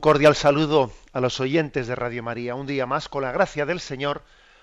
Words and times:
Un 0.00 0.02
cordial 0.12 0.34
saludo 0.34 0.90
a 1.12 1.20
los 1.20 1.40
oyentes 1.40 1.86
de 1.86 1.94
Radio 1.94 2.22
María. 2.22 2.54
Un 2.54 2.66
día 2.66 2.86
más, 2.86 3.10
con 3.10 3.22
la 3.22 3.32
gracia 3.32 3.66
del 3.66 3.80
Señor, 3.80 4.22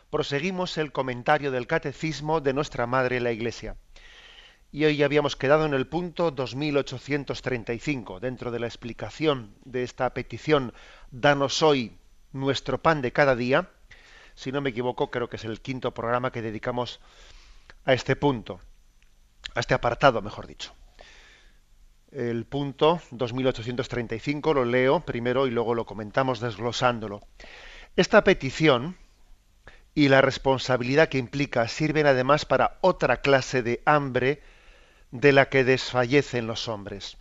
proseguimos 0.10 0.80
el 0.80 0.92
comentario 0.92 1.52
del 1.52 1.68
Catecismo 1.68 2.42
de 2.42 2.54
nuestra 2.54 2.88
Madre 2.88 3.20
la 3.20 3.32
Iglesia. 3.32 3.76
Y 4.72 4.86
hoy 4.86 5.04
habíamos 5.04 5.36
quedado 5.36 5.68
en 5.68 5.76
el 5.76 5.86
punto 5.86 6.32
2835, 6.32 8.20
dentro 8.20 8.50
de 8.50 8.58
la 8.58 8.66
explicación 8.66 9.54
de 9.64 9.84
esta 9.84 10.12
petición, 10.12 10.74
Danos 11.12 11.62
hoy 11.62 11.96
nuestro 12.34 12.82
pan 12.82 13.04
de 13.04 13.14
cada 13.14 13.36
día. 13.36 13.70
Si 14.34 14.52
no 14.52 14.62
me 14.62 14.72
equivoco, 14.72 15.12
creo 15.12 15.30
que 15.30 15.36
es 15.36 15.46
el 15.46 15.62
quinto 15.62 15.94
programa 15.94 16.32
que 16.32 16.42
dedicamos 16.42 17.00
a 17.86 17.94
este 17.94 18.16
punto, 18.16 18.60
a 19.54 19.60
este 19.60 19.76
apartado, 19.76 20.20
mejor 20.24 20.48
dicho 20.48 20.74
el 22.12 22.46
punto 22.46 23.02
2835, 23.12 24.54
lo 24.54 24.66
leo 24.66 25.02
primero 25.02 25.48
y 25.48 25.52
luego 25.52 25.76
lo 25.76 25.86
comentamos 25.86 26.40
desglosándolo. 26.40 27.22
Esta 27.96 28.24
petición 28.24 28.98
y 29.94 30.10
la 30.10 30.22
responsabilidad 30.22 31.10
que 31.10 31.18
implica 31.18 31.68
sirven 31.68 32.06
además 32.06 32.46
para 32.46 32.78
otra 32.82 33.22
clase 33.22 33.64
de 33.64 33.82
hambre 33.86 34.42
de 35.12 35.32
la 35.32 35.50
que 35.50 35.64
desfallecen 35.64 36.48
los 36.48 36.68
hombres. 36.68 37.18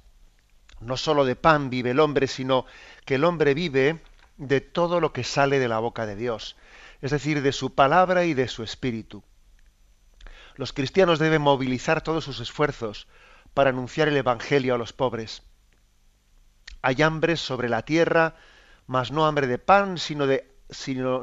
No 0.81 0.97
sólo 0.97 1.25
de 1.25 1.37
pan 1.37 1.71
vive 1.71 1.93
el 1.93 2.00
hombre, 2.00 2.27
sino 2.27 2.67
que 3.05 3.15
el 3.15 3.25
hombre 3.25 3.55
vive 3.55 4.00
de 4.37 4.61
todo 4.61 5.00
lo 5.00 5.12
que 5.12 5.25
sale 5.25 5.59
de 5.59 5.69
la 5.69 5.78
boca 5.78 6.05
de 6.05 6.17
Dios, 6.17 6.56
es 7.00 7.11
decir, 7.11 7.41
de 7.41 7.53
su 7.53 7.75
palabra 7.75 8.25
y 8.25 8.34
de 8.34 8.48
su 8.48 8.62
espíritu. 8.62 9.23
Los 10.56 10.73
cristianos 10.73 11.19
deben 11.19 11.43
movilizar 11.43 12.03
todos 12.03 12.25
sus 12.25 12.41
esfuerzos 12.41 13.09
para 13.57 13.71
anunciar 13.71 14.09
el 14.09 14.19
Evangelio 14.19 14.75
a 14.75 14.79
los 14.79 14.93
pobres. 14.93 15.43
Hay 16.83 17.01
hambre 17.01 17.39
sobre 17.39 17.71
la 17.71 17.87
tierra, 17.87 18.37
mas 18.87 19.12
no 19.12 19.25
hambre 19.25 19.47
de 19.47 19.57
pan, 19.57 19.97
sino 19.97 20.27
de, 20.27 20.47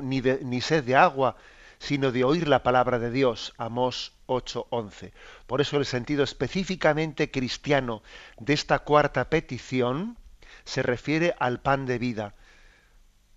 ni 0.02 0.61
sed 0.61 0.84
de 0.84 0.95
agua, 0.95 1.36
sino 1.78 2.11
de 2.11 2.23
oír 2.23 2.48
la 2.48 2.64
palabra 2.64 2.98
de 2.98 3.11
Dios. 3.11 3.54
Amós 3.59 4.14
8:11. 4.26 5.11
Por 5.45 5.61
eso 5.61 5.78
el 5.78 5.86
sentido 5.86 6.23
específicamente 6.23 7.30
cristiano 7.30 8.02
de 8.39 8.54
esta 8.54 8.80
cuarta 8.80 9.30
petición 9.30 10.17
se 10.66 10.82
refiere 10.82 11.36
al 11.38 11.60
pan 11.60 11.86
de 11.86 11.99
vida, 11.99 12.33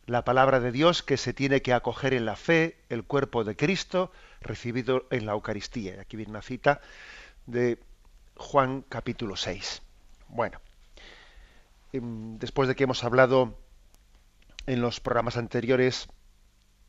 la 0.07 0.25
palabra 0.25 0.59
de 0.59 0.73
Dios 0.73 1.03
que 1.03 1.19
se 1.19 1.35
tiene 1.35 1.61
que 1.61 1.75
acoger 1.75 2.15
en 2.15 2.25
la 2.25 2.37
fe, 2.37 2.79
el 2.89 3.05
cuerpo 3.05 3.45
de 3.45 3.57
Cristo 3.57 4.11
recibido 4.41 5.07
en 5.11 5.27
la 5.27 5.33
Eucaristía. 5.33 6.01
Aquí 6.01 6.17
viene 6.17 6.31
una 6.31 6.41
cita 6.41 6.81
de 7.45 7.79
Juan 8.37 8.85
capítulo 8.89 9.37
6. 9.37 9.83
Bueno, 10.29 10.61
em, 11.93 12.39
después 12.39 12.69
de 12.69 12.77
que 12.77 12.85
hemos 12.85 13.03
hablado 13.05 13.59
en 14.67 14.81
los 14.81 15.01
programas 15.01 15.37
anteriores 15.37 16.09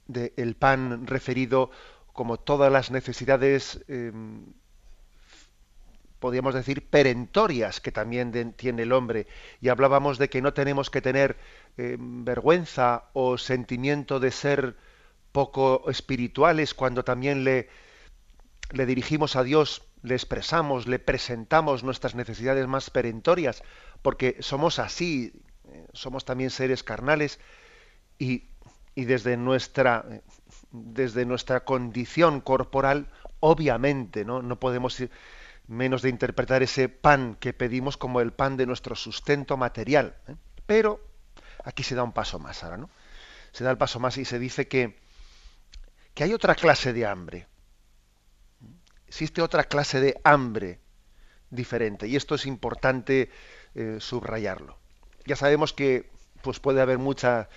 del 0.08 0.56
pan 0.56 1.08
referido 1.08 1.70
como 2.14 2.38
todas 2.38 2.72
las 2.72 2.92
necesidades, 2.92 3.84
em, 3.88 4.46
podríamos 6.20 6.54
decir, 6.54 6.90
perentorias 6.90 7.80
que 7.80 7.92
también 7.92 8.54
tiene 8.54 8.84
el 8.84 8.92
hombre, 8.92 9.28
y 9.62 9.70
hablábamos 9.70 10.18
de 10.18 10.30
que 10.30 10.42
no 10.42 10.54
tenemos 10.54 10.90
que 10.90 11.02
tener 11.02 11.38
em, 11.78 12.26
vergüenza 12.26 13.10
o 13.14 13.38
sentimiento 13.38 14.20
de 14.20 14.32
ser 14.32 14.76
poco 15.32 15.90
espirituales 15.90 16.74
cuando 16.74 17.04
también 17.04 17.44
le, 17.44 17.70
le 18.72 18.86
dirigimos 18.88 19.36
a 19.36 19.44
Dios 19.44 19.87
le 20.04 20.16
expresamos, 20.16 20.88
le 20.88 21.00
presentamos 21.00 21.84
nuestras 21.84 22.16
necesidades 22.16 22.68
más 22.68 22.90
perentorias, 22.90 23.64
porque 24.02 24.38
somos 24.40 24.80
así, 24.80 25.34
eh, 25.70 25.88
somos 25.94 26.26
también 26.26 26.50
seres 26.50 26.84
carnales 26.84 27.40
y, 28.20 28.46
desde, 28.96 29.38
nuestra, 29.38 30.06
desde 30.72 31.26
nuestra 31.26 31.64
condición 31.64 32.42
corporal, 32.42 33.12
obviamente, 33.40 34.26
¿no? 34.26 34.42
no 34.42 34.60
podemos 34.60 35.04
menos 35.68 36.02
de 36.02 36.10
interpretar 36.10 36.64
ese 36.64 36.90
pan 36.90 37.36
que 37.40 37.54
pedimos 37.54 37.98
como 37.98 38.22
el 38.22 38.32
pan 38.32 38.58
de 38.58 38.66
nuestro 38.66 38.96
sustento 38.96 39.58
material. 39.58 40.16
¿eh? 40.28 40.36
Pero 40.66 41.00
aquí 41.64 41.84
se 41.84 41.96
da 41.96 42.04
un 42.04 42.14
paso 42.14 42.40
más 42.40 42.64
ahora, 42.64 42.78
¿no? 42.78 42.90
Se 43.52 43.64
da 43.64 43.72
el 43.72 43.78
paso 43.78 44.00
más 44.00 44.18
y 44.18 44.26
se 44.26 44.40
dice 44.40 44.68
que, 44.68 45.00
que 46.14 46.24
hay 46.24 46.34
otra 46.34 46.56
clase 46.56 46.94
de 46.94 47.06
hambre 47.06 47.48
existe 49.08 49.42
otra 49.42 49.64
clase 49.64 50.00
de 50.00 50.20
hambre 50.24 50.80
diferente 51.50 52.08
y 52.08 52.16
esto 52.16 52.36
es 52.36 52.46
importante 52.46 53.30
eh, 53.76 53.98
subrayarlo. 54.00 54.78
Ya 55.26 55.36
sabemos 55.36 55.74
que 55.74 56.10
pues 56.42 56.60
puede 56.60 56.82
haber 56.82 56.98
mucha, 56.98 57.50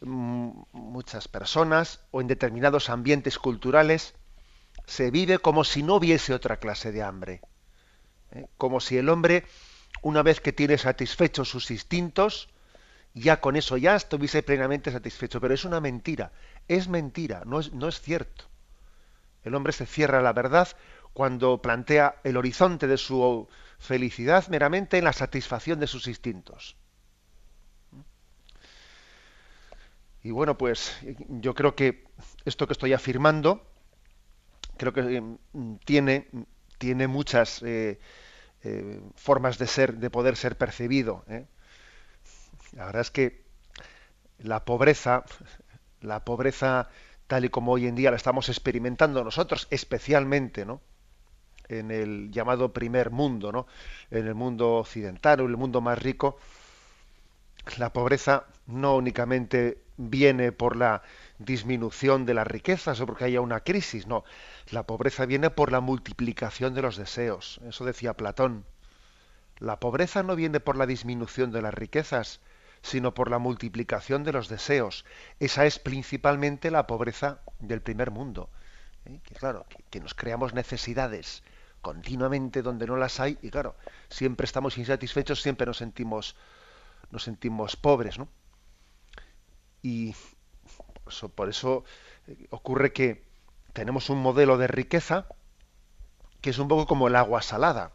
mm, 0.00 0.50
muchas 0.72 1.28
personas 1.28 2.00
o 2.10 2.20
en 2.20 2.26
determinados 2.26 2.90
ambientes 2.90 3.38
culturales 3.38 4.14
se 4.86 5.10
vive 5.10 5.38
como 5.38 5.64
si 5.64 5.82
no 5.82 5.96
hubiese 5.96 6.34
otra 6.34 6.56
clase 6.56 6.92
de 6.92 7.02
hambre. 7.02 7.42
¿eh? 8.32 8.46
Como 8.56 8.80
si 8.80 8.96
el 8.96 9.08
hombre, 9.08 9.44
una 10.02 10.22
vez 10.22 10.40
que 10.40 10.52
tiene 10.52 10.78
satisfechos 10.78 11.48
sus 11.48 11.70
instintos, 11.70 12.48
ya 13.14 13.40
con 13.40 13.56
eso 13.56 13.76
ya 13.76 13.96
estuviese 13.96 14.42
plenamente 14.42 14.90
satisfecho. 14.90 15.40
Pero 15.40 15.54
es 15.54 15.64
una 15.64 15.80
mentira, 15.80 16.32
es 16.68 16.88
mentira, 16.88 17.42
no 17.44 17.60
es, 17.60 17.72
no 17.72 17.88
es 17.88 18.00
cierto. 18.00 18.44
El 19.44 19.54
hombre 19.54 19.72
se 19.72 19.86
cierra 19.86 20.18
a 20.18 20.22
la 20.22 20.32
verdad 20.32 20.68
cuando 21.12 21.60
plantea 21.62 22.16
el 22.24 22.36
horizonte 22.36 22.86
de 22.86 22.96
su 22.96 23.48
felicidad 23.78 24.46
meramente 24.48 24.98
en 24.98 25.04
la 25.04 25.12
satisfacción 25.12 25.80
de 25.80 25.86
sus 25.86 26.06
instintos. 26.06 26.76
Y 30.22 30.30
bueno, 30.30 30.58
pues 30.58 30.98
yo 31.28 31.54
creo 31.54 31.74
que 31.74 32.04
esto 32.44 32.66
que 32.66 32.72
estoy 32.72 32.92
afirmando, 32.92 33.66
creo 34.76 34.92
que 34.92 35.20
mm, 35.20 35.76
tiene, 35.84 36.28
tiene 36.78 37.06
muchas 37.06 37.62
eh, 37.62 37.98
eh, 38.62 39.00
formas 39.14 39.58
de 39.58 39.66
ser, 39.66 39.96
de 39.98 40.10
poder 40.10 40.36
ser 40.36 40.58
percibido. 40.58 41.24
¿eh? 41.28 41.46
La 42.72 42.86
verdad 42.86 43.02
es 43.02 43.10
que 43.10 43.44
la 44.38 44.64
pobreza, 44.64 45.24
la 46.00 46.24
pobreza 46.24 46.88
tal 47.28 47.44
y 47.44 47.50
como 47.50 47.72
hoy 47.72 47.86
en 47.86 47.94
día 47.94 48.10
la 48.10 48.16
estamos 48.16 48.48
experimentando 48.48 49.22
nosotros, 49.22 49.68
especialmente, 49.70 50.64
¿no? 50.64 50.80
En 51.68 51.90
el 51.90 52.30
llamado 52.32 52.72
primer 52.72 53.10
mundo, 53.10 53.52
¿no? 53.52 53.66
En 54.10 54.26
el 54.26 54.34
mundo 54.34 54.76
occidental, 54.76 55.40
en 55.40 55.46
el 55.46 55.56
mundo 55.56 55.80
más 55.80 56.02
rico, 56.02 56.38
la 57.76 57.92
pobreza 57.92 58.46
no 58.66 58.96
únicamente 58.96 59.82
viene 59.98 60.52
por 60.52 60.76
la 60.76 61.02
disminución 61.38 62.24
de 62.24 62.32
las 62.32 62.46
riquezas 62.46 62.98
o 63.00 63.06
porque 63.06 63.24
haya 63.24 63.42
una 63.42 63.60
crisis, 63.60 64.06
no. 64.06 64.24
La 64.70 64.84
pobreza 64.84 65.26
viene 65.26 65.50
por 65.50 65.70
la 65.70 65.80
multiplicación 65.80 66.72
de 66.72 66.82
los 66.82 66.96
deseos. 66.96 67.60
Eso 67.68 67.84
decía 67.84 68.14
Platón. 68.14 68.64
La 69.58 69.80
pobreza 69.80 70.22
no 70.22 70.34
viene 70.34 70.60
por 70.60 70.76
la 70.76 70.86
disminución 70.86 71.52
de 71.52 71.60
las 71.60 71.74
riquezas, 71.74 72.40
sino 72.82 73.14
por 73.14 73.30
la 73.30 73.38
multiplicación 73.38 74.24
de 74.24 74.32
los 74.32 74.48
deseos. 74.48 75.04
Esa 75.40 75.66
es 75.66 75.78
principalmente 75.78 76.70
la 76.70 76.86
pobreza 76.86 77.40
del 77.58 77.82
primer 77.82 78.10
mundo. 78.10 78.50
¿eh? 79.04 79.20
Que 79.24 79.34
claro, 79.34 79.66
que, 79.90 80.00
nos 80.00 80.14
creamos 80.14 80.54
necesidades 80.54 81.42
continuamente 81.80 82.62
donde 82.62 82.86
no 82.86 82.96
las 82.96 83.20
hay 83.20 83.38
y 83.40 83.50
claro, 83.50 83.76
siempre 84.08 84.44
estamos 84.44 84.78
insatisfechos, 84.78 85.40
siempre 85.40 85.66
nos 85.66 85.78
sentimos 85.78 86.34
nos 87.10 87.22
sentimos 87.22 87.76
pobres, 87.76 88.18
¿no? 88.18 88.28
Y 89.80 90.14
por 91.34 91.48
eso 91.48 91.84
eh, 92.26 92.46
ocurre 92.50 92.92
que 92.92 93.24
tenemos 93.72 94.10
un 94.10 94.20
modelo 94.20 94.58
de 94.58 94.66
riqueza 94.66 95.26
que 96.40 96.50
es 96.50 96.58
un 96.58 96.68
poco 96.68 96.86
como 96.86 97.08
el 97.08 97.16
agua 97.16 97.42
salada. 97.42 97.92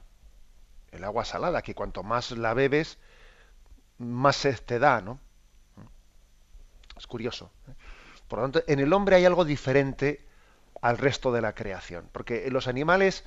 El 0.92 1.04
agua 1.04 1.26
salada, 1.26 1.62
que 1.62 1.76
cuanto 1.76 2.04
más 2.04 2.32
la 2.32 2.54
bebes, 2.54 2.98
más 3.98 4.36
sed 4.38 4.60
te 4.66 4.80
da, 4.80 5.02
¿no? 5.02 5.20
Es 6.98 7.08
curioso. 7.08 7.52
Por 8.28 8.40
lo 8.40 8.46
tanto, 8.46 8.64
en 8.68 8.80
el 8.80 8.94
hombre 8.94 9.16
hay 9.16 9.26
algo 9.26 9.46
diferente 9.46 10.26
al 10.82 10.98
resto 10.98 11.32
de 11.32 11.42
la 11.42 11.56
creación, 11.56 12.10
porque 12.12 12.48
en 12.48 12.54
los 12.54 12.68
animales, 12.68 13.24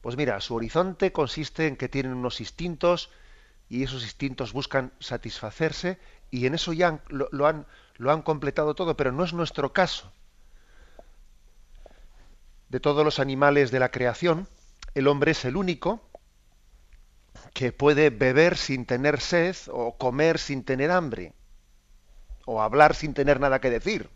pues 0.00 0.16
mira, 0.16 0.40
su 0.40 0.54
horizonte 0.54 1.12
consiste 1.12 1.66
en 1.66 1.76
que 1.76 1.88
tienen 1.88 2.12
unos 2.12 2.40
instintos 2.40 3.10
y 3.68 3.82
esos 3.82 4.02
instintos 4.02 4.52
buscan 4.52 4.92
satisfacerse 4.98 5.98
y 6.30 6.46
en 6.46 6.54
eso 6.54 6.72
ya 6.72 7.00
lo 7.08 7.46
han 7.46 8.22
completado 8.22 8.74
todo, 8.74 8.96
pero 8.96 9.12
no 9.12 9.24
es 9.24 9.32
nuestro 9.32 9.72
caso. 9.72 10.12
De 12.68 12.80
todos 12.80 13.04
los 13.04 13.18
animales 13.18 13.70
de 13.70 13.80
la 13.80 13.90
creación, 13.90 14.48
el 14.94 15.08
hombre 15.08 15.32
es 15.32 15.44
el 15.44 15.56
único 15.56 16.02
que 17.62 17.70
puede 17.70 18.10
beber 18.10 18.56
sin 18.56 18.86
tener 18.86 19.20
sed 19.20 19.54
o 19.70 19.96
comer 19.96 20.40
sin 20.40 20.64
tener 20.64 20.90
hambre 20.90 21.32
o 22.44 22.60
hablar 22.60 22.96
sin 22.96 23.14
tener 23.14 23.38
nada 23.38 23.60
que 23.60 23.70
decir. 23.70 24.10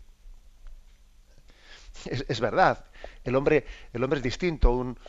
Es, 2.05 2.41
verdad. 2.41 2.83
El 3.23 3.37
hombre, 3.37 3.65
el 3.93 4.03
hombre 4.03 4.17
es 4.17 4.23
distinto. 4.23 4.71
Un, 4.71 4.99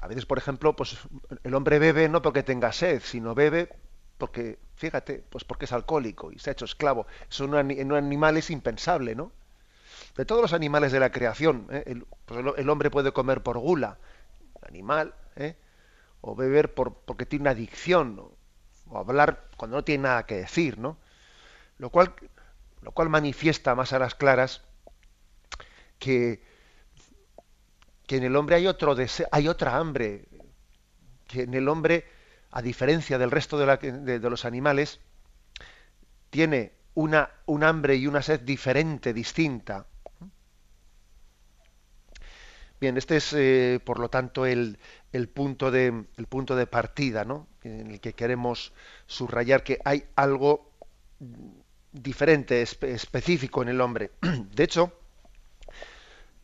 a 0.00 0.06
veces, 0.06 0.26
por 0.26 0.36
ejemplo, 0.36 0.76
pues 0.76 0.98
el 1.44 1.54
hombre 1.54 1.78
bebe 1.78 2.10
no 2.10 2.20
porque 2.20 2.42
tenga 2.42 2.72
sed, 2.72 3.00
sino 3.02 3.34
bebe 3.34 3.70
porque, 4.18 4.58
fíjate, 4.74 5.24
pues 5.30 5.44
porque 5.44 5.64
es 5.64 5.72
alcohólico 5.72 6.32
y 6.32 6.38
se 6.38 6.50
ha 6.50 6.52
hecho 6.52 6.66
esclavo. 6.66 7.06
Eso 7.30 7.46
en 7.46 7.90
un, 7.90 7.96
animal 7.96 8.36
es 8.36 8.50
impensable, 8.50 9.14
¿no? 9.14 9.32
De 10.14 10.26
todos 10.26 10.42
los 10.42 10.52
animales 10.52 10.92
de 10.92 11.00
la 11.00 11.10
creación, 11.10 11.68
¿eh? 11.70 12.02
pues 12.26 12.44
el, 12.58 12.68
hombre 12.68 12.90
puede 12.90 13.12
comer 13.12 13.42
por 13.42 13.56
gula, 13.58 13.96
animal, 14.60 15.14
¿eh? 15.36 15.56
O 16.26 16.34
beber 16.34 16.74
por, 16.74 16.94
porque 16.94 17.24
tiene 17.24 17.44
una 17.44 17.50
adicción, 17.50 18.20
o 18.88 18.98
hablar 18.98 19.48
cuando 19.56 19.76
no 19.76 19.84
tiene 19.84 20.02
nada 20.02 20.26
que 20.26 20.34
decir, 20.34 20.76
¿no? 20.76 20.98
Lo 21.78 21.90
cual, 21.90 22.14
lo 22.82 22.90
cual 22.90 23.08
manifiesta 23.08 23.74
más 23.76 23.92
a 23.92 23.98
las 24.00 24.14
claras 24.16 24.62
que, 26.00 26.42
que 28.06 28.16
en 28.16 28.24
el 28.24 28.34
hombre 28.34 28.56
hay 28.56 28.66
otro 28.66 28.96
deseo, 28.96 29.28
hay 29.30 29.46
otra 29.46 29.76
hambre, 29.76 30.26
que 31.28 31.42
en 31.42 31.54
el 31.54 31.68
hombre, 31.68 32.04
a 32.50 32.60
diferencia 32.60 33.18
del 33.18 33.30
resto 33.30 33.56
de, 33.58 34.18
los 34.18 34.44
animales, 34.44 34.98
tiene 36.30 36.72
una, 36.94 37.30
un 37.46 37.62
hambre 37.62 37.96
y 37.96 38.08
una 38.08 38.22
sed 38.22 38.40
diferente, 38.40 39.12
distinta. 39.12 39.86
Bien, 42.78 42.98
este 42.98 43.16
es, 43.16 43.32
eh, 43.32 43.80
por 43.82 43.98
lo 43.98 44.10
tanto, 44.10 44.44
el, 44.44 44.78
punto 45.32 45.70
de, 45.70 46.66
partida, 46.70 47.24
¿no? 47.24 47.46
En 47.62 47.90
el 47.92 48.00
que 48.00 48.12
queremos 48.12 48.74
subrayar 49.06 49.64
que 49.64 49.78
hay 49.84 50.04
algo 50.14 50.70
diferente, 51.92 52.60
específico 52.60 53.62
en 53.62 53.68
el 53.70 53.80
hombre. 53.80 54.10
De 54.54 54.64
hecho, 54.64 54.92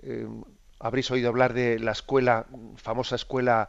eh, 0.02 0.26
habréis 0.80 1.10
oído 1.10 1.28
hablar 1.28 1.52
de 1.52 1.78
la 1.78 1.92
escuela, 1.92 2.46
famosa 2.76 3.16
escuela 3.16 3.68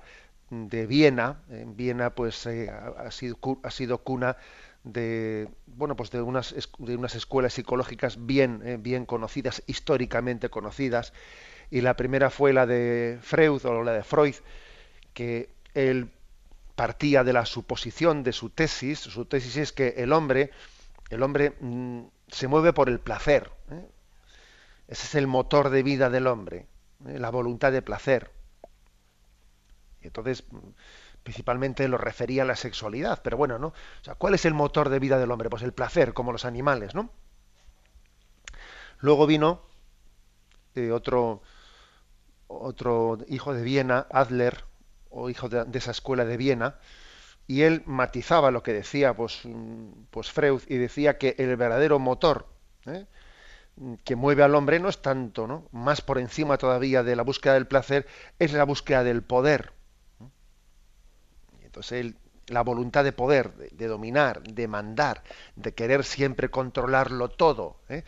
de 0.49 0.87
Viena. 0.87 1.41
En 1.49 1.75
Viena, 1.75 2.11
pues 2.11 2.45
eh, 2.45 2.69
ha, 2.69 3.11
sido, 3.11 3.97
cuna 3.97 4.37
de 4.85 5.49
bueno 5.65 5.95
pues 5.95 6.11
de 6.11 6.21
unas 6.21 6.53
escuelas 6.53 7.53
psicológicas 7.53 8.25
bien 8.25 9.05
conocidas 9.05 9.63
históricamente 9.65 10.49
conocidas 10.49 11.13
y 11.69 11.81
la 11.81 11.95
primera 11.95 12.29
fue 12.29 12.53
la 12.53 12.65
de 12.65 13.19
Freud 13.21 13.65
o 13.65 13.83
la 13.83 13.93
de 13.93 14.03
Freud 14.03 14.35
que 15.13 15.49
él 15.73 16.09
partía 16.75 17.23
de 17.23 17.33
la 17.33 17.45
suposición 17.45 18.23
de 18.23 18.33
su 18.33 18.49
tesis 18.49 18.99
su 18.99 19.25
tesis 19.25 19.57
es 19.57 19.71
que 19.71 19.95
el 19.97 20.13
hombre 20.13 20.51
el 21.09 21.23
hombre 21.23 21.53
mm, 21.59 22.01
se 22.27 22.47
mueve 22.47 22.73
por 22.73 22.89
el 22.89 22.99
placer 22.99 23.51
ese 24.87 25.07
es 25.07 25.15
el 25.15 25.27
motor 25.27 25.69
de 25.69 25.83
vida 25.83 26.09
del 26.09 26.27
hombre, 26.27 26.67
¿eh? 27.07 27.19
la 27.19 27.29
voluntad 27.31 27.71
de 27.71 27.81
placer. 27.81 28.31
Y 30.01 30.07
entonces, 30.07 30.43
principalmente 31.23 31.87
lo 31.87 31.97
refería 31.97 32.43
a 32.43 32.45
la 32.45 32.55
sexualidad, 32.55 33.21
pero 33.23 33.37
bueno, 33.37 33.57
¿no? 33.57 33.67
O 33.67 34.03
sea, 34.03 34.15
¿cuál 34.15 34.33
es 34.33 34.45
el 34.45 34.53
motor 34.53 34.89
de 34.89 34.99
vida 34.99 35.17
del 35.17 35.31
hombre? 35.31 35.49
Pues 35.49 35.63
el 35.63 35.73
placer, 35.73 36.13
como 36.13 36.31
los 36.31 36.45
animales, 36.45 36.93
¿no? 36.93 37.09
Luego 38.99 39.25
vino 39.25 39.61
eh, 40.75 40.91
otro, 40.91 41.41
otro 42.47 43.17
hijo 43.27 43.53
de 43.53 43.63
Viena, 43.63 44.07
Adler, 44.11 44.63
o 45.09 45.29
hijo 45.29 45.49
de, 45.49 45.65
esa 45.77 45.91
escuela 45.91 46.25
de 46.25 46.37
Viena, 46.37 46.75
y 47.47 47.61
él 47.61 47.83
matizaba 47.85 48.51
lo 48.51 48.63
que 48.63 48.73
decía 48.73 49.15
pues, 49.15 49.41
mm, 49.43 50.05
pues 50.09 50.31
Freud 50.31 50.61
y 50.67 50.77
decía 50.77 51.17
que 51.17 51.35
el 51.37 51.55
verdadero 51.57 51.99
motor 51.99 52.47
¿eh? 52.85 53.05
que 54.03 54.15
mueve 54.15 54.43
al 54.43 54.55
hombre 54.55 54.79
no 54.79 54.89
es 54.89 55.01
tanto, 55.01 55.47
¿no? 55.47 55.67
Más 55.71 56.01
por 56.01 56.19
encima 56.19 56.57
todavía 56.57 57.03
de 57.03 57.15
la 57.15 57.23
búsqueda 57.23 57.55
del 57.55 57.67
placer 57.67 58.07
es 58.39 58.53
la 58.53 58.63
búsqueda 58.63 59.03
del 59.03 59.23
poder. 59.23 59.73
Entonces 61.63 62.13
la 62.47 62.61
voluntad 62.61 63.03
de 63.03 63.13
poder, 63.13 63.53
de, 63.71 63.87
dominar, 63.87 64.43
de 64.43 64.67
mandar, 64.67 65.23
de 65.55 65.73
querer 65.73 66.03
siempre 66.03 66.49
controlarlo 66.49 67.29
todo. 67.29 67.77
¿eh? 67.89 68.03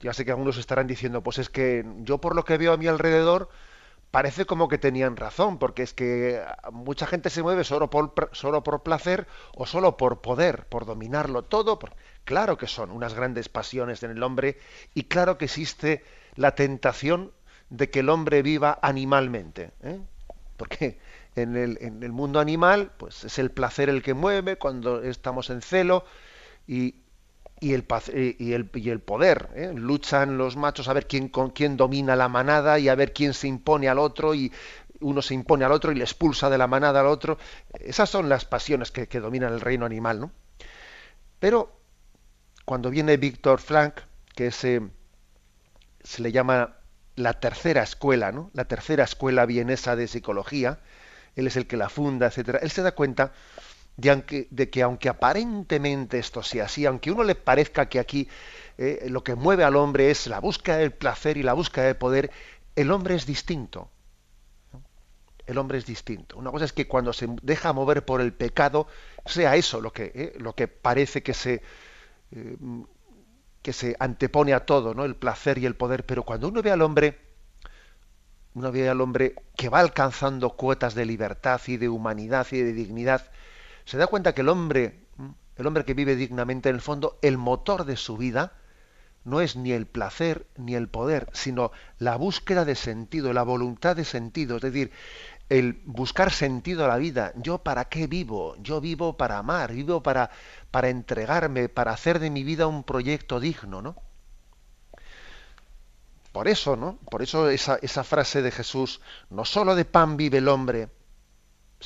Ya 0.00 0.12
sé 0.12 0.24
que 0.24 0.30
algunos 0.30 0.58
estarán 0.58 0.86
diciendo, 0.86 1.22
pues 1.22 1.38
es 1.38 1.48
que 1.48 1.84
yo 2.00 2.18
por 2.18 2.36
lo 2.36 2.44
que 2.44 2.58
veo 2.58 2.72
a 2.72 2.76
mi 2.76 2.86
alrededor 2.86 3.48
parece 4.10 4.46
como 4.46 4.68
que 4.68 4.78
tenían 4.78 5.16
razón, 5.16 5.58
porque 5.58 5.82
es 5.82 5.92
que 5.92 6.42
mucha 6.72 7.06
gente 7.06 7.30
se 7.30 7.42
mueve 7.42 7.64
solo 7.64 7.90
por, 7.90 8.14
solo 8.32 8.62
por 8.62 8.82
placer 8.82 9.26
o 9.54 9.66
solo 9.66 9.96
por 9.96 10.20
poder, 10.20 10.66
por 10.66 10.86
dominarlo 10.86 11.42
todo. 11.42 11.78
Claro 12.24 12.56
que 12.56 12.66
son 12.66 12.90
unas 12.90 13.14
grandes 13.14 13.48
pasiones 13.48 14.02
en 14.02 14.10
el 14.10 14.22
hombre 14.22 14.58
y 14.94 15.04
claro 15.04 15.38
que 15.38 15.46
existe 15.46 16.04
la 16.34 16.54
tentación 16.54 17.32
de 17.70 17.90
que 17.90 18.00
el 18.00 18.08
hombre 18.08 18.42
viva 18.42 18.78
animalmente. 18.82 19.72
¿eh? 19.82 20.00
Porque 20.56 20.98
en 21.34 21.56
el, 21.56 21.78
en 21.80 22.02
el, 22.02 22.12
mundo 22.12 22.40
animal, 22.40 22.92
pues 22.96 23.24
es 23.24 23.38
el 23.38 23.50
placer 23.50 23.88
el 23.88 24.02
que 24.02 24.14
mueve 24.14 24.56
cuando 24.56 25.02
estamos 25.02 25.50
en 25.50 25.60
celo 25.60 26.04
y, 26.66 26.94
y, 27.60 27.72
el, 27.72 27.86
y, 28.38 28.90
el, 28.90 29.00
poder. 29.00 29.48
¿eh? 29.54 29.72
Luchan 29.74 30.38
los 30.38 30.56
machos 30.56 30.88
a 30.88 30.92
ver 30.92 31.06
quién, 31.06 31.28
con, 31.28 31.50
quién 31.50 31.76
domina 31.76 32.16
la 32.16 32.28
manada 32.28 32.78
y 32.78 32.88
a 32.88 32.94
ver 32.94 33.12
quién 33.12 33.34
se 33.34 33.48
impone 33.48 33.88
al 33.88 33.98
otro 33.98 34.34
y 34.34 34.52
uno 35.00 35.22
se 35.22 35.34
impone 35.34 35.64
al 35.64 35.72
otro 35.72 35.92
y 35.92 35.94
le 35.94 36.04
expulsa 36.04 36.50
de 36.50 36.58
la 36.58 36.66
manada 36.66 37.00
al 37.00 37.06
otro. 37.06 37.38
Esas 37.80 38.10
son 38.10 38.28
las 38.28 38.44
pasiones 38.44 38.90
que, 38.90 39.08
que 39.08 39.20
dominan 39.20 39.52
el 39.52 39.60
reino 39.60 39.86
animal. 39.86 40.20
¿no? 40.20 40.32
Pero 41.38 41.80
cuando 42.64 42.90
viene 42.90 43.16
Víctor 43.16 43.60
Frank, 43.60 44.00
que 44.34 44.50
se, 44.50 44.82
se 46.02 46.22
le 46.22 46.32
llama 46.32 46.76
la 47.14 47.40
tercera 47.40 47.82
escuela, 47.82 48.32
¿no? 48.32 48.50
La 48.52 48.66
tercera 48.66 49.04
escuela 49.04 49.46
vienesa 49.46 49.96
de 49.96 50.06
psicología, 50.06 50.80
él 51.34 51.46
es 51.46 51.56
el 51.56 51.66
que 51.66 51.76
la 51.76 51.88
funda, 51.88 52.26
etcétera. 52.26 52.58
Él 52.62 52.70
se 52.70 52.82
da 52.82 52.92
cuenta 52.92 53.32
de, 53.96 54.70
que 54.70 54.82
aunque 54.82 55.08
aparentemente 55.08 56.18
esto 56.18 56.42
sea 56.42 56.64
así, 56.64 56.84
aunque 56.84 57.10
uno 57.10 57.24
le 57.24 57.34
parezca 57.34 57.88
que 57.88 57.98
aquí 57.98 58.28
eh, 58.78 59.06
lo 59.08 59.24
que 59.24 59.34
mueve 59.34 59.64
al 59.64 59.76
hombre 59.76 60.10
es 60.10 60.26
la 60.26 60.38
búsqueda 60.40 60.76
del 60.78 60.92
placer 60.92 61.36
y 61.36 61.42
la 61.42 61.54
búsqueda 61.54 61.86
del 61.86 61.96
poder, 61.96 62.30
el 62.74 62.90
hombre 62.90 63.14
es 63.14 63.26
distinto. 63.26 63.90
El 65.46 65.58
hombre 65.58 65.78
es 65.78 65.86
distinto. 65.86 66.36
Una 66.36 66.50
cosa 66.50 66.64
es 66.64 66.72
que 66.72 66.88
cuando 66.88 67.12
se 67.12 67.28
deja 67.42 67.72
mover 67.72 68.04
por 68.04 68.20
el 68.20 68.32
pecado, 68.32 68.88
sea 69.24 69.56
eso 69.56 69.80
lo 69.80 69.92
que, 69.92 70.12
eh, 70.14 70.34
lo 70.38 70.54
que 70.54 70.68
parece 70.68 71.22
que 71.22 71.34
se, 71.34 71.62
eh, 72.32 72.56
que 73.62 73.72
se 73.72 73.96
antepone 73.98 74.52
a 74.52 74.66
todo, 74.66 74.92
¿no? 74.92 75.04
El 75.04 75.14
placer 75.14 75.58
y 75.58 75.66
el 75.66 75.76
poder. 75.76 76.04
Pero 76.04 76.24
cuando 76.24 76.48
uno 76.48 76.62
ve 76.62 76.72
al 76.72 76.82
hombre, 76.82 77.18
uno 78.54 78.72
ve 78.72 78.88
al 78.88 79.00
hombre 79.00 79.36
que 79.56 79.68
va 79.68 79.80
alcanzando 79.80 80.50
cuotas 80.50 80.94
de 80.94 81.06
libertad 81.06 81.60
y 81.66 81.76
de 81.76 81.88
humanidad 81.88 82.46
y 82.50 82.58
de 82.58 82.72
dignidad, 82.72 83.30
se 83.86 83.96
da 83.96 84.08
cuenta 84.08 84.34
que 84.34 84.42
el 84.42 84.48
hombre, 84.48 85.06
el 85.56 85.66
hombre 85.66 85.84
que 85.84 85.94
vive 85.94 86.16
dignamente, 86.16 86.68
en 86.68 86.74
el 86.74 86.80
fondo, 86.82 87.18
el 87.22 87.38
motor 87.38 87.84
de 87.86 87.96
su 87.96 88.16
vida 88.16 88.52
no 89.24 89.40
es 89.40 89.56
ni 89.56 89.72
el 89.72 89.86
placer 89.86 90.46
ni 90.56 90.74
el 90.74 90.88
poder, 90.88 91.30
sino 91.32 91.70
la 91.98 92.16
búsqueda 92.16 92.64
de 92.64 92.74
sentido, 92.74 93.32
la 93.32 93.44
voluntad 93.44 93.96
de 93.96 94.04
sentido, 94.04 94.56
es 94.56 94.62
decir, 94.62 94.92
el 95.48 95.80
buscar 95.84 96.32
sentido 96.32 96.84
a 96.84 96.88
la 96.88 96.96
vida. 96.96 97.32
Yo 97.36 97.58
para 97.58 97.86
qué 97.86 98.08
vivo? 98.08 98.56
Yo 98.58 98.80
vivo 98.80 99.16
para 99.16 99.38
amar, 99.38 99.72
vivo 99.72 100.02
para, 100.02 100.30
para 100.70 100.88
entregarme, 100.88 101.68
para 101.68 101.92
hacer 101.92 102.18
de 102.18 102.30
mi 102.30 102.42
vida 102.42 102.66
un 102.66 102.82
proyecto 102.82 103.38
digno, 103.38 103.82
¿no? 103.82 103.96
Por 106.32 106.48
eso, 106.48 106.76
¿no? 106.76 106.98
Por 107.08 107.22
eso 107.22 107.48
esa, 107.48 107.78
esa 107.82 108.02
frase 108.02 108.42
de 108.42 108.50
Jesús, 108.50 109.00
no 109.30 109.44
solo 109.44 109.74
de 109.76 109.84
pan 109.84 110.16
vive 110.16 110.38
el 110.38 110.48
hombre, 110.48 110.88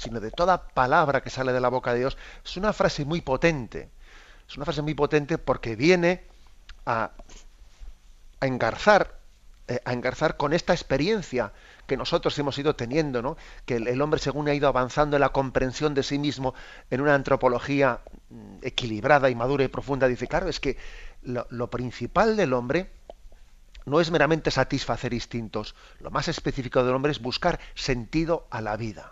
sino 0.00 0.21
de 0.21 0.30
toda 0.30 0.69
palabra 0.69 1.23
que 1.23 1.30
sale 1.30 1.52
de 1.52 1.61
la 1.61 1.69
boca 1.69 1.92
de 1.92 2.00
Dios, 2.00 2.16
es 2.45 2.57
una 2.57 2.73
frase 2.73 3.04
muy 3.04 3.21
potente. 3.21 3.90
Es 4.49 4.57
una 4.57 4.64
frase 4.64 4.83
muy 4.83 4.95
potente 4.95 5.38
porque 5.38 5.76
viene 5.76 6.25
a, 6.87 7.11
a 8.40 8.47
engarzar, 8.47 9.19
eh, 9.69 9.80
a 9.85 9.92
engarzar 9.92 10.37
con 10.37 10.52
esta 10.52 10.73
experiencia 10.73 11.52
que 11.87 11.97
nosotros 11.97 12.38
hemos 12.38 12.57
ido 12.57 12.76
teniendo, 12.76 13.21
¿no? 13.21 13.37
que 13.66 13.75
el, 13.75 14.00
hombre 14.00 14.21
según 14.21 14.49
ha 14.49 14.54
ido 14.54 14.69
avanzando 14.69 15.16
en 15.16 15.21
la 15.21 15.30
comprensión 15.30 15.92
de 15.92 16.04
sí 16.04 16.21
mismo 16.21 16.54
en 16.88 17.00
una 17.00 17.16
antropología 17.16 18.00
mm, 18.28 18.59
equilibrada 18.62 19.28
y 19.28 19.35
madura 19.35 19.64
y 19.64 19.69
profunda, 19.69 20.07
dice, 20.07 20.28
claro, 20.28 20.49
es 20.49 20.61
que 20.61 20.76
lo, 21.23 21.69
principal 21.69 22.37
del 22.37 22.52
hombre 22.52 22.90
no 23.87 24.00
es 24.00 24.12
meramente 24.12 24.52
satisfacer 24.52 25.12
instintos, 25.12 25.75
lo 25.99 26.12
más 26.12 26.28
específico 26.28 26.85
del 26.85 26.95
hombre 26.95 27.11
es 27.12 27.21
buscar 27.21 27.59
sentido 27.75 28.47
a 28.50 28.61
la 28.61 28.76
vida. 28.76 29.11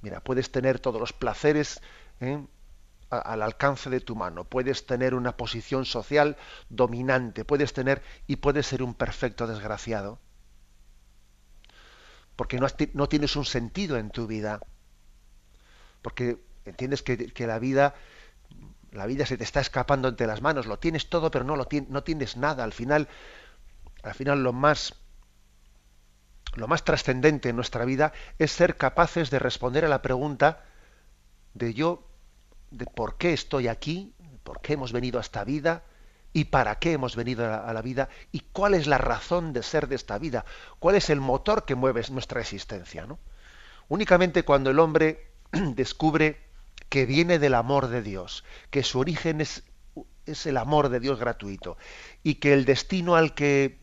Mira, 0.00 0.20
puedes 0.20 0.52
tener 0.52 0.78
todos 0.78 1.00
los 1.00 1.12
placeres 1.12 1.80
¿eh? 2.20 2.44
al 3.10 3.42
alcance 3.42 3.90
de 3.90 4.00
tu 4.00 4.14
mano, 4.14 4.44
puedes 4.44 4.86
tener 4.86 5.14
una 5.14 5.36
posición 5.36 5.84
social 5.84 6.36
dominante, 6.68 7.44
puedes 7.44 7.72
tener 7.72 8.02
y 8.26 8.36
puedes 8.36 8.66
ser 8.66 8.82
un 8.82 8.94
perfecto 8.94 9.46
desgraciado. 9.46 10.18
Porque 12.36 12.60
no, 12.60 13.08
tienes 13.08 13.34
un 13.34 13.44
sentido 13.44 13.96
en 13.96 14.10
tu 14.10 14.28
vida. 14.28 14.60
Porque 16.02 16.38
entiendes 16.64 17.02
que, 17.02 17.32
la 17.46 17.58
vida 17.58 17.94
la 18.92 19.06
vida 19.06 19.26
se 19.26 19.36
te 19.36 19.44
está 19.44 19.60
escapando 19.60 20.08
entre 20.08 20.26
las 20.26 20.40
manos, 20.40 20.66
lo 20.66 20.78
tienes 20.78 21.10
todo, 21.10 21.30
pero 21.30 21.44
no 21.44 21.56
lo 21.56 21.66
no 21.88 22.04
tienes 22.04 22.36
nada. 22.36 22.62
Al 22.62 22.72
final, 22.72 23.08
al 24.02 24.14
final 24.14 24.42
lo 24.42 24.52
más 24.52 24.94
lo 26.54 26.68
más 26.68 26.84
trascendente 26.84 27.48
en 27.48 27.56
nuestra 27.56 27.84
vida 27.84 28.12
es 28.38 28.52
ser 28.52 28.76
capaces 28.76 29.30
de 29.30 29.38
responder 29.38 29.84
a 29.84 29.88
la 29.88 30.02
pregunta 30.02 30.64
de 31.54 31.74
yo, 31.74 32.06
de 32.70 32.86
por 32.86 33.16
qué 33.16 33.32
estoy 33.32 33.68
aquí, 33.68 34.14
por 34.44 34.60
qué 34.60 34.74
hemos 34.74 34.92
venido 34.92 35.18
a 35.18 35.22
esta 35.22 35.44
vida 35.44 35.84
y 36.32 36.46
para 36.46 36.78
qué 36.78 36.92
hemos 36.92 37.16
venido 37.16 37.44
a 37.44 37.72
la, 37.72 37.82
vida 37.82 38.08
y 38.32 38.40
cuál 38.52 38.74
es 38.74 38.86
la 38.86 38.98
razón 38.98 39.52
de 39.52 39.62
ser 39.62 39.88
de 39.88 39.96
esta 39.96 40.18
vida, 40.18 40.44
cuál 40.78 40.94
es 40.94 41.10
el 41.10 41.20
motor 41.20 41.64
que 41.64 41.74
mueve 41.74 42.02
nuestra 42.10 42.40
existencia. 42.40 43.06
¿no? 43.06 43.18
Únicamente 43.88 44.44
cuando 44.44 44.70
el 44.70 44.78
hombre 44.78 45.32
descubre 45.52 46.40
que 46.88 47.06
viene 47.06 47.38
del 47.38 47.54
amor 47.54 47.88
de 47.88 48.02
Dios, 48.02 48.44
que 48.70 48.82
su 48.82 48.98
origen 48.98 49.40
es, 49.40 49.64
el 50.44 50.56
amor 50.58 50.90
de 50.90 51.00
Dios 51.00 51.18
gratuito 51.18 51.78
y 52.22 52.36
que 52.36 52.52
el 52.52 52.64
destino 52.64 53.16
al 53.16 53.34
que 53.34 53.78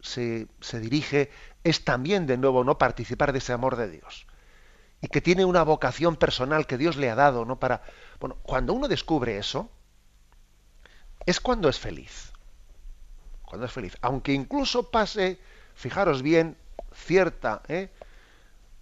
se 0.00 0.48
dirige 0.80 1.30
es 1.64 1.84
también 1.84 2.26
de 2.26 2.36
nuevo 2.36 2.62
no 2.62 2.78
participar 2.78 3.32
de 3.32 3.38
ese 3.38 3.52
amor 3.52 3.76
de 3.76 3.90
Dios 3.90 4.26
y 5.00 5.08
que 5.08 5.20
tiene 5.20 5.44
una 5.44 5.62
vocación 5.62 6.16
personal 6.16 6.66
que 6.66 6.78
Dios 6.78 6.96
le 6.96 7.10
ha 7.10 7.14
dado, 7.14 7.44
¿no? 7.44 7.58
Para 7.58 7.82
bueno, 8.20 8.36
cuando 8.42 8.72
uno 8.72 8.88
descubre 8.88 9.38
eso 9.38 9.70
es 11.26 11.40
cuando 11.40 11.68
es 11.68 11.78
feliz. 11.78 12.32
Cuando 13.42 13.66
es 13.66 13.72
feliz, 13.72 13.96
aunque 14.00 14.32
incluso 14.32 14.90
pase, 14.90 15.38
fijaros 15.74 16.22
bien, 16.22 16.56
cierta 16.92 17.62
¿eh? 17.68 17.90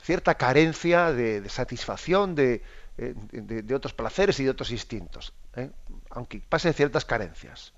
cierta 0.01 0.35
carencia 0.37 1.12
de, 1.12 1.49
satisfacción 1.49 2.35
eh, 2.39 2.62
de, 2.97 3.62
de, 3.62 3.75
otros 3.75 3.93
placeres 3.93 4.39
y 4.41 4.45
de 4.45 4.51
otros 4.51 4.71
instintos, 4.71 5.33
¿eh? 5.57 5.71
aunque 6.11 6.41
pase 6.41 6.73
ciertas 6.73 7.05
carencias 7.05 7.73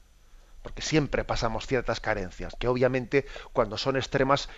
porque 0.64 0.80
siempre 0.80 1.24
pasamos 1.24 1.66
ciertas 1.66 2.00
carencias, 2.00 2.54
que 2.58 2.68
obviamente 2.68 3.26
cuando 3.52 3.76
son 3.76 3.96
extremas 3.96 4.48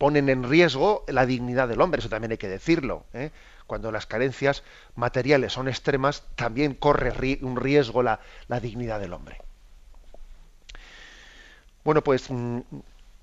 ponen 0.00 0.30
en 0.30 0.48
riesgo 0.48 1.04
la 1.08 1.26
dignidad 1.26 1.68
del 1.68 1.82
hombre, 1.82 1.98
eso 1.98 2.08
también 2.08 2.30
hay 2.30 2.38
que 2.38 2.48
decirlo. 2.48 3.04
¿eh? 3.12 3.32
Cuando 3.66 3.92
las 3.92 4.06
carencias 4.06 4.62
materiales 4.96 5.52
son 5.52 5.68
extremas, 5.68 6.24
también 6.36 6.72
corre 6.72 7.38
un 7.42 7.56
riesgo 7.56 8.02
la, 8.02 8.18
dignidad 8.62 8.98
del 8.98 9.12
hombre. 9.12 9.42
Bueno, 11.84 12.02
pues 12.02 12.30
mm, 12.30 12.60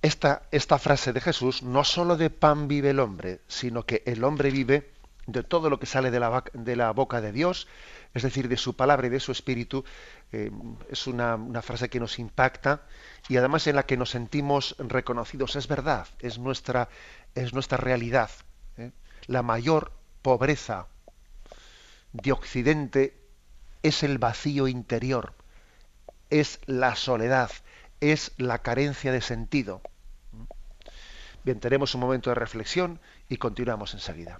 esta, 0.03 0.43
esta 0.51 0.77
frase 0.77 1.13
de 1.13 1.19
Jesús, 1.19 1.63
no 1.63 1.83
solo 1.83 2.15
de 2.15 2.29
pan 2.29 2.67
vive 2.67 2.91
el 2.91 2.99
hombre, 2.99 3.39
sino 3.47 3.81
que 3.81 4.03
el 4.05 4.23
hombre 4.23 4.51
vive 4.51 4.91
de 5.25 5.41
todo 5.41 5.71
lo 5.71 5.79
que 5.79 5.87
sale 5.87 6.11
de 6.11 6.19
la, 6.19 6.43
de 6.53 6.75
la 6.75 6.91
boca 6.91 7.21
de 7.21 7.31
Dios, 7.31 7.67
es 8.13 8.23
decir, 8.23 8.47
de 8.47 8.57
su 8.57 8.75
palabra 8.75 9.07
y 9.07 9.09
de 9.09 9.19
su 9.19 9.31
espíritu, 9.31 9.83
eh, 10.31 10.51
es 10.89 11.07
una, 11.07 11.37
frase 11.61 11.89
que 11.89 11.99
nos 11.99 12.19
impacta 12.19 12.81
y 13.29 13.37
además 13.37 13.67
en 13.67 13.75
la 13.75 13.85
que 13.85 13.97
nos 13.97 14.11
sentimos 14.11 14.75
reconocidos. 14.79 15.55
Es 15.55 15.67
verdad, 15.67 16.07
es 16.19 16.39
nuestra, 16.39 16.89
es 17.35 17.53
nuestra 17.53 17.77
realidad. 17.77 18.29
¿eh? 18.77 18.91
La 19.25 19.43
mayor 19.43 19.91
pobreza 20.21 20.87
de 22.13 22.31
Occidente 22.31 23.17
es 23.83 24.03
el 24.03 24.17
vacío 24.17 24.67
interior, 24.67 25.33
es 26.29 26.59
la 26.65 26.95
soledad, 26.95 27.51
es 28.01 28.31
la 28.37 28.59
carencia 28.59 29.11
de 29.11 29.21
sentido. 29.21 29.81
Bien, 31.43 31.59
tenemos 31.59 31.95
un 31.95 32.01
momento 32.01 32.29
de 32.29 32.35
reflexión 32.35 32.99
y 33.29 33.37
continuamos 33.37 33.93
enseguida. 33.93 34.37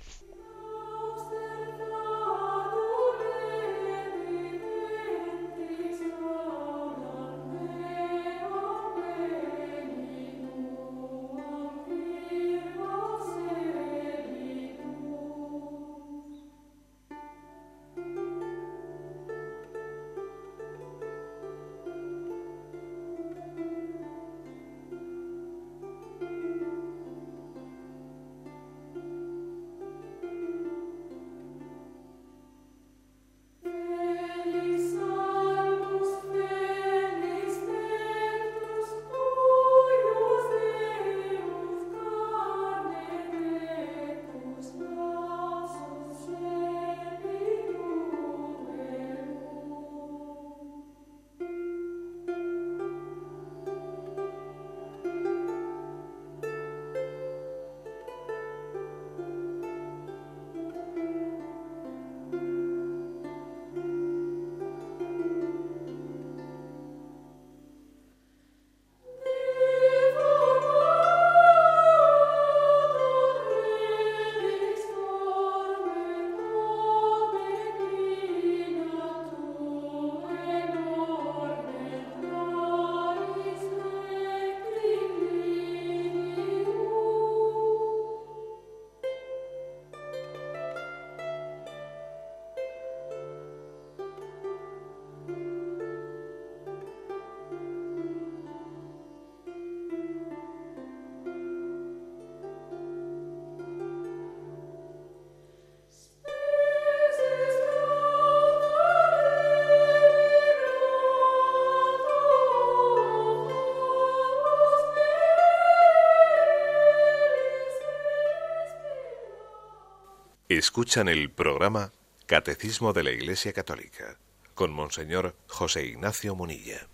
Escuchan 120.78 121.08
el 121.08 121.32
programa 121.32 121.92
Catecismo 122.28 122.94
de 122.94 123.02
la 123.02 123.10
Iglesia 123.10 123.52
Católica 123.52 124.20
con 124.54 124.72
Monseñor 124.72 125.36
José 125.48 125.88
Ignacio 125.88 126.36
Munilla. 126.36 126.86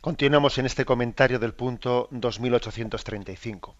Continuamos 0.00 0.56
en 0.58 0.66
este 0.66 0.84
comentario 0.84 1.40
del 1.40 1.52
punto 1.52 2.06
2835. 2.12 3.74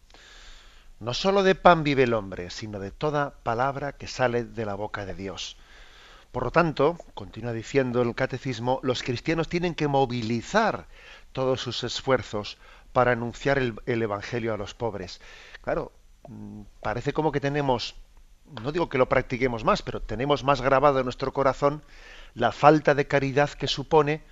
No 0.98 1.14
sólo 1.14 1.44
de 1.44 1.54
pan 1.54 1.84
vive 1.84 2.02
el 2.02 2.14
hombre, 2.14 2.50
sino 2.50 2.80
de 2.80 2.90
toda 2.90 3.30
palabra 3.44 3.92
que 3.92 4.08
sale 4.08 4.42
de 4.42 4.66
la 4.66 4.74
boca 4.74 5.06
de 5.06 5.14
Dios. 5.14 5.56
Por 6.32 6.42
lo 6.42 6.50
tanto, 6.50 6.98
continúa 7.14 7.52
diciendo 7.52 8.02
el 8.02 8.16
catecismo, 8.16 8.80
los 8.82 9.04
cristianos 9.04 9.48
tienen 9.48 9.76
que 9.76 9.86
movilizar 9.86 10.88
todos 11.30 11.60
sus 11.60 11.84
esfuerzos 11.84 12.58
para 12.92 13.12
anunciar 13.12 13.58
el, 13.58 13.76
el 13.86 14.02
Evangelio 14.02 14.52
a 14.52 14.56
los 14.56 14.74
pobres. 14.74 15.20
Claro, 15.60 15.92
mm, 16.26 16.62
parece 16.80 17.12
como 17.12 17.30
que 17.30 17.38
tenemos 17.38 17.94
no 18.60 18.72
digo 18.72 18.88
que 18.88 18.98
lo 18.98 19.08
practiquemos 19.08 19.64
más, 19.64 19.82
pero 19.82 20.00
tenemos 20.00 20.44
más 20.44 20.60
grabado 20.60 20.98
en 20.98 21.04
nuestro 21.04 21.32
corazón 21.32 21.82
la 22.34 22.52
falta 22.52 22.94
de 22.94 23.06
caridad 23.06 23.50
que 23.50 23.66
supone 23.66 24.22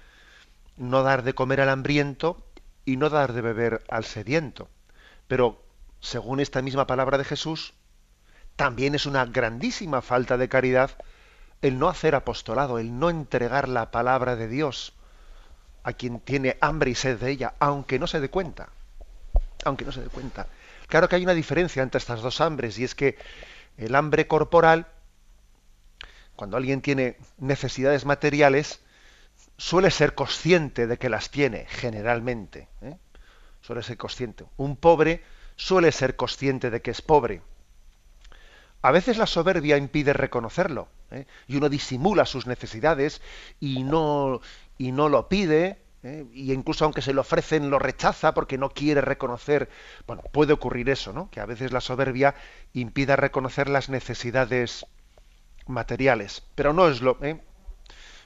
no 0.76 1.02
dar 1.02 1.22
de 1.22 1.34
comer 1.34 1.60
al 1.60 1.68
hambriento 1.68 2.42
y 2.84 2.96
no 2.96 3.10
dar 3.10 3.32
de 3.32 3.40
beber 3.40 3.82
al 3.88 4.04
sediento. 4.04 4.68
Pero, 5.28 5.62
según 6.00 6.40
esta 6.40 6.62
misma 6.62 6.86
palabra 6.86 7.18
de 7.18 7.24
Jesús, 7.24 7.74
También 8.56 8.94
es 8.94 9.06
una 9.06 9.24
grandísima 9.24 10.02
falta 10.02 10.36
de 10.36 10.50
caridad 10.50 10.90
el 11.62 11.78
no 11.78 11.88
hacer 11.88 12.14
apostolado, 12.14 12.78
el 12.78 12.98
no 12.98 13.08
entregar 13.08 13.68
la 13.68 13.90
palabra 13.90 14.36
de 14.36 14.48
Dios 14.48 14.92
a 15.82 15.94
quien 15.94 16.20
tiene 16.20 16.58
hambre 16.60 16.90
y 16.90 16.94
sed 16.94 17.18
de 17.18 17.30
ella, 17.30 17.54
aunque 17.58 17.98
no 17.98 18.06
se 18.06 18.20
dé 18.20 18.28
cuenta. 18.28 18.68
Aunque 19.64 19.86
no 19.86 19.92
se 19.92 20.02
dé 20.02 20.08
cuenta. 20.08 20.46
Claro 20.88 21.08
que 21.08 21.16
hay 21.16 21.24
una 21.24 21.32
diferencia 21.32 21.82
entre 21.82 21.98
estas 21.98 22.20
dos 22.20 22.40
hambres 22.42 22.78
y 22.78 22.84
es 22.84 22.94
que 22.94 23.16
el 23.80 23.94
hambre 23.94 24.26
corporal, 24.26 24.86
cuando 26.36 26.56
alguien 26.56 26.82
tiene 26.82 27.16
necesidades 27.38 28.04
materiales, 28.04 28.80
suele 29.56 29.90
ser 29.90 30.14
consciente 30.14 30.86
de 30.86 30.98
que 30.98 31.08
las 31.08 31.30
tiene, 31.30 31.66
generalmente. 31.66 32.68
¿eh? 32.82 32.96
Suele 33.62 33.82
ser 33.82 33.96
consciente. 33.96 34.44
Un 34.58 34.76
pobre 34.76 35.22
suele 35.56 35.92
ser 35.92 36.16
consciente 36.16 36.70
de 36.70 36.82
que 36.82 36.90
es 36.90 37.02
pobre. 37.02 37.42
A 38.82 38.90
veces 38.90 39.16
la 39.16 39.26
soberbia 39.26 39.76
impide 39.76 40.12
reconocerlo 40.12 40.88
¿eh? 41.10 41.26
y 41.46 41.56
uno 41.56 41.68
disimula 41.68 42.24
sus 42.26 42.46
necesidades 42.46 43.20
y 43.60 43.82
no, 43.82 44.40
y 44.78 44.92
no 44.92 45.08
lo 45.08 45.28
pide, 45.28 45.78
¿eh? 46.02 46.26
y 46.32 46.52
incluso 46.52 46.84
aunque 46.84 47.02
se 47.02 47.12
lo 47.12 47.20
ofrecen 47.20 47.70
lo 47.70 47.78
rechaza 47.78 48.34
porque 48.34 48.58
no 48.58 48.70
quiere 48.70 49.00
reconocer. 49.00 49.68
Bueno, 50.06 50.22
puede 50.32 50.52
ocurrir 50.52 50.90
eso, 50.90 51.12
¿no? 51.12 51.30
Que 51.30 51.40
a 51.40 51.46
veces 51.46 51.72
la 51.72 51.80
soberbia 51.80 52.34
impida 52.72 53.16
reconocer 53.16 53.68
las 53.68 53.88
necesidades 53.88 54.86
materiales, 55.66 56.42
pero 56.54 56.72
no 56.72 56.88
es 56.88 57.00
lo, 57.00 57.18
¿eh? 57.22 57.40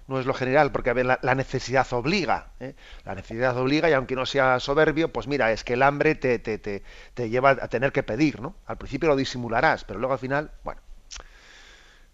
no 0.07 0.21
es 0.21 0.27
lo 0.27 0.35
general, 0.35 0.71
porque 0.73 0.91
a 0.91 0.93
ver, 0.93 1.07
la, 1.07 1.35
necesidad 1.35 1.91
obliga, 1.93 2.49
¿eh? 2.61 2.75
la 3.05 3.15
necesidad 3.15 3.57
obliga 3.57 3.89
y 3.89 3.93
aunque 3.93 4.17
no 4.17 4.27
sea 4.27 4.61
soberbio, 4.61 5.13
pues 5.13 5.27
mira, 5.27 5.51
es 5.53 5.65
que 5.65 5.75
el 5.75 5.83
hambre 5.83 6.15
te, 6.15 6.39
te, 6.39 6.59
te, 6.59 6.83
te 7.15 7.31
lleva 7.31 7.51
a 7.51 7.69
tener 7.69 7.93
que 7.93 8.03
pedir, 8.03 8.41
¿no? 8.41 8.55
Al 8.67 8.77
principio 8.77 9.09
lo 9.09 9.17
disimularás, 9.17 9.85
pero 9.85 9.99
luego 9.99 10.13
al 10.13 10.19
final, 10.19 10.51
bueno. 10.63 10.81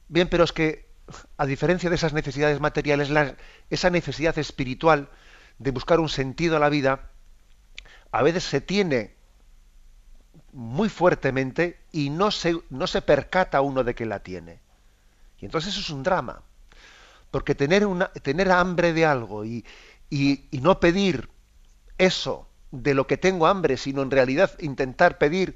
Bien, 0.08 0.28
pero 0.28 0.44
es 0.44 0.52
que 0.52 0.90
a 1.36 1.46
diferencia 1.46 1.90
de 1.90 1.96
esas 1.96 2.12
necesidades 2.12 2.60
materiales, 2.60 3.10
esa 3.70 3.90
necesidad 3.90 4.38
espiritual 4.38 5.08
de 5.60 5.70
buscar 5.70 6.00
un 6.00 6.08
sentido 6.08 6.56
a 6.56 6.58
la 6.58 6.70
vida, 6.70 7.10
a 8.10 8.22
veces 8.22 8.42
se 8.44 8.60
tiene 8.60 9.14
muy 10.52 10.88
fuertemente 10.88 11.78
y 11.92 12.10
no 12.10 12.30
se, 12.30 12.56
no 12.70 12.86
se 12.86 13.02
percata 13.02 13.60
uno 13.60 13.84
de 13.84 13.94
que 13.94 14.06
la 14.06 14.20
tiene. 14.20 14.58
Y 15.38 15.44
entonces 15.44 15.74
eso 15.74 15.82
es 15.82 15.90
un 15.90 16.02
drama. 16.02 16.42
Porque 17.30 17.54
tener, 17.54 17.86
una, 17.86 18.08
tener 18.08 18.50
hambre 18.50 18.92
de 18.94 19.04
algo 19.04 19.44
y, 19.44 19.64
y, 20.08 20.48
no 20.60 20.80
pedir 20.80 21.28
eso 21.98 22.48
de 22.72 22.94
lo 22.94 23.06
que 23.06 23.18
tengo 23.18 23.46
hambre, 23.46 23.76
sino 23.76 24.02
en 24.02 24.10
realidad 24.10 24.50
intentar 24.60 25.18
pedir, 25.18 25.54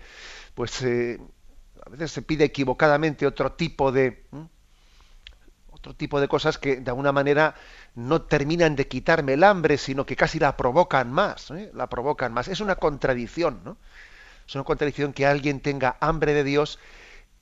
pues 0.55 0.83
eh, 0.83 1.19
a 1.85 1.89
veces 1.89 2.13
se 2.13 2.23
pide 2.23 2.45
equivocadamente 2.45 3.27
otro 3.27 3.53
tipo 3.53 3.91
de 3.91 4.27
otro 5.85 5.95
tipo 5.95 6.19
de 6.19 6.29
cosas 6.29 6.57
que 6.57 6.77
de 6.77 6.91
alguna 6.91 7.13
manera 7.13 7.55
no 7.95 8.23
terminan 8.23 8.75
de 8.75 8.89
quitarme 8.89 9.35
el 9.35 9.45
hambre, 9.45 9.77
sino 9.77 10.07
que 10.07 10.17
casi 10.17 10.39
la 10.39 10.57
provocan 10.57 11.13
más, 11.13 11.51
¿eh? 11.51 11.71
la 11.75 11.91
provocan 11.91 12.33
más. 12.33 12.49
Es 12.49 12.61
una 12.61 12.77
contradicción, 12.77 13.61
¿no? 13.65 13.77
Es 14.49 14.55
una 14.55 14.65
contradicción 14.65 15.13
que 15.13 15.27
alguien 15.27 15.61
tenga 15.61 15.99
hambre 16.01 16.33
de 16.33 16.43
Dios 16.43 16.79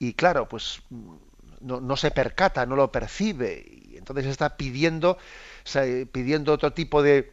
y 0.01 0.15
claro, 0.15 0.49
pues 0.49 0.83
no, 1.61 1.97
se 1.97 2.11
percata, 2.11 2.67
no 2.67 2.75
lo 2.75 2.91
percibe, 2.91 3.65
y 3.65 3.97
entonces 3.97 4.27
está 4.27 4.57
pidiendo, 4.57 5.19
pidiendo 6.11 6.53
otro 6.53 6.73
tipo 6.73 7.03
de 7.03 7.33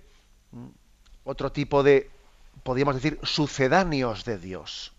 otro 1.23 1.51
tipo 1.51 1.81
de, 1.81 2.09
podríamos 2.61 2.95
decir, 2.95 3.19
sucedáneos 3.23 4.25
de 4.25 4.37
Dios. 4.37 4.93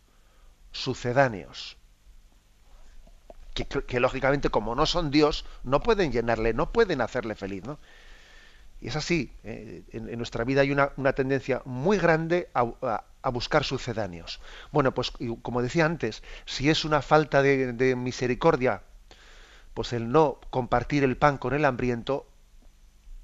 Sucedáneos 0.72 1.76
que, 3.54 4.00
lógicamente 4.00 4.48
como 4.48 4.74
no 4.74 4.86
son 4.86 5.10
Dios, 5.10 5.44
no 5.64 5.80
pueden 5.80 6.12
llenarle, 6.12 6.54
no 6.54 6.72
pueden 6.72 7.00
hacerle 7.00 7.34
feliz. 7.34 7.64
¿no? 7.64 7.78
Y 8.80 8.88
es 8.88 8.96
así, 8.96 9.32
eh, 9.44 9.82
en, 9.92 10.16
nuestra 10.16 10.44
vida 10.44 10.62
hay 10.62 10.70
una, 10.70 11.12
tendencia 11.12 11.62
muy 11.64 11.98
grande 11.98 12.48
a, 12.54 13.30
buscar 13.30 13.64
sucedáneos. 13.64 14.40
Bueno, 14.72 14.94
pues 14.94 15.12
como 15.42 15.62
decía 15.62 15.84
antes, 15.84 16.22
si 16.46 16.70
es 16.70 16.84
una 16.84 17.02
falta 17.02 17.42
de, 17.42 17.94
misericordia, 17.96 18.82
pues 19.74 19.92
el 19.92 20.10
no 20.10 20.40
compartir 20.50 21.04
el 21.04 21.16
pan 21.16 21.36
con 21.36 21.52
el 21.52 21.64
hambriento, 21.64 22.26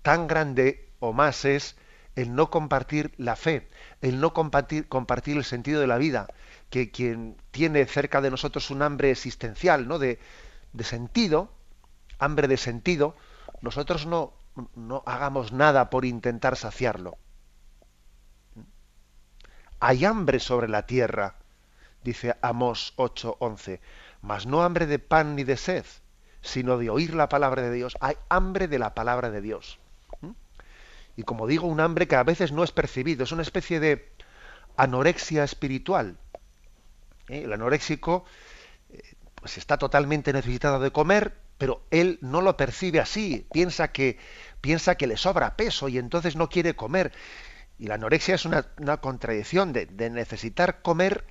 tan 0.03 0.27
grande 0.27 0.89
o 1.01 1.13
más 1.13 1.45
es 1.45 1.77
el 2.15 2.35
no 2.35 2.51
compartir 2.51 3.13
la 3.17 3.37
fe, 3.37 3.69
el 4.03 4.21
no 4.21 4.33
compartir, 4.33 4.89
compartir 4.89 5.37
el 5.37 5.45
sentido 5.45 5.81
de 5.81 5.87
la 5.87 5.99
vida, 5.99 6.29
que 6.71 6.91
quien 6.91 7.37
tiene 7.51 7.87
cerca 7.87 8.21
de 8.21 8.31
nosotros 8.31 8.71
un 8.71 8.83
hambre 8.83 9.11
existencial, 9.11 9.87
¿no? 9.87 9.99
De, 9.99 10.19
de 10.73 10.85
sentido, 10.85 11.51
hambre 12.19 12.49
de 12.49 12.57
sentido, 12.57 13.17
nosotros 13.61 14.07
no, 14.07 14.33
no 14.75 15.03
hagamos 15.07 15.53
nada 15.53 15.91
por 15.91 16.05
intentar 16.05 16.57
saciarlo. 16.57 17.19
Hay 19.79 20.05
hambre 20.05 20.41
sobre 20.41 20.69
la 20.69 20.87
tierra, 20.87 21.35
dice 22.03 22.35
Amós 22.41 22.95
8:11, 22.97 23.81
mas 24.23 24.47
no 24.47 24.63
hambre 24.63 24.87
de 24.87 24.99
pan 24.99 25.37
ni 25.37 25.45
de 25.45 25.57
sed, 25.57 25.85
sino 26.41 26.79
de 26.79 26.89
oír 26.89 27.15
la 27.15 27.29
palabra 27.29 27.63
de 27.63 27.73
Dios. 27.73 27.97
Hay 28.01 28.17
hambre 28.29 28.69
de 28.69 28.79
la 28.79 28.95
palabra 28.95 29.31
de 29.31 29.43
Dios. 29.43 29.79
¿Mm? 30.23 30.31
Y 31.17 31.23
como 31.25 31.47
digo, 31.47 31.67
un 31.67 31.81
hambre 31.81 32.09
que 32.09 32.17
a 32.17 32.23
veces 32.23 32.53
no 32.53 32.65
es 32.65 32.73
percibido, 32.73 33.25
es 33.25 33.33
una 33.33 33.43
especie 33.43 33.81
de 33.81 34.11
anorexia 34.77 35.45
espiritual. 35.45 36.17
¿Eh? 37.29 37.43
El 37.45 37.53
anoréxico 37.53 38.25
eh, 38.91 39.03
pues 39.35 39.59
está 39.59 39.79
totalmente 39.79 40.33
necesitado 40.33 40.81
de 40.81 40.91
comer, 40.91 41.35
pero 41.59 41.83
él 41.91 42.19
no 42.21 42.43
lo 42.43 42.57
percibe 42.57 43.01
así, 43.01 43.47
piensa 43.53 43.93
que, 43.93 44.19
piensa 44.61 44.97
que 44.97 45.07
le 45.07 45.17
sobra 45.17 45.57
peso 45.57 45.89
y 45.89 45.99
entonces 45.99 46.37
no 46.37 46.49
quiere 46.49 46.75
comer. 46.75 47.13
Y 47.79 47.87
la 47.87 47.95
anorexia 47.95 48.35
es 48.35 48.45
una, 48.45 48.63
contradicción 49.01 49.73
de, 49.73 49.87
necesitar 50.11 50.81
comer 50.83 51.25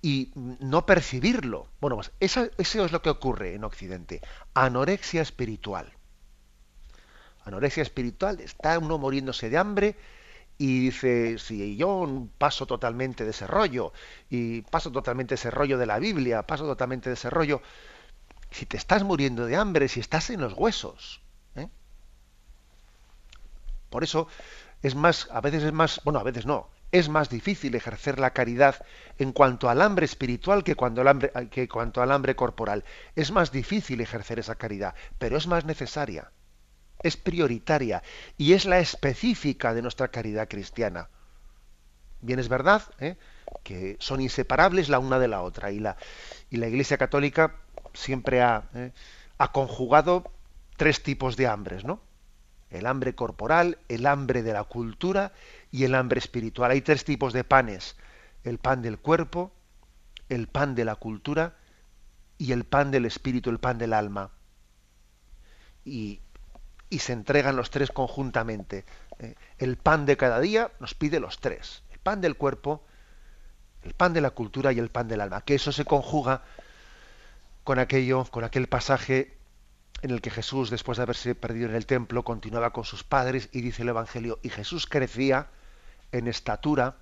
y 0.00 0.32
no 0.34 0.84
percibirlo. 0.84 1.68
Bueno, 1.80 1.96
pues 1.96 2.10
eso, 2.18 2.50
es 2.58 2.92
lo 2.92 3.02
que 3.02 3.10
ocurre 3.10 3.54
en 3.54 3.64
Occidente. 3.64 4.20
Anorexia 4.52 5.22
espiritual. 5.22 5.92
Anorexia 7.44 7.82
espiritual, 7.82 8.40
está 8.40 8.78
uno 8.78 8.98
muriéndose 8.98 9.48
de 9.48 9.58
hambre 9.58 9.96
y 10.58 10.80
dice, 10.80 11.38
si 11.38 11.76
yo 11.76 12.28
paso 12.38 12.66
totalmente 12.66 13.24
de 13.24 13.30
ese 13.30 13.46
rollo, 13.46 13.92
y 14.30 14.62
paso 14.62 14.92
totalmente 14.92 15.34
ese 15.34 15.50
rollo 15.50 15.78
de 15.78 15.86
la 15.86 15.98
Biblia, 15.98 16.46
paso 16.46 16.64
totalmente 16.64 17.10
de 17.10 17.14
ese 17.14 17.30
rollo, 17.30 17.62
si 18.50 18.66
te 18.66 18.76
estás 18.76 19.02
muriendo 19.02 19.46
de 19.46 19.56
hambre, 19.56 19.88
si 19.88 20.00
estás 20.00 20.30
en 20.30 20.40
los 20.40 20.52
huesos. 20.54 21.20
¿eh? 21.56 21.68
Por 23.90 24.04
eso 24.04 24.28
es 24.82 24.94
más, 24.94 25.28
a 25.30 25.40
veces 25.40 25.62
es 25.64 25.72
más, 25.72 26.00
bueno, 26.04 26.18
a 26.20 26.22
veces 26.22 26.46
no, 26.46 26.68
es 26.92 27.08
más 27.08 27.30
difícil 27.30 27.74
ejercer 27.74 28.18
la 28.18 28.32
caridad 28.32 28.84
en 29.18 29.32
cuanto 29.32 29.68
al 29.70 29.80
hambre 29.80 30.04
espiritual 30.04 30.62
que, 30.62 30.76
cuando 30.76 31.08
hambre, 31.08 31.32
que 31.50 31.68
cuanto 31.68 32.02
al 32.02 32.12
hambre 32.12 32.36
corporal. 32.36 32.84
Es 33.16 33.32
más 33.32 33.50
difícil 33.50 34.00
ejercer 34.00 34.38
esa 34.38 34.56
caridad, 34.56 34.94
pero 35.18 35.36
es 35.36 35.46
más 35.46 35.64
necesaria 35.64 36.30
es 37.02 37.16
prioritaria 37.16 38.02
y 38.36 38.52
es 38.52 38.64
la 38.64 38.78
específica 38.78 39.74
de 39.74 39.82
nuestra 39.82 40.08
caridad 40.08 40.48
cristiana. 40.48 41.08
Bien 42.20 42.38
es 42.38 42.48
verdad 42.48 42.82
¿eh? 43.00 43.16
que 43.64 43.96
son 43.98 44.20
inseparables 44.20 44.88
la 44.88 44.98
una 44.98 45.18
de 45.18 45.28
la 45.28 45.42
otra 45.42 45.72
y 45.72 45.80
la, 45.80 45.96
y 46.50 46.56
la 46.56 46.68
Iglesia 46.68 46.96
Católica 46.96 47.56
siempre 47.94 48.42
ha, 48.42 48.64
¿eh? 48.74 48.92
ha 49.38 49.52
conjugado 49.52 50.30
tres 50.76 51.02
tipos 51.02 51.36
de 51.36 51.46
hambres, 51.46 51.84
¿no? 51.84 52.00
El 52.70 52.86
hambre 52.86 53.14
corporal, 53.14 53.78
el 53.88 54.06
hambre 54.06 54.42
de 54.42 54.52
la 54.52 54.64
cultura 54.64 55.32
y 55.70 55.84
el 55.84 55.94
hambre 55.94 56.18
espiritual. 56.18 56.70
Hay 56.70 56.80
tres 56.80 57.04
tipos 57.04 57.32
de 57.32 57.44
panes. 57.44 57.96
El 58.44 58.58
pan 58.58 58.80
del 58.80 58.98
cuerpo, 58.98 59.52
el 60.28 60.48
pan 60.48 60.74
de 60.74 60.84
la 60.84 60.96
cultura 60.96 61.56
y 62.38 62.52
el 62.52 62.64
pan 62.64 62.90
del 62.90 63.04
espíritu, 63.04 63.50
el 63.50 63.58
pan 63.58 63.78
del 63.78 63.92
alma. 63.92 64.30
Y 65.84 66.20
y 66.92 66.98
se 66.98 67.14
entregan 67.14 67.56
los 67.56 67.70
tres 67.70 67.90
conjuntamente. 67.90 68.84
Eh, 69.18 69.34
el 69.56 69.78
pan 69.78 70.04
de 70.04 70.18
cada 70.18 70.38
día 70.40 70.72
nos 70.78 70.92
pide 70.92 71.20
los 71.20 71.40
tres. 71.40 71.82
El 71.90 71.98
pan 72.00 72.20
del 72.20 72.36
cuerpo, 72.36 72.84
el 73.82 73.94
pan 73.94 74.12
de 74.12 74.20
la 74.20 74.28
cultura 74.28 74.72
y 74.72 74.78
el 74.78 74.90
pan 74.90 75.08
del 75.08 75.22
alma. 75.22 75.40
Que 75.40 75.54
eso 75.54 75.72
se 75.72 75.86
conjuga 75.86 76.42
con 77.64 77.78
aquello, 77.78 78.26
con 78.26 78.44
aquel 78.44 78.66
pasaje 78.68 79.38
en 80.02 80.10
el 80.10 80.20
que 80.20 80.28
Jesús, 80.28 80.68
después 80.68 80.98
de 80.98 81.04
haberse 81.04 81.34
perdido 81.34 81.70
en 81.70 81.76
el 81.76 81.86
templo, 81.86 82.24
continuaba 82.24 82.74
con 82.74 82.84
sus 82.84 83.04
padres 83.04 83.48
y 83.52 83.62
dice 83.62 83.84
el 83.84 83.88
Evangelio, 83.88 84.38
y 84.42 84.50
Jesús 84.50 84.86
crecía 84.86 85.46
en 86.10 86.28
estatura, 86.28 86.96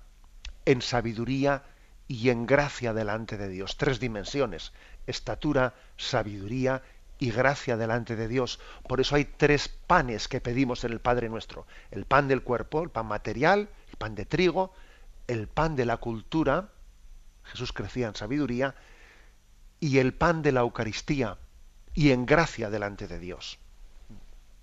en 0.63 0.81
sabiduría 0.81 1.63
y 2.07 2.29
en 2.29 2.45
gracia 2.45 2.93
delante 2.93 3.35
de 3.35 3.49
Dios. 3.49 3.75
Tres 3.75 3.99
dimensiones, 3.99 4.71
estatura, 5.05 5.73
sabiduría 5.97 6.81
y 7.21 7.29
gracia 7.29 7.77
delante 7.77 8.15
de 8.15 8.27
Dios. 8.27 8.59
Por 8.87 8.99
eso 8.99 9.15
hay 9.15 9.25
tres 9.25 9.69
panes 9.69 10.27
que 10.27 10.41
pedimos 10.41 10.83
en 10.83 10.91
el 10.91 10.99
Padre 10.99 11.29
nuestro. 11.29 11.67
El 11.91 12.05
pan 12.05 12.27
del 12.27 12.41
cuerpo, 12.41 12.81
el 12.81 12.89
pan 12.89 13.05
material, 13.05 13.69
el 13.91 13.97
pan 13.97 14.15
de 14.15 14.25
trigo, 14.25 14.73
el 15.27 15.47
pan 15.47 15.75
de 15.75 15.85
la 15.85 15.97
cultura, 15.97 16.69
Jesús 17.43 17.73
crecía 17.73 18.07
en 18.07 18.15
sabiduría, 18.15 18.73
y 19.79 19.99
el 19.99 20.15
pan 20.15 20.41
de 20.41 20.51
la 20.51 20.61
Eucaristía 20.61 21.37
y 21.93 22.09
en 22.09 22.25
gracia 22.25 22.71
delante 22.71 23.07
de 23.07 23.19
Dios. 23.19 23.59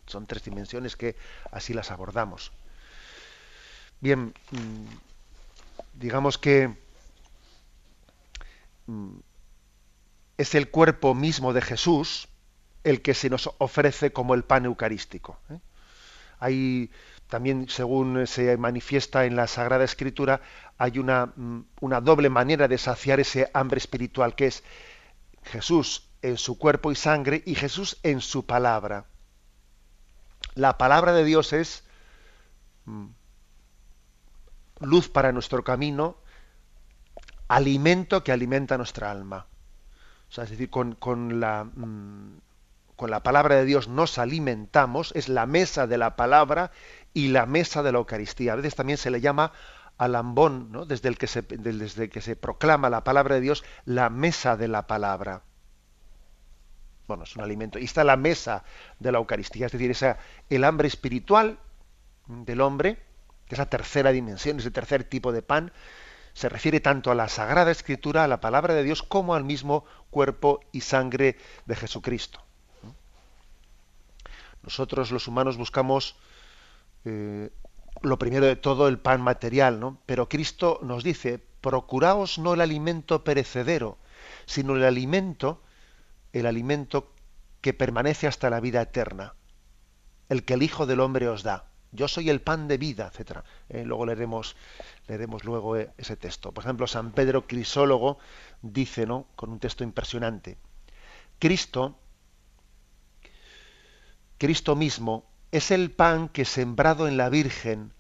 Son 0.09 0.27
tres 0.27 0.43
dimensiones 0.43 0.97
que 0.97 1.15
así 1.53 1.73
las 1.73 1.93
abordamos. 1.93 2.51
Bien, 4.01 4.35
mm, 4.51 4.87
digamos 5.95 6.39
que 6.39 6.77
mm, 8.87 9.19
es 10.39 10.57
el 10.57 10.71
cuerpo 10.71 11.15
mismo 11.15 11.53
de 11.53 11.63
Jesús 11.63 12.29
el 12.85 13.03
que 13.03 13.15
se 13.15 13.31
nos 13.31 13.51
ofrece 13.59 14.13
como 14.13 14.35
el 14.35 14.45
pan 14.45 14.65
eucarístico. 14.65 15.39
¿eh? 15.51 15.59
Hay 16.41 16.91
también, 17.29 17.69
según 17.69 18.27
se 18.27 18.57
manifiesta 18.57 19.27
en 19.27 19.37
la 19.37 19.47
Sagrada 19.47 19.85
Escritura, 19.85 20.41
hay 20.79 20.99
una, 20.99 21.27
mm, 21.27 21.65
una 21.81 22.01
doble 22.01 22.31
manera 22.31 22.69
de 22.69 22.79
saciar 22.79 23.21
ese 23.21 23.51
hambre 23.53 23.79
espiritual, 23.79 24.35
que 24.35 24.47
es 24.47 24.65
Jesús 25.45 26.09
en 26.23 26.37
su 26.39 26.59
cuerpo 26.59 26.91
y 26.91 26.95
sangre 26.95 27.43
y 27.45 27.55
Jesús 27.55 27.99
en 28.03 28.21
su 28.21 28.47
palabra. 28.47 29.07
La 30.55 30.79
palabra 30.79 31.13
de 31.13 31.25
Dios 31.25 31.53
es 31.53 31.85
luz 34.81 35.09
para 35.09 35.33
nuestro 35.33 35.63
camino, 35.63 36.17
alimento 37.49 38.25
que 38.25 38.33
alimenta 38.33 38.77
nuestra 38.77 39.11
alma. 39.11 39.47
O 40.29 40.33
sea, 40.33 40.45
es 40.45 40.51
decir, 40.51 40.71
con, 40.71 41.41
la, 41.41 41.65
mm, 41.65 42.39
con 42.99 43.13
la 43.13 43.23
palabra 43.23 43.55
de 43.55 43.65
Dios 43.65 43.87
nos 43.87 44.19
alimentamos, 44.19 45.13
es 45.15 45.29
la 45.29 45.47
mesa 45.47 45.87
de 45.87 45.99
la 45.99 46.17
palabra 46.17 46.73
y 47.15 47.29
la 47.29 47.47
mesa 47.47 47.85
de 47.85 47.93
la 47.93 47.99
Eucaristía. 47.99 48.55
A 48.55 48.57
veces 48.57 48.75
también 48.75 48.99
se 48.99 49.13
le 49.13 49.21
llama 49.21 49.53
alambón, 49.99 50.73
¿no? 50.73 50.85
desde, 50.85 51.09
el 51.09 51.17
que 51.17 51.29
se, 51.29 51.43
desde 51.43 52.11
que 52.11 52.21
se 52.21 52.35
proclama 52.35 52.91
la 52.91 53.05
palabra 53.05 53.37
de 53.37 53.41
Dios, 53.41 53.63
la 53.85 54.11
mesa 54.11 54.57
de 54.57 54.67
la 54.67 54.89
palabra. 54.89 55.43
Bueno, 57.07 57.23
es 57.23 57.37
un 57.37 57.43
alimento. 57.43 57.79
Y 57.79 57.85
está 57.85 58.03
la 58.03 58.17
mesa 58.17 58.65
de 58.99 59.13
la 59.13 59.19
Eucaristía, 59.19 59.67
es 59.67 59.73
decir, 59.73 59.93
esa, 59.93 60.19
el 60.51 60.65
hambre 60.65 60.89
espiritual 60.89 61.61
del 62.27 62.61
hombre, 62.61 62.99
que 63.47 63.55
es 63.55 63.59
la 63.61 63.71
tercera 63.71 64.11
dimensión, 64.11 64.59
ese 64.59 64.73
tercer 64.73 65.05
tipo 65.05 65.31
de 65.31 65.43
pan, 65.43 65.71
se 66.33 66.49
refiere 66.49 66.81
tanto 66.81 67.13
a 67.13 67.15
la 67.15 67.29
Sagrada 67.29 67.71
Escritura, 67.71 68.25
a 68.25 68.29
la 68.29 68.41
palabra 68.41 68.75
de 68.75 68.83
Dios, 68.83 69.05
como 69.05 69.37
al 69.37 69.45
mismo 69.45 69.85
cuerpo 70.11 70.59
y 70.73 70.81
sangre 70.81 71.37
de 71.65 71.77
Jesucristo. 71.77 72.48
Nosotros 74.69 75.11
los 75.11 75.29
humanos 75.29 75.57
buscamos 75.57 76.17
eh, 77.07 77.49
lo 78.03 78.19
primero 78.19 78.45
de 78.45 78.57
todo 78.57 78.89
el 78.89 78.99
pan 78.99 79.23
material, 79.23 79.81
¿no? 79.81 79.99
Pero 80.05 80.29
Cristo 80.29 80.79
nos 80.83 81.03
dice, 81.03 81.43
procuraos 81.61 82.39
no 82.39 82.53
el 82.53 82.61
alimento 82.61 83.25
perecedero, 83.25 83.97
sino 84.45 84.77
el 84.77 84.85
alimento, 84.85 85.63
el 86.35 86.45
alimento 86.45 87.15
que 87.63 87.73
permanece 87.73 88.27
hasta 88.27 88.51
la 88.51 88.61
vida 88.61 88.83
eterna, 88.83 89.33
el 90.29 90.45
que 90.45 90.53
el 90.55 90.63
Hijo 90.63 90.85
del 90.85 91.01
Hombre 91.01 91.29
os 91.29 91.43
da 91.43 91.69
yo 91.93 92.07
soy 92.07 92.29
el 92.29 92.43
pan 92.43 92.69
de 92.69 92.77
vida, 92.77 93.09
etcétera. 93.11 93.45
Eh, 93.69 93.85
luego 93.85 94.05
leeremos, 94.05 94.57
leeremos 95.07 95.45
luego 95.45 95.77
eh, 95.77 95.91
ese 95.97 96.17
texto. 96.17 96.53
Por 96.53 96.65
ejemplo, 96.65 96.87
San 96.87 97.13
Pedro 97.13 97.47
Crisólogo 97.47 98.19
dice, 98.61 99.07
¿no? 99.07 99.27
Con 99.37 99.51
un 99.51 99.59
texto 99.59 99.85
impresionante. 99.85 100.59
Cristo, 101.39 101.99
Cristo 104.39 104.77
mismo, 104.77 105.25
es 105.51 105.71
el 105.71 105.91
pan 105.91 106.29
que 106.29 106.45
sembrado 106.45 107.09
en 107.09 107.17
la 107.17 107.29
Virgen, 107.29 107.93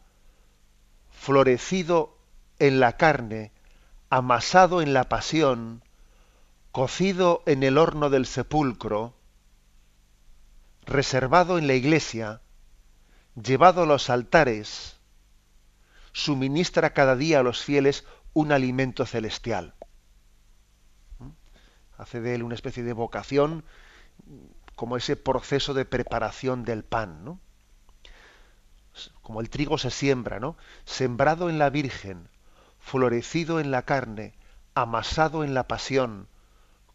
florecido 1.10 2.16
en 2.58 2.78
la 2.80 2.96
carne, 2.96 3.52
amasado 4.08 4.80
en 4.80 4.94
la 4.94 5.08
pasión, 5.08 5.82
cocido 6.70 7.42
en 7.46 7.62
el 7.62 7.76
horno 7.76 8.08
del 8.08 8.24
sepulcro, 8.24 9.14
reservado 10.86 11.58
en 11.58 11.66
la 11.66 11.74
iglesia, 11.74 12.40
llevado 13.34 13.82
a 13.82 13.86
los 13.86 14.08
altares, 14.08 14.96
suministra 16.12 16.92
cada 16.92 17.16
día 17.16 17.40
a 17.40 17.42
los 17.42 17.62
fieles 17.62 18.04
un 18.32 18.52
alimento 18.52 19.06
celestial. 19.06 19.74
¿Mm? 21.18 21.30
Hace 21.96 22.20
de 22.20 22.36
él 22.36 22.42
una 22.42 22.54
especie 22.54 22.82
de 22.82 22.92
vocación 22.92 23.64
como 24.78 24.96
ese 24.96 25.16
proceso 25.16 25.74
de 25.74 25.84
preparación 25.84 26.62
del 26.62 26.84
pan, 26.84 27.24
¿no? 27.24 27.40
Como 29.22 29.40
el 29.40 29.50
trigo 29.50 29.76
se 29.76 29.90
siembra, 29.90 30.38
¿no? 30.38 30.56
Sembrado 30.84 31.50
en 31.50 31.58
la 31.58 31.68
Virgen, 31.68 32.28
florecido 32.78 33.58
en 33.58 33.72
la 33.72 33.82
carne, 33.82 34.34
amasado 34.74 35.42
en 35.42 35.52
la 35.52 35.66
pasión, 35.66 36.28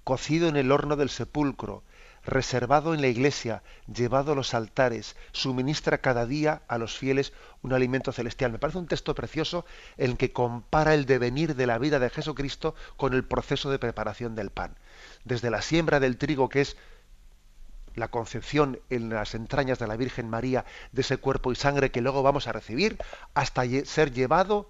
cocido 0.06 0.48
en 0.48 0.56
el 0.56 0.72
horno 0.72 0.96
del 0.96 1.10
sepulcro, 1.10 1.84
reservado 2.24 2.93
en 2.93 3.02
la 3.02 3.08
iglesia, 3.08 3.63
llevado 3.93 4.32
a 4.32 4.36
los 4.36 4.54
altares, 4.54 5.17
suministra 5.34 5.98
cada 5.98 6.26
día 6.26 6.62
a 6.69 6.78
los 6.78 6.98
fieles 6.98 7.34
un 7.63 7.74
alimento 7.74 8.13
celestial. 8.13 8.54
Me 8.54 8.60
parece 8.60 8.80
un 8.80 8.88
texto 8.88 9.13
precioso 9.13 9.65
en 9.98 10.12
el 10.12 10.17
que 10.17 10.32
compara 10.32 10.93
el 10.93 11.06
devenir 11.06 11.58
de 11.58 11.67
la 11.67 11.80
vida 11.80 12.00
de 12.00 12.10
Jesucristo 12.10 12.76
con 12.96 13.13
el 13.13 13.26
proceso 13.26 13.69
de 13.69 13.78
preparación 13.78 14.36
del 14.36 14.52
pan. 14.52 14.78
Desde 15.26 15.50
la 15.50 15.62
siembra 15.62 16.00
del 16.00 16.17
trigo, 16.17 16.48
que 16.48 16.62
es 16.62 16.78
la 17.95 18.08
concepción 18.10 18.79
en 18.89 19.10
las 19.10 19.36
entrañas 19.36 19.79
de 19.79 19.88
la 19.88 19.97
Virgen 19.97 20.29
María 20.29 20.65
de 20.91 21.01
ese 21.01 21.17
cuerpo 21.17 21.51
y 21.51 21.56
sangre 21.56 21.91
que 21.91 22.01
luego 22.01 22.23
vamos 22.23 22.47
a 22.47 22.51
recibir, 22.51 22.97
hasta 23.34 23.63
ser 23.86 24.12
llevado 24.12 24.69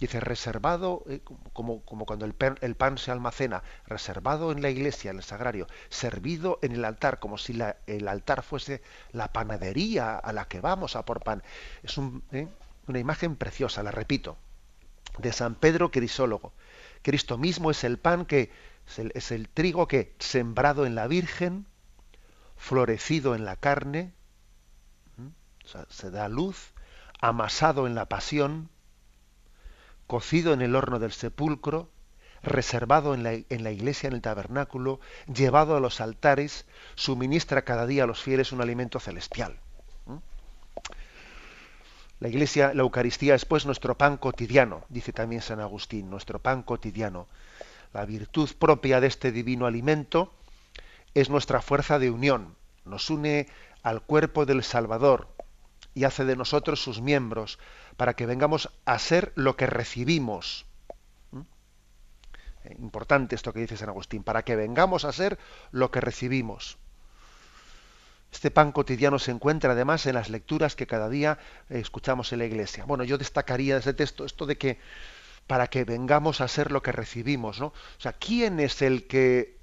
Dice, 0.00 0.20
reservado, 0.20 1.02
eh, 1.08 1.20
como, 1.52 1.80
cuando 1.80 2.24
el 2.24 2.32
pan, 2.32 2.56
el 2.60 2.76
pan, 2.76 2.98
se 2.98 3.10
almacena, 3.10 3.64
reservado 3.86 4.52
en 4.52 4.62
la 4.62 4.70
iglesia, 4.70 5.10
en 5.10 5.16
el 5.16 5.24
sagrario, 5.24 5.66
servido 5.88 6.60
en 6.62 6.72
el 6.72 6.84
altar, 6.84 7.18
como 7.18 7.36
si 7.36 7.58
el 7.86 8.08
altar 8.08 8.44
fuese 8.44 8.80
la 9.10 9.32
panadería 9.32 10.16
a 10.16 10.32
la 10.32 10.46
que 10.46 10.60
vamos 10.60 10.94
a 10.94 11.04
por 11.04 11.22
pan. 11.24 11.42
Es 11.82 11.98
eh, 12.30 12.46
una 12.86 12.98
imagen 13.00 13.34
preciosa, 13.34 13.82
la 13.82 13.90
repito, 13.90 14.36
de 15.18 15.32
San 15.32 15.56
Pedro 15.56 15.90
Crisólogo. 15.90 16.52
Cristo 17.02 17.36
mismo 17.36 17.72
es 17.72 17.82
el 17.82 17.98
pan 17.98 18.24
que, 18.24 18.52
es 19.14 19.32
el, 19.32 19.48
trigo 19.48 19.88
que, 19.88 20.14
sembrado 20.20 20.86
en 20.86 20.94
la 20.94 21.08
Virgen, 21.08 21.66
florecido 22.58 23.34
en 23.34 23.44
la 23.44 23.56
carne, 23.56 24.12
se 25.88 26.10
da 26.10 26.28
luz, 26.28 26.72
amasado 27.20 27.86
en 27.86 27.94
la 27.94 28.06
pasión, 28.06 28.68
cocido 30.06 30.52
en 30.52 30.62
el 30.62 30.74
horno 30.74 30.98
del 30.98 31.12
sepulcro, 31.12 31.88
reservado 32.42 33.14
en 33.14 33.22
la, 33.22 33.32
en 33.32 33.64
la, 33.64 33.70
iglesia, 33.70 34.08
en 34.08 34.14
el 34.14 34.22
tabernáculo, 34.22 35.00
llevado 35.32 35.76
a 35.76 35.80
los 35.80 36.00
altares, 36.00 36.66
suministra 36.94 37.62
cada 37.62 37.86
día 37.86 38.04
a 38.04 38.06
los 38.06 38.22
fieles 38.22 38.52
un 38.52 38.60
alimento 38.60 39.00
celestial. 39.00 39.58
La 42.20 42.28
iglesia, 42.28 42.74
la 42.74 42.82
Eucaristía 42.82 43.36
es 43.36 43.44
pues 43.44 43.64
nuestro 43.64 43.96
pan 43.96 44.16
cotidiano, 44.16 44.84
dice 44.88 45.12
también 45.12 45.40
San 45.40 45.60
Agustín, 45.60 46.10
nuestro 46.10 46.40
pan 46.40 46.62
cotidiano. 46.62 47.28
La 47.92 48.04
virtud 48.04 48.50
propia 48.58 49.00
de 49.00 49.06
este 49.06 49.30
divino 49.30 49.66
alimento 49.66 50.32
es 51.14 51.30
nuestra 51.30 51.60
fuerza 51.60 51.98
de 51.98 52.10
unión, 52.10 52.56
nos 52.84 53.10
une 53.10 53.48
al 53.82 54.02
cuerpo 54.02 54.46
del 54.46 54.62
Salvador 54.62 55.28
y 55.94 56.04
hace 56.04 56.24
de 56.24 56.36
nosotros 56.36 56.82
sus 56.82 57.00
miembros, 57.00 57.58
para 57.96 58.14
que 58.14 58.26
vengamos 58.26 58.70
a 58.84 58.98
ser 58.98 59.32
lo 59.34 59.56
que 59.56 59.66
recibimos. 59.66 60.66
¿Mm? 61.32 61.40
Eh, 62.64 62.76
importante 62.78 63.34
esto 63.34 63.52
que 63.52 63.60
dice 63.60 63.76
San 63.76 63.88
Agustín, 63.88 64.22
para 64.22 64.44
que 64.44 64.56
vengamos 64.56 65.04
a 65.04 65.12
ser 65.12 65.38
lo 65.72 65.90
que 65.90 66.00
recibimos. 66.00 66.78
Este 68.30 68.50
pan 68.50 68.72
cotidiano 68.72 69.18
se 69.18 69.30
encuentra 69.30 69.72
además 69.72 70.06
en 70.06 70.14
las 70.14 70.28
lecturas 70.28 70.76
que 70.76 70.86
cada 70.86 71.08
día 71.08 71.38
eh, 71.70 71.80
escuchamos 71.80 72.32
en 72.32 72.40
la 72.40 72.44
iglesia. 72.44 72.84
Bueno, 72.84 73.04
yo 73.04 73.18
destacaría 73.18 73.74
de 73.74 73.80
ese 73.80 73.94
texto 73.94 74.24
esto 74.24 74.46
de 74.46 74.56
que 74.56 74.78
para 75.46 75.68
que 75.68 75.84
vengamos 75.84 76.40
a 76.40 76.48
ser 76.48 76.70
lo 76.70 76.82
que 76.82 76.92
recibimos, 76.92 77.58
¿no? 77.58 77.68
O 77.68 78.00
sea, 78.00 78.12
¿quién 78.12 78.60
es 78.60 78.82
el 78.82 79.06
que 79.06 79.57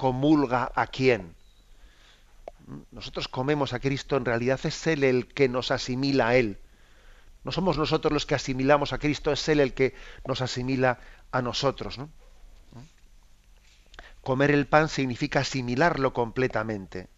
comulga 0.00 0.72
a 0.74 0.86
quién? 0.86 1.34
Nosotros 2.90 3.28
comemos 3.28 3.74
a 3.74 3.80
Cristo, 3.80 4.16
en 4.16 4.24
realidad 4.24 4.58
es 4.64 4.86
Él 4.86 5.04
el 5.04 5.26
que 5.26 5.46
nos 5.46 5.70
asimila 5.70 6.28
a 6.28 6.36
Él. 6.36 6.58
No 7.44 7.52
somos 7.52 7.76
nosotros 7.76 8.10
los 8.10 8.24
que 8.24 8.34
asimilamos 8.34 8.94
a 8.94 8.98
Cristo, 8.98 9.30
es 9.30 9.46
Él 9.50 9.60
el 9.60 9.74
que 9.74 9.94
nos 10.26 10.40
asimila 10.40 11.00
a 11.32 11.42
nosotros. 11.42 12.00
Comer 14.22 14.52
el 14.52 14.66
pan 14.66 14.88
significa 14.88 15.40
asimilarlo 15.40 16.14
completamente, 16.14 17.10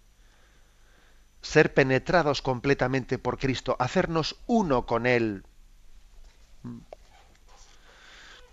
ser 1.41 1.75
penetrados 1.75 2.43
completamente 2.43 3.17
por 3.17 3.39
Cristo, 3.39 3.77
hacernos 3.79 4.41
uno 4.49 4.87
con 4.87 5.07
Él. 5.07 5.45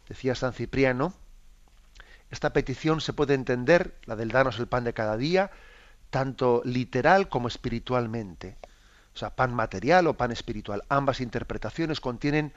Decía 0.08 0.36
San 0.36 0.54
Cipriano, 0.54 1.16
esta 2.32 2.54
petición 2.54 3.02
se 3.02 3.14
puede 3.14 3.34
entender, 3.34 3.96
la 4.06 4.16
del 4.16 4.30
danos 4.30 4.60
el 4.60 4.68
pan 4.68 4.84
de 4.84 4.94
cada 4.94 5.18
día, 5.18 5.52
tanto 6.10 6.62
literal 6.64 7.30
como 7.30 7.48
espiritualmente. 7.48 8.58
O 9.14 9.18
sea, 9.18 9.36
pan 9.36 9.54
material 9.54 10.08
o 10.08 10.14
pan 10.14 10.32
espiritual. 10.32 10.84
Ambas 10.90 11.22
interpretaciones 11.22 12.00
contienen, 12.00 12.54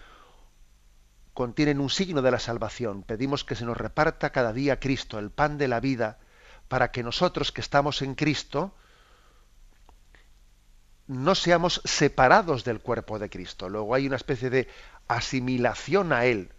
contienen 1.32 1.80
un 1.80 1.90
signo 1.90 2.22
de 2.22 2.30
la 2.30 2.38
salvación. 2.38 3.02
Pedimos 3.02 3.44
que 3.44 3.56
se 3.56 3.64
nos 3.64 3.76
reparta 3.76 4.30
cada 4.30 4.52
día 4.52 4.78
Cristo, 4.78 5.18
el 5.18 5.30
pan 5.30 5.58
de 5.58 5.68
la 5.68 5.80
vida, 5.80 6.18
para 6.68 6.90
que 6.90 7.02
nosotros 7.02 7.52
que 7.52 7.60
estamos 7.60 8.02
en 8.02 8.14
Cristo 8.14 8.74
no 11.06 11.34
seamos 11.34 11.80
separados 11.84 12.64
del 12.64 12.80
cuerpo 12.80 13.18
de 13.18 13.28
Cristo. 13.28 13.68
Luego 13.68 13.94
hay 13.94 14.06
una 14.06 14.16
especie 14.16 14.50
de 14.50 14.68
asimilación 15.08 16.12
a 16.12 16.26
Él. 16.26 16.52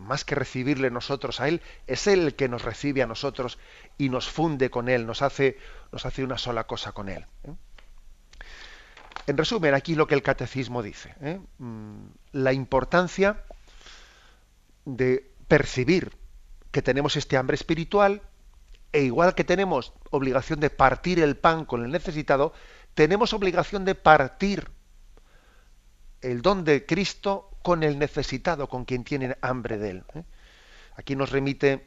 Más 0.00 0.24
que 0.24 0.34
recibirle 0.34 0.90
nosotros 0.90 1.40
a 1.40 1.48
Él, 1.48 1.60
es 1.86 2.06
Él 2.06 2.20
el 2.20 2.34
que 2.34 2.48
nos 2.48 2.62
recibe 2.62 3.02
a 3.02 3.06
nosotros 3.06 3.58
y 3.98 4.08
nos 4.08 4.28
funde 4.28 4.70
con 4.70 4.88
Él, 4.88 5.06
nos 5.06 5.22
hace, 5.22 5.58
nos 5.92 6.06
hace 6.06 6.24
una 6.24 6.38
sola 6.38 6.64
cosa 6.64 6.92
con 6.92 7.08
Él. 7.08 7.26
¿eh? 7.44 7.52
En 9.26 9.36
resumen, 9.36 9.74
aquí 9.74 9.94
lo 9.94 10.06
que 10.06 10.14
el 10.14 10.22
catecismo 10.22 10.82
dice. 10.82 11.14
¿eh? 11.20 11.38
Mm, 11.58 12.06
la 12.32 12.52
importancia 12.52 13.44
de 14.86 15.30
percibir 15.46 16.12
que 16.70 16.82
tenemos 16.82 17.16
este 17.16 17.36
hambre 17.36 17.54
espiritual 17.54 18.22
e 18.92 19.02
igual 19.02 19.34
que 19.34 19.44
tenemos 19.44 19.92
obligación 20.10 20.60
de 20.60 20.70
partir 20.70 21.20
el 21.20 21.36
pan 21.36 21.64
con 21.64 21.84
el 21.84 21.92
necesitado, 21.92 22.52
tenemos 22.94 23.32
obligación 23.32 23.84
de 23.84 23.94
partir 23.94 24.70
el 26.22 26.42
don 26.42 26.64
de 26.64 26.86
Cristo 26.86 27.49
con 27.62 27.82
el 27.82 27.98
necesitado, 27.98 28.68
con 28.68 28.84
quien 28.84 29.04
tiene 29.04 29.36
hambre 29.42 29.78
de 29.78 29.90
él. 29.90 30.04
¿eh? 30.14 30.24
Aquí 30.96 31.16
nos 31.16 31.30
remite, 31.30 31.86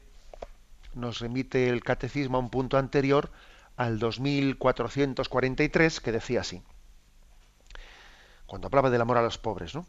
nos 0.93 1.19
remite 1.19 1.69
el 1.69 1.83
catecismo 1.83 2.37
a 2.37 2.41
un 2.41 2.49
punto 2.49 2.77
anterior, 2.77 3.31
al 3.75 3.99
2443, 3.99 5.99
que 5.99 6.11
decía 6.11 6.41
así, 6.41 6.61
cuando 8.45 8.67
hablaba 8.67 8.89
del 8.89 9.01
amor 9.01 9.17
a 9.17 9.23
los 9.23 9.37
pobres, 9.37 9.73
¿no? 9.73 9.85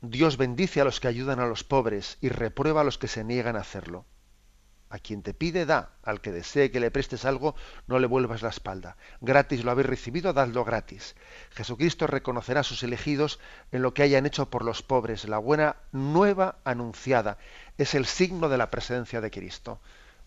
Dios 0.00 0.36
bendice 0.36 0.80
a 0.80 0.84
los 0.84 0.98
que 0.98 1.08
ayudan 1.08 1.40
a 1.40 1.46
los 1.46 1.62
pobres 1.62 2.16
y 2.20 2.30
reprueba 2.30 2.80
a 2.80 2.84
los 2.84 2.96
que 2.96 3.06
se 3.06 3.22
niegan 3.22 3.56
a 3.56 3.60
hacerlo. 3.60 4.06
A 4.90 4.98
quien 4.98 5.22
te 5.22 5.34
pide, 5.34 5.66
da. 5.66 5.90
Al 6.02 6.20
que 6.20 6.32
desee 6.32 6.72
que 6.72 6.80
le 6.80 6.90
prestes 6.90 7.24
algo, 7.24 7.54
no 7.86 8.00
le 8.00 8.08
vuelvas 8.08 8.42
la 8.42 8.48
espalda. 8.48 8.96
Gratis 9.20 9.64
lo 9.64 9.70
habéis 9.70 9.86
recibido, 9.86 10.32
dadlo 10.32 10.64
gratis. 10.64 11.14
Jesucristo 11.50 12.08
reconocerá 12.08 12.60
a 12.60 12.64
sus 12.64 12.82
elegidos 12.82 13.38
en 13.70 13.82
lo 13.82 13.94
que 13.94 14.02
hayan 14.02 14.26
hecho 14.26 14.50
por 14.50 14.64
los 14.64 14.82
pobres. 14.82 15.28
La 15.28 15.38
buena 15.38 15.76
nueva 15.92 16.58
anunciada 16.64 17.38
es 17.78 17.94
el 17.94 18.04
signo 18.04 18.48
de 18.48 18.58
la 18.58 18.70
presencia 18.70 19.20
de 19.20 19.30
Cristo. 19.30 19.80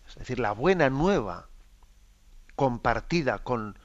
Es 0.08 0.16
decir, 0.16 0.38
la 0.38 0.52
buena 0.52 0.88
nueva 0.88 1.48
compartida 2.56 3.40
con, 3.40 3.78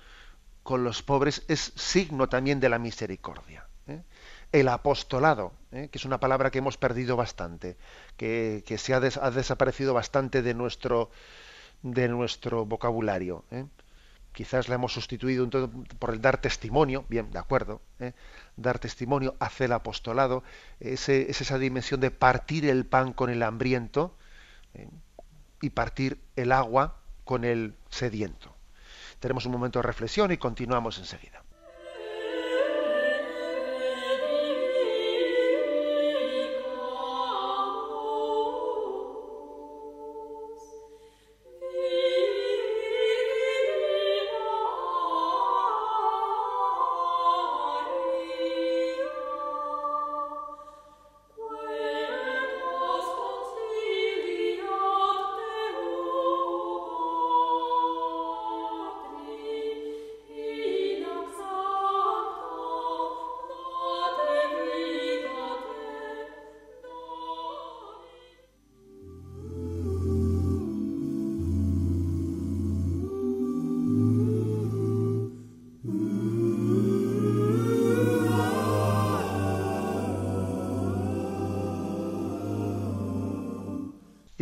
con 0.63 0.85
los 0.85 1.03
pobres 1.03 1.43
es 1.49 1.73
signo 1.75 2.29
también 2.29 2.61
de 2.61 2.69
la 2.69 2.79
misericordia. 2.79 3.68
¿Eh? 4.51 4.59
el 4.59 4.67
apostolado, 4.67 5.53
¿eh? 5.71 5.89
que 5.91 5.97
es 5.97 6.05
una 6.05 6.19
palabra 6.19 6.51
que 6.51 6.59
hemos 6.59 6.77
perdido 6.77 7.15
bastante, 7.15 7.77
que, 8.17 8.63
se 8.77 8.93
ha, 8.93 8.99
desaparecido 8.99 9.93
bastante 9.93 10.41
de 10.41 10.53
nuestro, 10.53 11.09
de 11.81 12.07
nuestro 12.07 12.65
vocabulario. 12.65 13.45
¿eh? 13.51 13.65
Quizás 14.31 14.69
la 14.69 14.75
hemos 14.75 14.93
sustituido 14.93 15.49
por 15.97 16.11
el 16.11 16.21
dar 16.21 16.39
testimonio, 16.39 17.05
bien, 17.09 17.31
de 17.31 17.39
acuerdo, 17.39 17.81
¿eh? 17.99 18.13
dar 18.55 18.79
testimonio, 18.79 19.35
hacer 19.39 19.65
el 19.65 19.73
apostolado, 19.73 20.43
ese, 20.79 21.29
es 21.29 21.41
esa 21.41 21.57
dimensión 21.57 21.99
de 21.99 22.11
partir 22.11 22.65
el 22.65 22.85
pan 22.85 23.13
con 23.13 23.29
el 23.29 23.43
hambriento 23.43 24.15
y 25.61 25.71
partir 25.71 26.21
el 26.35 26.51
agua 26.51 26.99
con 27.25 27.43
el 27.43 27.75
sediento. 27.89 28.55
Tenemos 29.19 29.45
un 29.45 29.51
momento 29.51 29.79
de 29.79 29.83
reflexión 29.83 30.31
y 30.31 30.37
continuamos 30.37 30.99
enseguida. 30.99 31.43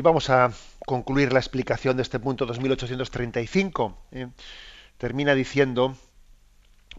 Vamos 0.08 0.30
a 0.30 0.54
concluir 0.86 1.34
la 1.34 1.40
explicación 1.40 1.98
de 1.98 2.04
este 2.04 2.18
punto 2.18 2.46
2835. 2.46 3.98
¿eh? 4.14 4.28
Termina 4.98 5.36
diciendo, 5.36 5.98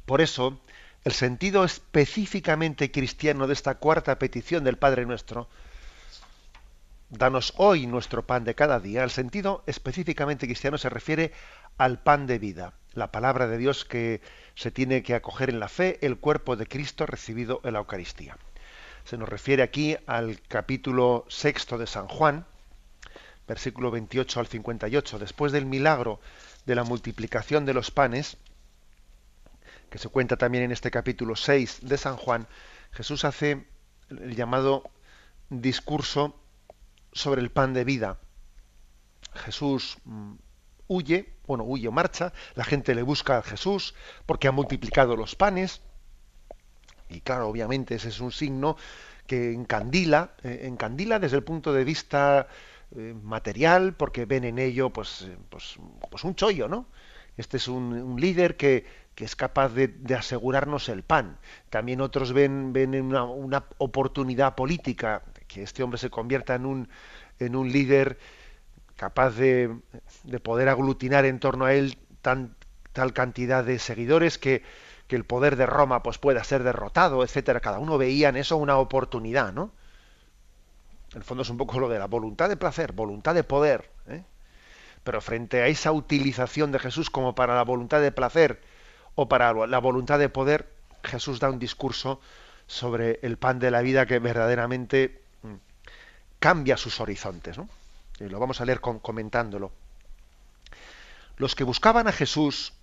por 0.04 0.20
eso, 0.20 0.60
el 1.04 1.12
sentido 1.12 1.64
específicamente 1.64 2.90
cristiano 2.90 3.46
de 3.46 3.54
esta 3.54 3.76
cuarta 3.76 4.18
petición 4.18 4.62
del 4.62 4.76
Padre 4.76 5.06
nuestro, 5.06 5.48
danos 7.08 7.54
hoy 7.56 7.86
nuestro 7.86 8.26
pan 8.26 8.44
de 8.44 8.54
cada 8.54 8.78
día, 8.78 9.04
el 9.04 9.10
sentido 9.10 9.62
específicamente 9.66 10.44
cristiano 10.44 10.76
se 10.76 10.90
refiere 10.90 11.32
al 11.78 12.02
pan 12.02 12.26
de 12.26 12.38
vida, 12.38 12.74
la 12.92 13.10
palabra 13.10 13.46
de 13.46 13.56
Dios 13.56 13.86
que 13.86 14.20
se 14.54 14.70
tiene 14.70 15.02
que 15.02 15.14
acoger 15.14 15.48
en 15.48 15.60
la 15.60 15.68
fe, 15.68 15.98
el 16.02 16.18
cuerpo 16.18 16.56
de 16.56 16.66
Cristo 16.66 17.06
recibido 17.06 17.62
en 17.64 17.72
la 17.72 17.78
Eucaristía. 17.78 18.36
Se 19.04 19.16
nos 19.16 19.30
refiere 19.30 19.62
aquí 19.62 19.96
al 20.06 20.42
capítulo 20.42 21.24
sexto 21.28 21.78
de 21.78 21.86
San 21.86 22.06
Juan, 22.06 22.44
versículo 23.48 23.90
28 23.90 24.40
al 24.40 24.46
58, 24.46 25.18
después 25.18 25.50
del 25.52 25.66
milagro 25.66 26.20
de 26.66 26.74
la 26.74 26.84
multiplicación 26.84 27.64
de 27.64 27.74
los 27.74 27.90
panes, 27.90 28.36
que 29.90 29.98
se 29.98 30.10
cuenta 30.10 30.36
también 30.36 30.64
en 30.64 30.72
este 30.72 30.90
capítulo 30.90 31.34
6 31.34 31.80
de 31.82 31.96
San 31.96 32.16
Juan, 32.16 32.46
Jesús 32.92 33.24
hace 33.24 33.66
el 34.10 34.36
llamado 34.36 34.84
discurso 35.48 36.38
sobre 37.12 37.40
el 37.40 37.50
pan 37.50 37.72
de 37.72 37.84
vida. 37.84 38.18
Jesús 39.34 39.96
mm, 40.04 40.34
huye, 40.88 41.34
bueno, 41.46 41.64
huye 41.64 41.88
o 41.88 41.92
marcha, 41.92 42.34
la 42.54 42.64
gente 42.64 42.94
le 42.94 43.02
busca 43.02 43.38
a 43.38 43.42
Jesús 43.42 43.94
porque 44.26 44.46
ha 44.46 44.52
multiplicado 44.52 45.16
los 45.16 45.34
panes, 45.36 45.80
y 47.08 47.22
claro, 47.22 47.48
obviamente 47.48 47.94
ese 47.94 48.10
es 48.10 48.20
un 48.20 48.32
signo 48.32 48.76
que 49.26 49.52
encandila, 49.54 50.34
eh, 50.42 50.60
encandila 50.64 51.18
desde 51.18 51.38
el 51.38 51.44
punto 51.44 51.72
de 51.72 51.84
vista 51.84 52.48
eh, 52.96 53.14
material 53.22 53.94
porque 53.94 54.24
ven 54.24 54.44
en 54.44 54.58
ello 54.58 54.90
pues, 54.90 55.22
eh, 55.22 55.36
pues, 55.50 55.76
pues, 56.10 56.24
un 56.24 56.34
chollo, 56.34 56.68
¿no? 56.68 56.86
Este 57.36 57.58
es 57.58 57.68
un, 57.68 58.16
líder 58.20 58.56
que, 58.56 58.86
que, 59.14 59.24
es 59.24 59.36
capaz 59.36 59.68
de, 59.70 59.94
asegurarnos 60.16 60.88
el 60.88 61.02
pan. 61.02 61.38
También 61.70 62.00
otros 62.00 62.32
ven, 62.32 62.72
ven 62.72 62.94
una, 63.00 63.24
una, 63.24 63.64
oportunidad 63.78 64.54
política, 64.54 65.22
que 65.46 65.62
este 65.62 65.82
hombre 65.82 65.98
se 65.98 66.10
convierta 66.10 66.54
en 66.54 66.66
un, 66.66 66.88
en 67.38 67.54
un 67.54 67.70
líder 67.70 68.18
capaz 68.96 69.30
de, 69.32 69.76
de 70.24 70.40
poder 70.40 70.68
aglutinar 70.68 71.24
en 71.26 71.38
torno 71.38 71.66
a 71.66 71.74
él 71.74 71.98
tan, 72.22 72.56
tal 72.92 73.12
cantidad 73.12 73.64
de 73.64 73.78
seguidores 73.78 74.38
que, 74.38 74.62
que 75.08 75.16
el 75.16 75.24
poder 75.24 75.56
de 75.56 75.66
Roma 75.66 76.02
pues 76.02 76.18
pueda 76.18 76.44
ser 76.44 76.62
derrotado, 76.62 77.24
etcétera. 77.24 77.60
Cada 77.60 77.78
uno 77.78 77.98
veía 77.98 78.28
en 78.28 78.36
eso 78.36 78.56
una 78.56 78.76
oportunidad, 78.78 79.52
¿no? 79.52 79.72
El 81.14 81.22
fondo 81.22 81.42
es 81.42 81.50
un 81.50 81.56
poco 81.56 81.80
lo 81.80 81.88
de 81.88 81.98
la 81.98 82.06
voluntad 82.06 82.48
de 82.48 82.56
placer, 82.56 82.92
voluntad 82.92 83.34
de 83.34 83.44
poder. 83.44 83.90
¿eh? 84.08 84.24
Pero 85.04 85.20
frente 85.20 85.62
a 85.62 85.68
esa 85.68 85.92
utilización 85.92 86.72
de 86.72 86.78
Jesús 86.78 87.10
como 87.10 87.34
para 87.34 87.54
la 87.54 87.64
voluntad 87.64 88.00
de 88.00 88.12
placer 88.12 88.60
o 89.14 89.28
para 89.28 89.66
la 89.66 89.78
voluntad 89.78 90.18
de 90.18 90.28
poder, 90.28 90.68
Jesús 91.02 91.40
da 91.40 91.50
un 91.50 91.58
discurso 91.58 92.20
sobre 92.66 93.18
el 93.22 93.38
pan 93.38 93.58
de 93.58 93.70
la 93.70 93.80
vida 93.80 94.06
que 94.06 94.18
verdaderamente 94.18 95.22
mm, 95.42 95.54
cambia 96.38 96.76
sus 96.76 97.00
horizontes. 97.00 97.56
Y 98.20 98.24
lo 98.24 98.38
vamos 98.38 98.60
a 98.60 98.64
leer 98.64 98.80
comentándolo. 98.80 99.72
Los 101.36 101.54
que 101.54 101.64
buscaban 101.64 102.08
a 102.08 102.12
Jesús 102.12 102.74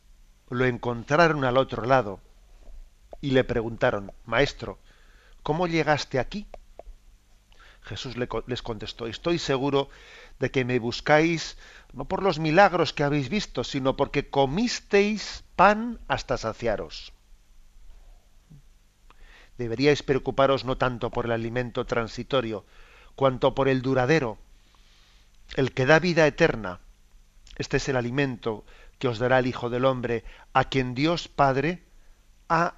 lo 0.49 0.65
encontraron 0.65 1.43
al 1.43 1.57
otro 1.57 1.85
lado 1.85 2.19
y 3.21 3.31
le 3.31 3.43
preguntaron, 3.43 4.11
Maestro, 4.25 4.79
¿cómo 5.43 5.67
llegaste 5.67 6.19
aquí? 6.19 6.47
Jesús 7.86 8.15
les 8.17 8.62
contestó, 8.62 9.08
estoy 9.08 9.38
seguro 9.38 9.89
de 10.39 10.50
que 10.52 10.65
me 10.65 10.80
buscáis 10.80 11.58
no 11.93 12.06
por 12.06 12.24
los 12.24 12.39
milagros 12.39 12.93
que 12.93 13.04
habéis 13.04 13.30
visto, 13.30 13.63
sino 13.63 13.95
porque 13.95 14.30
comisteis 14.30 15.43
pan 15.56 16.00
hasta 16.08 16.38
saciaros. 16.38 17.13
Deberíais 19.58 20.04
preocuparos 20.04 20.65
no 20.65 20.78
tanto 20.78 21.10
por 21.12 21.26
el 21.26 21.32
alimento 21.32 21.86
transitorio, 21.86 22.65
cuanto 23.15 23.56
por 23.56 23.69
el 23.69 23.82
duradero, 23.82 24.38
el 25.56 25.71
que 25.71 25.86
da 25.86 26.00
vida 26.00 26.28
eterna, 26.28 26.80
Este 27.58 27.78
es 27.78 27.88
el 27.88 27.95
alimento 27.95 28.65
que 29.00 29.08
os 29.08 29.19
dará 29.19 29.39
el 29.39 29.48
Hijo 29.48 29.69
del 29.69 29.86
Hombre, 29.86 30.26
a 30.52 30.65
quien 30.65 30.93
Dios 30.93 31.30
Padre 31.30 31.84
ha 32.50 32.76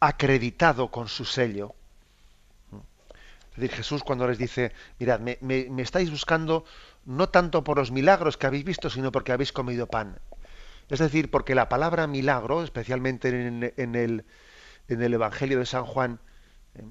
acreditado 0.00 0.90
con 0.90 1.08
su 1.08 1.24
sello. 1.24 1.74
Es 3.56 3.62
decir, 3.62 3.76
Jesús 3.76 4.04
cuando 4.04 4.28
les 4.28 4.36
dice, 4.36 4.72
mirad, 4.98 5.18
me, 5.18 5.80
estáis 5.80 6.10
buscando 6.10 6.66
no 7.06 7.30
tanto 7.30 7.64
por 7.64 7.78
los 7.78 7.90
milagros 7.90 8.36
que 8.36 8.46
habéis 8.46 8.64
visto, 8.64 8.90
sino 8.90 9.10
porque 9.10 9.32
habéis 9.32 9.50
comido 9.50 9.86
pan. 9.86 10.18
Es 10.90 10.98
decir, 10.98 11.30
porque 11.30 11.54
la 11.54 11.70
palabra 11.70 12.06
milagro, 12.06 12.62
especialmente 12.62 13.30
en, 13.30 13.64
el, 13.94 14.26
en 14.88 15.02
el, 15.02 15.14
Evangelio 15.14 15.58
de 15.58 15.64
San 15.64 15.86
Juan, 15.86 16.20
eh, 16.74 16.82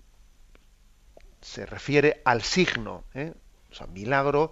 se 1.41 1.67
refiere 1.67 2.23
al 2.25 2.41
signo. 2.41 3.03
¿eh? 3.13 3.33
O 3.71 3.75
sea, 3.75 3.85
milagro 3.85 4.51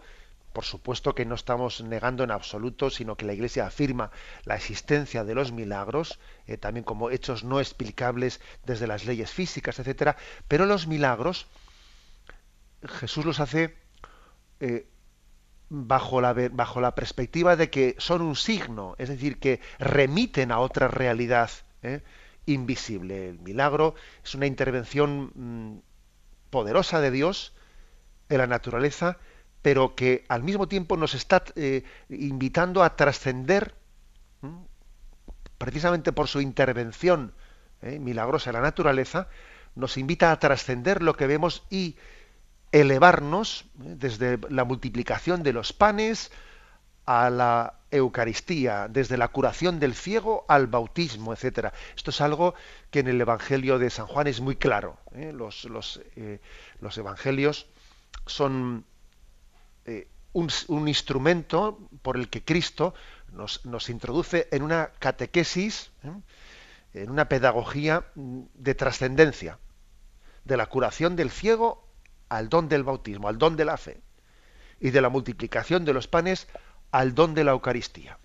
por 0.53 0.65
supuesto 0.65 1.15
que 1.15 1.25
no 1.25 1.33
estamos 1.33 1.81
negando 1.81 2.23
en 2.23 2.29
absoluto, 2.29 2.91
sino 2.91 3.17
que 3.17 3.25
la 3.25 3.33
Iglesia 3.33 3.65
afirma 3.65 4.11
la 4.45 4.55
existencia 4.55 5.23
de 5.23 5.33
los 5.33 5.51
milagros, 5.51 6.19
eh, 6.45 6.57
también 6.57 6.83
como 6.83 7.09
hechos 7.09 7.43
no 7.43 7.59
explicables 7.59 8.39
desde 8.63 8.85
las 8.85 9.05
leyes 9.05 9.31
físicas, 9.31 9.79
etcétera. 9.79 10.15
Pero 10.47 10.67
los 10.67 10.85
milagros 10.85 11.47
Jesús 12.85 13.25
los 13.25 13.39
hace 13.39 13.75
eh, 14.59 14.87
bajo, 15.69 16.21
la, 16.21 16.95
perspectiva 16.95 17.55
de 17.55 17.69
que 17.69 17.95
son 17.97 18.21
un 18.21 18.35
signo, 18.35 18.95
es 18.97 19.09
decir, 19.09 19.39
que 19.39 19.59
remiten 19.79 20.51
a 20.51 20.59
otra 20.59 20.87
realidad 20.87 21.49
eh, 21.81 22.01
invisible. 22.45 23.29
El 23.29 23.39
milagro 23.39 23.95
es 24.23 24.35
una 24.35 24.45
intervención 24.45 25.31
mm, 25.33 25.79
poderosa 26.49 27.01
de 27.01 27.11
Dios 27.11 27.53
en 28.29 28.37
la 28.37 28.47
naturaleza 28.47 29.17
pero 29.61 29.95
que 29.95 30.25
al 30.27 30.43
mismo 30.43 30.67
tiempo 30.67 30.97
nos 30.97 31.13
está 31.13 31.41
eh, 31.55 31.85
invitando 32.09 32.83
a 32.83 32.97
trascender, 32.97 33.73
precisamente 35.57 36.11
por 36.11 36.27
su 36.27 36.41
intervención 36.41 37.33
milagrosa 37.81 38.49
en 38.49 38.55
la 38.55 38.61
naturaleza, 38.61 39.29
nos 39.75 39.95
invita 39.95 40.33
a 40.33 40.39
trascender 40.39 41.01
lo 41.01 41.15
que 41.15 41.27
vemos 41.27 41.63
y 41.69 41.95
elevarnos 42.73 43.61
eh, 43.61 43.95
desde 43.97 44.37
la 44.49 44.65
multiplicación 44.65 45.43
de 45.43 45.53
los 45.53 45.71
panes 45.71 46.31
a 47.05 47.29
la 47.29 47.75
Eucaristía, 47.91 48.87
desde 48.89 49.17
la 49.17 49.29
curación 49.29 49.79
del 49.79 49.93
ciego 49.93 50.45
al 50.49 50.67
bautismo, 50.67 51.31
etcétera. 51.31 51.71
Esto 51.95 52.09
es 52.09 52.19
algo 52.19 52.55
que 52.91 52.99
en 52.99 53.07
el 53.07 53.21
Evangelio 53.21 53.79
de 53.79 53.89
San 53.89 54.07
Juan 54.07 54.27
es 54.27 54.41
muy 54.41 54.55
claro. 54.55 54.97
Los, 55.13 55.65
los, 55.65 56.01
los 56.79 56.97
evangelios 56.97 57.67
son 58.25 58.85
eh, 59.85 60.07
un, 60.33 60.87
instrumento 60.87 61.77
por 62.01 62.17
el 62.17 62.29
que 62.29 62.43
Cristo 62.43 62.93
nos, 63.33 63.65
nos 63.65 63.89
introduce 63.89 64.47
en 64.51 64.63
una 64.63 64.91
catequesis, 64.99 65.91
¿eh? 66.03 67.01
en 67.01 67.09
una 67.09 67.29
pedagogía 67.29 68.05
de 68.15 68.75
trascendencia, 68.75 69.59
de 70.45 70.57
la 70.57 70.65
curación 70.65 71.15
del 71.15 71.29
ciego 71.29 71.82
al 72.37 72.49
don 72.49 72.69
del 72.69 72.83
bautismo, 72.83 73.27
al 73.27 73.37
don 73.37 73.55
de 73.55 73.65
la 73.65 73.77
fe, 73.77 74.01
y 74.79 74.91
de 74.91 75.01
la 75.01 75.09
multiplicación 75.09 75.85
de 75.85 75.93
los 75.93 76.07
panes 76.07 76.47
al 76.91 77.15
don 77.15 77.33
de 77.33 77.43
la 77.43 77.51
Eucaristía. 77.51 78.17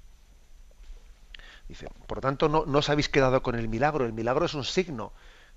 Dice, 1.68 1.88
por 2.07 2.21
tanto, 2.21 2.49
no, 2.49 2.61
os 2.61 2.88
habéis 2.88 3.09
quedado 3.09 3.42
con 3.42 3.55
el 3.55 3.68
milagro, 3.68 4.07
el 4.07 4.12
milagro 4.12 4.47
es 4.47 4.55
un 4.55 4.64
signo. 4.64 5.12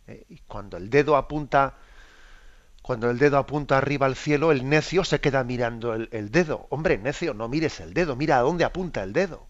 ¿eh? 0.08 0.26
y 0.30 0.40
cuando 0.40 0.78
el 0.78 0.90
dedo 0.90 1.16
apunta 1.16 1.76
cuando 2.82 3.12
el 3.12 3.20
dedo 3.20 3.38
apunta 3.38 3.78
arriba 3.78 4.08
al 4.08 4.16
cielo, 4.16 4.52
el 4.52 4.68
necio 4.68 5.04
se 5.04 5.22
queda 5.22 5.44
mirando 5.44 5.94
el, 5.94 6.32
dedo. 6.32 6.66
Hombre, 6.70 6.98
necio, 6.98 7.34
no 7.36 7.48
mires 7.48 7.80
el 7.80 7.94
dedo, 7.94 8.16
mira 8.16 8.40
a 8.40 8.42
dónde 8.42 8.66
apunta 8.66 9.04
el 9.04 9.14
dedo. 9.14 9.46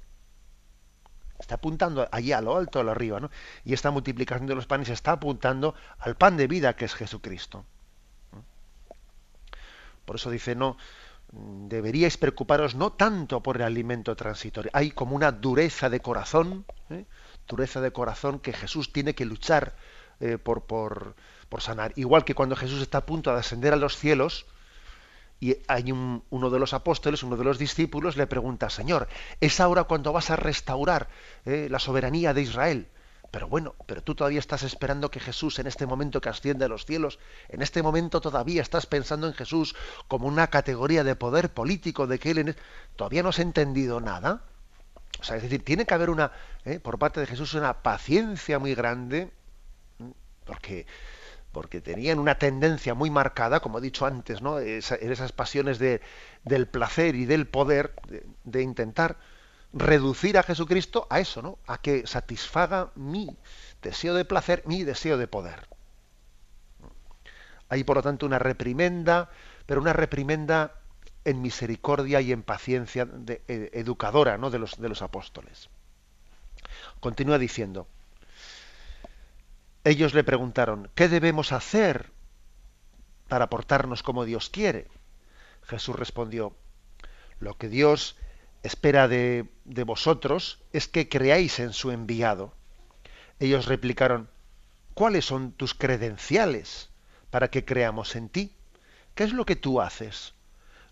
Está 1.40 1.56
apuntando 1.56 2.08
allí 2.12 2.34
a 2.34 2.42
lo 2.42 2.58
alto, 2.58 2.82
a 2.82 2.84
lo 2.84 2.92
arriba, 2.92 3.22
¿no? 3.22 3.32
Y 3.64 3.74
esta 3.74 3.90
multiplicación 3.90 4.48
de 4.48 4.56
los 4.56 4.68
panes 4.68 4.90
está 4.90 5.14
apuntando 5.14 5.76
al 5.98 6.16
pan 6.16 6.36
de 6.36 6.48
vida 6.48 6.76
que 6.76 6.86
es 6.86 6.94
Jesucristo. 6.94 7.66
Por 10.06 10.16
eso 10.18 10.30
dice, 10.30 10.56
no, 10.56 10.78
deberíais 11.32 12.18
preocuparos 12.18 12.76
no 12.76 12.92
tanto 12.92 13.42
por 13.42 13.58
el 13.58 13.64
alimento 13.64 14.16
transitorio. 14.16 14.72
Hay 14.74 14.92
como 14.92 15.16
una 15.16 15.32
dureza 15.32 15.90
de 15.90 16.00
corazón, 16.00 16.66
¿eh? 16.90 17.06
dureza 17.48 17.82
de 17.82 17.92
corazón 17.92 18.40
que 18.40 18.54
Jesús 18.54 18.92
tiene 18.92 19.16
que 19.16 19.26
luchar 19.26 19.76
eh, 20.20 20.38
por, 20.38 20.66
por, 20.66 21.16
por 21.50 21.62
sanar. 21.62 21.94
Igual 21.96 22.26
que 22.26 22.36
cuando 22.36 22.56
Jesús 22.56 22.82
está 22.82 23.00
a 23.00 23.06
punto 23.06 23.32
de 23.32 23.40
ascender 23.40 23.74
a 23.74 23.78
los 23.78 23.98
cielos, 23.98 24.46
y 25.40 25.58
hay 25.68 25.92
uno 25.92 26.50
de 26.52 26.60
los 26.60 26.74
apóstoles, 26.74 27.24
uno 27.24 27.36
de 27.36 27.44
los 27.44 27.58
discípulos, 27.58 28.16
le 28.16 28.28
pregunta, 28.28 28.70
Señor, 28.70 29.08
¿es 29.40 29.60
ahora 29.60 29.86
cuando 29.86 30.14
vas 30.14 30.30
a 30.30 30.36
restaurar 30.36 31.10
eh, 31.46 31.68
la 31.72 31.80
soberanía 31.80 32.36
de 32.36 32.44
Israel? 32.44 32.88
Pero 33.32 33.48
bueno, 33.48 33.76
pero 33.86 34.04
tú 34.04 34.14
todavía 34.14 34.40
estás 34.40 34.64
esperando 34.64 35.10
que 35.10 35.22
Jesús 35.22 35.58
en 35.60 35.68
este 35.68 35.86
momento 35.86 36.20
que 36.20 36.28
asciende 36.28 36.66
a 36.66 36.68
los 36.68 36.86
cielos, 36.86 37.18
en 37.48 37.62
este 37.62 37.82
momento 37.82 38.20
todavía 38.20 38.62
estás 38.62 38.86
pensando 38.86 39.26
en 39.28 39.34
Jesús 39.34 39.74
como 40.10 40.28
una 40.28 40.48
categoría 40.48 41.06
de 41.06 41.16
poder 41.16 41.50
político, 41.50 42.08
de 42.08 42.20
que 42.20 42.32
él 42.32 42.56
todavía 42.98 43.24
no 43.24 43.30
has 43.30 43.40
entendido 43.40 44.02
nada. 44.02 44.44
O 45.20 45.24
sea, 45.24 45.38
es 45.38 45.44
decir, 45.44 45.64
tiene 45.64 45.86
que 45.86 45.94
haber 45.94 46.10
una, 46.10 46.32
eh, 46.66 46.80
por 46.80 47.00
parte 47.00 47.22
de 47.22 47.28
Jesús, 47.28 47.54
una 47.54 47.82
paciencia 47.82 48.60
muy 48.60 48.76
grande, 48.76 49.32
porque 50.46 50.86
porque 51.52 51.82
tenían 51.82 52.20
una 52.20 52.36
tendencia 52.36 52.94
muy 52.94 53.10
marcada, 53.10 53.60
como 53.60 53.80
he 53.80 53.82
dicho 53.82 54.06
antes, 54.06 54.42
¿no? 54.42 54.60
en 54.60 54.80
esas 54.80 55.32
pasiones 55.32 55.80
de, 55.80 56.02
del 56.44 56.68
placer 56.68 57.16
y 57.16 57.26
del 57.26 57.48
poder, 57.48 57.94
de, 58.46 58.62
intentar 58.62 59.18
reducir 59.74 60.38
a 60.38 60.44
Jesucristo 60.44 61.08
a 61.10 61.20
eso, 61.20 61.42
¿no? 61.42 61.60
a 61.68 61.80
que 61.80 62.06
satisfaga 62.08 62.92
mi 62.96 63.38
deseo 63.82 64.14
de 64.14 64.26
placer, 64.26 64.64
mi 64.66 64.84
deseo 64.84 65.18
de 65.18 65.28
poder. 65.28 65.68
Hay 67.70 67.84
por 67.84 67.98
lo 67.98 68.04
tanto 68.04 68.26
una 68.26 68.40
reprimenda, 68.40 69.30
pero 69.66 69.82
una 69.82 69.94
reprimenda 69.94 70.76
en 71.24 71.42
misericordia 71.42 72.20
y 72.20 72.32
en 72.32 72.44
paciencia 72.44 73.08
e, 73.28 73.70
educadora 73.74 74.38
¿no? 74.38 74.50
de, 74.50 74.60
los, 74.60 74.80
de 74.80 74.90
los 74.90 75.02
apóstoles. 75.02 75.70
Continúa 77.00 77.38
diciendo, 77.38 77.88
ellos 79.84 80.14
le 80.14 80.24
preguntaron, 80.24 80.90
¿qué 80.96 81.08
debemos 81.08 81.52
hacer 81.52 82.12
para 83.28 83.50
portarnos 83.50 84.04
como 84.04 84.26
Dios 84.26 84.50
quiere? 84.50 84.88
Jesús 85.64 85.96
respondió, 85.96 86.56
lo 87.40 87.58
que 87.58 87.70
Dios 87.70 88.18
espera 88.64 89.08
de, 89.08 89.50
de, 89.66 89.84
vosotros 89.84 90.60
es 90.72 90.88
que 90.88 91.10
creáis 91.10 91.60
en 91.60 91.74
su 91.74 91.92
enviado. 91.92 92.54
Ellos 93.40 93.66
replicaron, 93.66 94.30
¿cuáles 94.94 95.26
son 95.26 95.52
tus 95.52 95.74
credenciales 95.74 96.90
para 97.30 97.50
que 97.50 97.66
creamos 97.66 98.16
en 98.16 98.30
ti? 98.30 98.56
¿Qué 99.16 99.24
es 99.24 99.34
lo 99.34 99.46
que 99.46 99.56
tú 99.56 99.82
haces? 99.82 100.34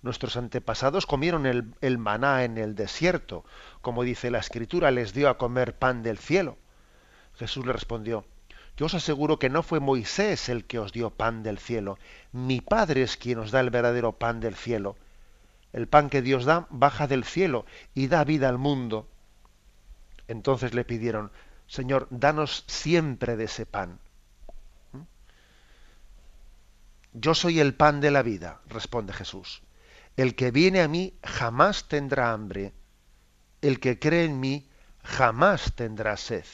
Nuestros 0.01 0.38
antepasados 0.38 1.05
comieron 1.05 1.45
el, 1.45 1.73
el 1.82 1.97
maná 1.97 2.43
en 2.43 2.58
el 2.58 2.73
desierto, 2.75 3.43
como 3.82 4.03
dice 4.03 4.32
la 4.32 4.39
escritura, 4.39 4.91
les 4.91 5.13
dio 5.13 5.30
a 5.30 5.38
comer 5.38 5.78
pan 5.78 6.03
del 6.03 6.17
cielo. 6.17 6.57
Jesús 7.38 7.65
le 7.65 7.74
respondió, 7.74 8.26
yo 8.80 8.86
os 8.86 8.93
aseguro 8.93 9.39
que 9.39 9.49
no 9.49 9.61
fue 9.61 9.82
Moisés 9.82 10.47
el 10.47 10.63
que 10.63 10.80
os 10.80 10.93
dio 10.93 11.09
pan 11.09 11.43
del 11.43 11.59
cielo, 11.59 11.99
mi 12.32 12.61
Padre 12.61 13.03
es 13.03 13.17
quien 13.17 13.39
os 13.39 13.51
da 13.51 13.59
el 13.59 13.72
verdadero 13.72 14.13
pan 14.13 14.39
del 14.39 14.55
cielo. 14.55 14.95
El 15.74 15.88
pan 15.88 16.09
que 16.09 16.22
Dios 16.22 16.45
da 16.45 16.67
baja 16.70 17.07
del 17.07 17.24
cielo 17.24 17.65
y 17.93 18.07
da 18.07 18.24
vida 18.24 18.49
al 18.49 18.57
mundo. 18.57 19.07
Entonces 20.28 20.74
le 20.74 20.84
pidieron, 20.84 21.32
Señor, 21.67 22.07
danos 22.09 22.63
siempre 22.67 23.36
de 23.36 23.45
ese 23.45 23.65
pan. 23.65 23.99
¿Mm? 24.93 25.01
Yo 27.13 27.36
soy 27.36 27.59
el 27.59 27.76
pan 27.76 28.01
de 28.01 28.11
la 28.11 28.24
vida, 28.24 28.61
responde 28.67 29.13
Jesús. 29.13 29.61
El 30.17 30.36
que 30.36 30.51
viene 30.51 30.82
a 30.82 30.88
mí 30.88 31.13
jamás 31.24 31.88
tendrá 31.88 32.32
hambre. 32.32 32.74
El 33.61 33.80
que 33.80 33.99
cree 33.99 34.26
en 34.26 34.39
mí 34.39 34.67
jamás 35.03 35.74
tendrá 35.76 36.17
sed. 36.17 36.45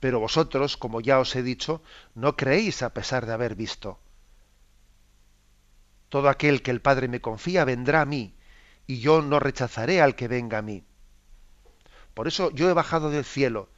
Pero 0.00 0.20
vosotros, 0.20 0.76
como 0.76 1.00
ya 1.00 1.18
os 1.18 1.34
he 1.34 1.42
dicho, 1.42 1.82
no 2.14 2.36
creéis 2.36 2.82
a 2.82 2.94
pesar 2.94 3.26
de 3.26 3.32
haber 3.32 3.54
visto. 3.54 3.98
Todo 6.08 6.28
aquel 6.28 6.62
que 6.62 6.70
el 6.70 6.80
Padre 6.80 7.08
me 7.08 7.20
confía 7.20 7.64
vendrá 7.64 8.02
a 8.02 8.06
mí, 8.06 8.34
y 8.86 9.00
yo 9.00 9.22
no 9.22 9.38
rechazaré 9.38 10.00
al 10.00 10.14
que 10.14 10.28
venga 10.28 10.58
a 10.58 10.62
mí. 10.62 10.82
Por 12.14 12.26
eso 12.26 12.50
yo 12.50 12.68
he 12.68 12.72
bajado 12.72 13.10
del 13.10 13.24
cielo, 13.24 13.68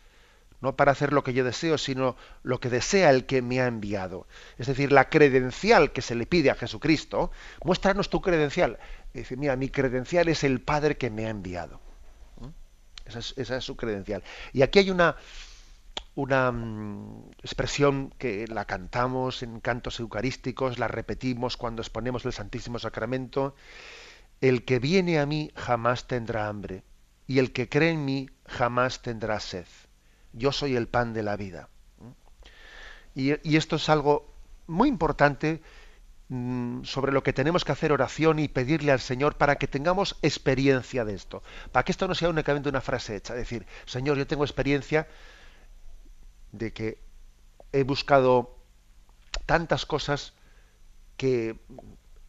no 0.61 0.77
para 0.77 0.93
hacer 0.93 1.13
lo 1.13 1.25
que 1.25 1.33
yo 1.33 1.45
deseo, 1.45 1.79
sino 1.79 2.17
lo 2.43 2.61
que 2.61 2.71
desea 2.71 3.11
el 3.11 3.27
que 3.27 3.43
me 3.43 3.61
ha 3.61 3.67
enviado. 3.67 4.27
Es 4.59 4.67
decir, 4.67 4.93
la 4.93 5.09
credencial 5.09 5.93
que 5.93 6.03
se 6.03 6.15
le 6.15 6.27
pide 6.27 6.51
a 6.51 6.55
Jesucristo, 6.55 7.31
muéstranos 7.65 8.11
tu 8.11 8.21
credencial. 8.21 8.79
dice, 9.13 9.37
mira, 9.37 9.57
mi 9.57 9.69
credencial 9.69 10.29
es 10.29 10.45
el 10.45 10.61
Padre 10.61 10.97
que 10.97 11.11
me 11.11 11.27
ha 11.27 11.31
enviado. 11.31 11.81
¿Mm? 12.41 12.49
esa 13.07 13.57
es 13.57 13.65
su 13.65 13.77
credencial. 13.77 14.23
Y 14.53 14.63
aquí 14.63 14.79
hay 14.79 14.91
una, 14.91 15.17
una 16.15 16.51
mm, 16.51 17.31
expresión 17.43 18.13
que 18.19 18.47
la 18.49 18.65
cantamos 18.65 19.43
en 19.43 19.61
cantos 19.61 20.01
eucarísticos, 20.01 20.79
la 20.79 20.89
repetimos 20.89 21.57
cuando 21.57 21.83
exponemos 21.83 22.25
el 22.25 22.33
Santísimo 22.33 22.79
Sacramento, 22.79 23.55
el 24.41 24.65
que 24.65 24.79
viene 24.79 25.19
a 25.19 25.27
mí 25.27 25.51
jamás 25.55 26.07
tendrá 26.07 26.49
hambre, 26.49 26.83
y 27.27 27.39
el 27.39 27.53
que 27.53 27.69
cree 27.69 27.91
en 27.91 28.05
mí 28.05 28.29
jamás 28.47 29.03
tendrá 29.03 29.39
sed. 29.41 29.67
Yo 30.33 30.53
soy 30.53 30.77
el 30.77 30.89
pan 30.89 31.13
de 31.13 31.23
la 31.23 31.37
vida. 31.37 31.69
Y, 33.15 33.57
esto 33.57 33.77
es 33.77 33.89
algo 33.89 34.33
muy 34.67 34.89
importante 34.89 35.61
mm, 36.29 36.85
sobre 36.85 37.13
lo 37.13 37.23
que 37.23 37.33
tenemos 37.33 37.65
que 37.65 37.73
hacer 37.73 37.93
oración 37.93 38.39
y 38.39 38.49
pedirle 38.49 38.93
al 38.93 39.01
Señor 39.01 39.37
para 39.37 39.57
que 39.57 39.67
tengamos 39.67 40.17
experiencia 40.23 41.05
de 41.05 41.15
esto. 41.15 41.43
Para 41.73 41.85
que 41.85 41.93
esto 41.93 42.07
no 42.07 42.15
sea 42.15 42.29
únicamente 42.29 42.69
una 42.69 42.81
frase 42.81 43.17
hecha. 43.17 43.35
Decir, 43.35 43.67
Señor, 43.85 44.17
yo 44.17 44.27
tengo 44.27 44.45
experiencia 44.45 45.09
de 46.53 46.73
que 46.73 46.99
he 47.73 47.85
buscado 47.85 48.57
tantas 49.47 49.87
cosas 49.87 50.33
que 51.17 51.57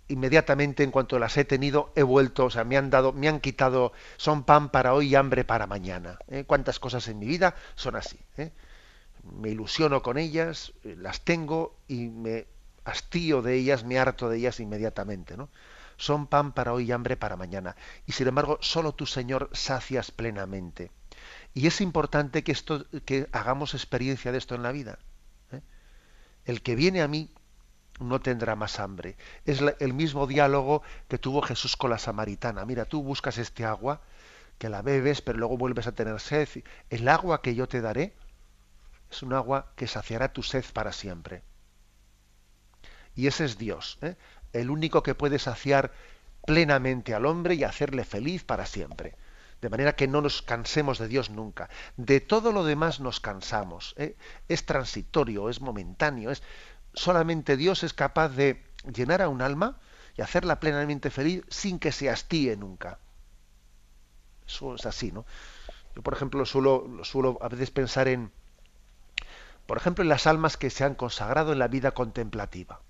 inmediatamente 0.07 0.83
en 0.83 0.91
cuanto 0.91 1.17
las 1.19 1.37
he 1.37 1.45
tenido 1.45 1.91
he 1.95 2.03
vuelto, 2.03 2.45
o 2.45 2.49
sea, 2.49 2.63
me 2.63 2.77
han 2.77 2.89
dado, 2.89 3.13
me 3.13 3.29
han 3.29 3.39
quitado, 3.39 3.93
son 4.17 4.43
pan 4.43 4.69
para 4.69 4.93
hoy 4.93 5.09
y 5.09 5.15
hambre 5.15 5.45
para 5.45 5.67
mañana. 5.67 6.19
¿eh? 6.27 6.43
Cuántas 6.45 6.79
cosas 6.79 7.07
en 7.07 7.19
mi 7.19 7.25
vida 7.25 7.55
son 7.75 7.95
así. 7.95 8.19
¿eh? 8.37 8.51
Me 9.23 9.49
ilusiono 9.49 10.01
con 10.01 10.17
ellas, 10.17 10.73
eh, 10.83 10.95
las 10.97 11.21
tengo 11.21 11.77
y 11.87 12.09
me 12.09 12.47
hastío 12.83 13.41
de 13.41 13.55
ellas, 13.55 13.83
me 13.83 13.99
harto 13.99 14.29
de 14.29 14.37
ellas 14.37 14.59
inmediatamente, 14.59 15.37
¿no? 15.37 15.49
Son 15.97 16.25
pan 16.25 16.51
para 16.51 16.73
hoy 16.73 16.89
y 16.89 16.91
hambre 16.91 17.15
para 17.15 17.37
mañana. 17.37 17.75
Y 18.07 18.13
sin 18.13 18.27
embargo, 18.27 18.57
solo 18.61 18.93
tu 18.93 19.05
Señor 19.05 19.49
sacias 19.53 20.09
plenamente. 20.09 20.89
Y 21.53 21.67
es 21.67 21.81
importante 21.81 22.43
que 22.43 22.51
esto, 22.51 22.85
que 23.05 23.27
hagamos 23.31 23.73
experiencia 23.73 24.31
de 24.31 24.37
esto 24.37 24.55
en 24.55 24.63
la 24.63 24.71
vida. 24.71 24.99
El 26.45 26.61
que 26.61 26.75
viene 26.75 27.01
a 27.01 27.07
mí 27.07 27.29
no 27.99 28.19
tendrá 28.19 28.55
más 28.55 28.79
hambre. 28.79 29.15
Es 29.45 29.61
el 29.79 29.93
mismo 29.93 30.27
diálogo 30.27 30.81
que 31.07 31.17
tuvo 31.17 31.41
Jesús 31.41 31.77
con 31.77 31.91
la 31.91 31.97
samaritana. 31.97 32.65
Mira, 32.65 32.85
tú 32.85 33.03
buscas 33.03 33.37
este 33.37 33.65
agua, 33.65 34.01
que 34.57 34.69
la 34.69 34.81
bebes, 34.81 35.21
pero 35.21 35.37
luego 35.37 35.57
vuelves 35.57 35.87
a 35.87 35.91
tener 35.91 36.19
sed. 36.19 36.47
El 36.89 37.07
agua 37.07 37.41
que 37.41 37.53
yo 37.53 37.67
te 37.67 37.81
daré 37.81 38.15
es 39.11 39.21
un 39.23 39.33
agua 39.33 39.71
que 39.75 39.87
saciará 39.87 40.33
tu 40.33 40.41
sed 40.41 40.65
para 40.73 40.93
siempre. 40.93 41.43
Y 43.15 43.27
ese 43.27 43.45
es 43.45 43.57
Dios, 43.57 43.97
¿eh? 44.01 44.15
el 44.53 44.69
único 44.69 45.03
que 45.03 45.15
puede 45.15 45.37
saciar 45.37 45.91
plenamente 46.45 47.13
al 47.13 47.25
hombre 47.25 47.55
y 47.55 47.63
hacerle 47.63 48.05
feliz 48.05 48.43
para 48.43 48.65
siempre. 48.65 49.15
De 49.61 49.69
manera 49.69 49.95
que 49.95 50.07
no 50.07 50.21
nos 50.21 50.41
cansemos 50.41 50.97
de 50.97 51.07
Dios 51.07 51.29
nunca. 51.29 51.69
De 51.95 52.19
todo 52.19 52.51
lo 52.51 52.63
demás 52.63 52.99
nos 52.99 53.19
cansamos. 53.19 53.93
¿eh? 53.97 54.17
Es 54.47 54.65
transitorio, 54.65 55.49
es 55.49 55.61
momentáneo, 55.61 56.31
es, 56.31 56.41
solamente 56.93 57.57
Dios 57.57 57.83
es 57.83 57.93
capaz 57.93 58.29
de 58.29 58.63
llenar 58.91 59.21
a 59.21 59.29
un 59.29 59.41
alma 59.41 59.79
y 60.17 60.21
hacerla 60.21 60.59
plenamente 60.59 61.09
feliz 61.09 61.43
sin 61.49 61.79
que 61.79 61.91
se 61.91 62.09
hastíe 62.09 62.57
nunca. 62.57 62.99
Eso 64.47 64.75
es 64.75 64.85
así, 64.85 65.11
¿no? 65.11 65.25
Yo, 65.95 66.01
por 66.01 66.13
ejemplo, 66.13 66.45
suelo, 66.45 67.03
suelo 67.03 67.37
a 67.41 67.47
veces 67.47 67.71
pensar 67.71 68.07
en, 68.07 68.31
por 69.65 69.77
ejemplo, 69.77 70.03
en 70.03 70.09
las 70.09 70.27
almas 70.27 70.57
que 70.57 70.69
se 70.69 70.83
han 70.83 70.95
consagrado 70.95 71.53
en 71.53 71.59
la 71.59 71.67
vida 71.67 71.91
contemplativa. 71.91 72.81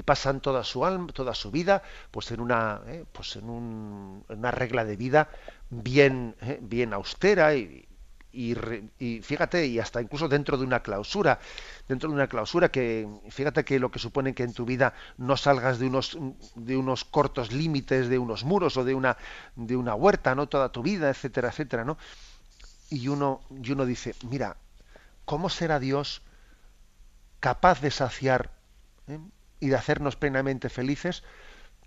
Y 0.00 0.02
pasan 0.02 0.40
toda 0.40 0.64
su 0.64 0.86
alma, 0.86 1.08
toda 1.12 1.34
su 1.34 1.50
vida, 1.50 1.82
pues 2.10 2.30
en 2.30 2.40
una, 2.40 2.80
¿eh? 2.86 3.04
pues 3.12 3.36
en, 3.36 3.50
una 3.50 4.50
regla 4.50 4.86
de 4.86 4.96
vida 4.96 5.28
bien, 5.68 6.34
¿eh? 6.40 6.58
bien 6.62 6.94
austera 6.94 7.54
y, 7.54 7.86
y, 8.32 9.20
fíjate, 9.20 9.66
y 9.66 9.78
hasta 9.78 10.00
incluso 10.00 10.26
dentro 10.26 10.56
de 10.56 10.64
una 10.64 10.80
clausura, 10.80 11.38
dentro 11.86 12.08
de 12.08 12.14
una 12.14 12.28
clausura 12.28 12.70
que, 12.70 13.06
fíjate 13.28 13.62
que 13.62 13.78
lo 13.78 13.90
que 13.90 13.98
supone 13.98 14.34
que 14.34 14.42
en 14.42 14.54
tu 14.54 14.64
vida 14.64 14.94
no 15.18 15.36
salgas 15.36 15.78
de 15.78 15.88
unos, 15.88 16.16
de 16.54 16.78
unos 16.78 17.04
cortos 17.04 17.52
límites, 17.52 18.08
de 18.08 18.16
unos 18.18 18.42
muros 18.44 18.78
o 18.78 18.84
de 18.84 18.94
una, 18.94 19.18
de 19.54 19.76
una 19.76 19.94
huerta, 19.94 20.34
¿no? 20.34 20.48
Toda 20.48 20.72
tu 20.72 20.82
vida, 20.82 21.10
etcétera, 21.10 21.50
etcétera, 21.50 21.84
¿no? 21.84 21.98
Y 22.88 23.08
uno, 23.08 23.42
y 23.62 23.72
uno 23.72 23.84
dice, 23.84 24.14
mira, 24.30 24.56
¿cómo 25.26 25.50
será 25.50 25.78
Dios 25.78 26.22
capaz 27.38 27.82
de 27.82 27.90
saciar 27.90 28.50
eh, 29.06 29.18
y 29.60 29.68
de 29.68 29.76
hacernos 29.76 30.16
plenamente 30.16 30.68
felices? 30.68 31.22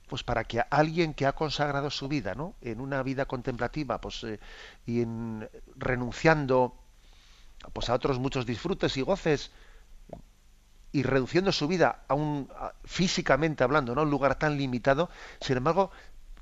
pues 0.08 0.24
para 0.24 0.44
que 0.44 0.62
alguien 0.70 1.14
que 1.14 1.26
ha 1.26 1.34
consagrado 1.34 1.90
su 1.90 2.08
vida 2.08 2.36
¿no? 2.36 2.56
en 2.62 2.82
una 2.82 3.02
vida 3.04 3.26
contemplativa 3.26 4.00
pues, 4.00 4.24
eh, 4.24 4.40
y 4.86 5.02
en, 5.02 5.50
renunciando 5.76 6.76
pues, 7.74 7.90
a 7.90 7.94
otros 7.94 8.20
muchos 8.20 8.46
disfrutes 8.46 8.96
y 8.98 9.02
goces 9.02 9.52
y 10.92 11.02
reduciendo 11.02 11.52
su 11.52 11.68
vida 11.68 12.04
a 12.08 12.14
un 12.14 12.48
físicamente 12.86 13.64
hablando, 13.64 13.96
¿no? 13.96 14.04
un 14.04 14.12
lugar 14.12 14.38
tan 14.38 14.58
limitado, 14.58 15.10
sin 15.40 15.58
embargo, 15.58 15.90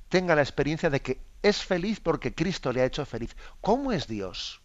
tenga 0.09 0.35
la 0.35 0.41
experiencia 0.41 0.89
de 0.89 1.01
que 1.01 1.21
es 1.41 1.63
feliz 1.63 2.01
porque 2.01 2.35
Cristo 2.35 2.73
le 2.73 2.81
ha 2.81 2.85
hecho 2.85 3.05
feliz. 3.05 3.37
¿Cómo 3.61 3.93
es 3.93 4.07
Dios? 4.07 4.60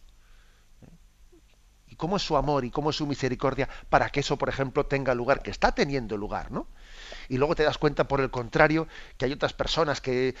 ¿Y 1.97 1.99
cómo 1.99 2.17
es 2.17 2.21
su 2.21 2.37
amor 2.37 2.63
y 2.63 2.69
cómo 2.69 2.91
es 2.91 2.95
su 2.95 3.07
misericordia 3.07 3.67
para 3.89 4.09
que 4.11 4.19
eso, 4.19 4.37
por 4.37 4.49
ejemplo, 4.49 4.85
tenga 4.85 5.15
lugar, 5.15 5.41
que 5.41 5.49
está 5.49 5.71
teniendo 5.71 6.15
lugar, 6.15 6.51
¿no? 6.51 6.67
Y 7.29 7.37
luego 7.37 7.55
te 7.55 7.63
das 7.63 7.77
cuenta 7.77 8.07
por 8.07 8.21
el 8.21 8.29
contrario 8.29 8.87
que 9.17 9.25
hay 9.25 9.33
otras 9.33 9.53
personas 9.53 10.01
que 10.01 10.35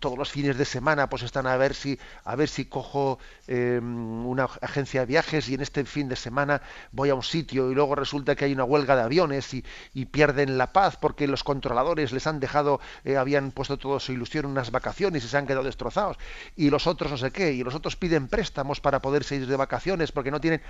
todos 0.00 0.16
los 0.16 0.30
fines 0.30 0.56
de 0.56 0.64
semana 0.64 1.08
pues 1.08 1.22
están 1.22 1.46
a 1.46 1.56
ver 1.56 1.74
si 1.74 1.98
a 2.24 2.34
ver 2.34 2.48
si 2.48 2.64
cojo 2.64 3.18
em, 3.46 4.26
una 4.26 4.44
agencia 4.44 5.00
de 5.00 5.06
viajes 5.06 5.48
y 5.48 5.54
en 5.54 5.60
este 5.60 5.84
fin 5.84 6.08
de 6.08 6.16
semana 6.16 6.62
voy 6.92 7.10
a 7.10 7.14
un 7.14 7.22
sitio 7.22 7.70
y 7.70 7.74
luego 7.74 7.94
resulta 7.94 8.34
que 8.34 8.46
hay 8.46 8.52
una 8.52 8.64
huelga 8.64 8.96
de 8.96 9.02
aviones 9.02 9.52
y, 9.54 9.64
pierden 10.06 10.56
la 10.56 10.72
paz 10.72 10.96
porque 10.96 11.26
los 11.26 11.44
controladores 11.44 12.12
les 12.12 12.26
han 12.26 12.40
dejado 12.40 12.80
eh, 13.04 13.16
habían 13.16 13.50
puesto 13.50 13.76
toda 13.76 14.00
su 14.00 14.12
ilusión 14.12 14.46
en 14.46 14.52
unas 14.52 14.70
vacaciones 14.70 15.24
y 15.24 15.28
se 15.28 15.36
han 15.36 15.46
quedado 15.46 15.64
destrozados. 15.64 16.16
Y 16.54 16.70
los 16.70 16.86
otros 16.86 17.10
no 17.10 17.18
sé 17.18 17.32
qué 17.32 17.52
y 17.52 17.62
los 17.62 17.74
otros 17.74 17.96
piden 17.96 18.28
préstamos 18.28 18.80
para 18.80 19.02
poder 19.02 19.26
ir 19.30 19.46
de 19.46 19.56
vacaciones 19.56 20.12
porque 20.12 20.30
no 20.30 20.40
tienen 20.40 20.62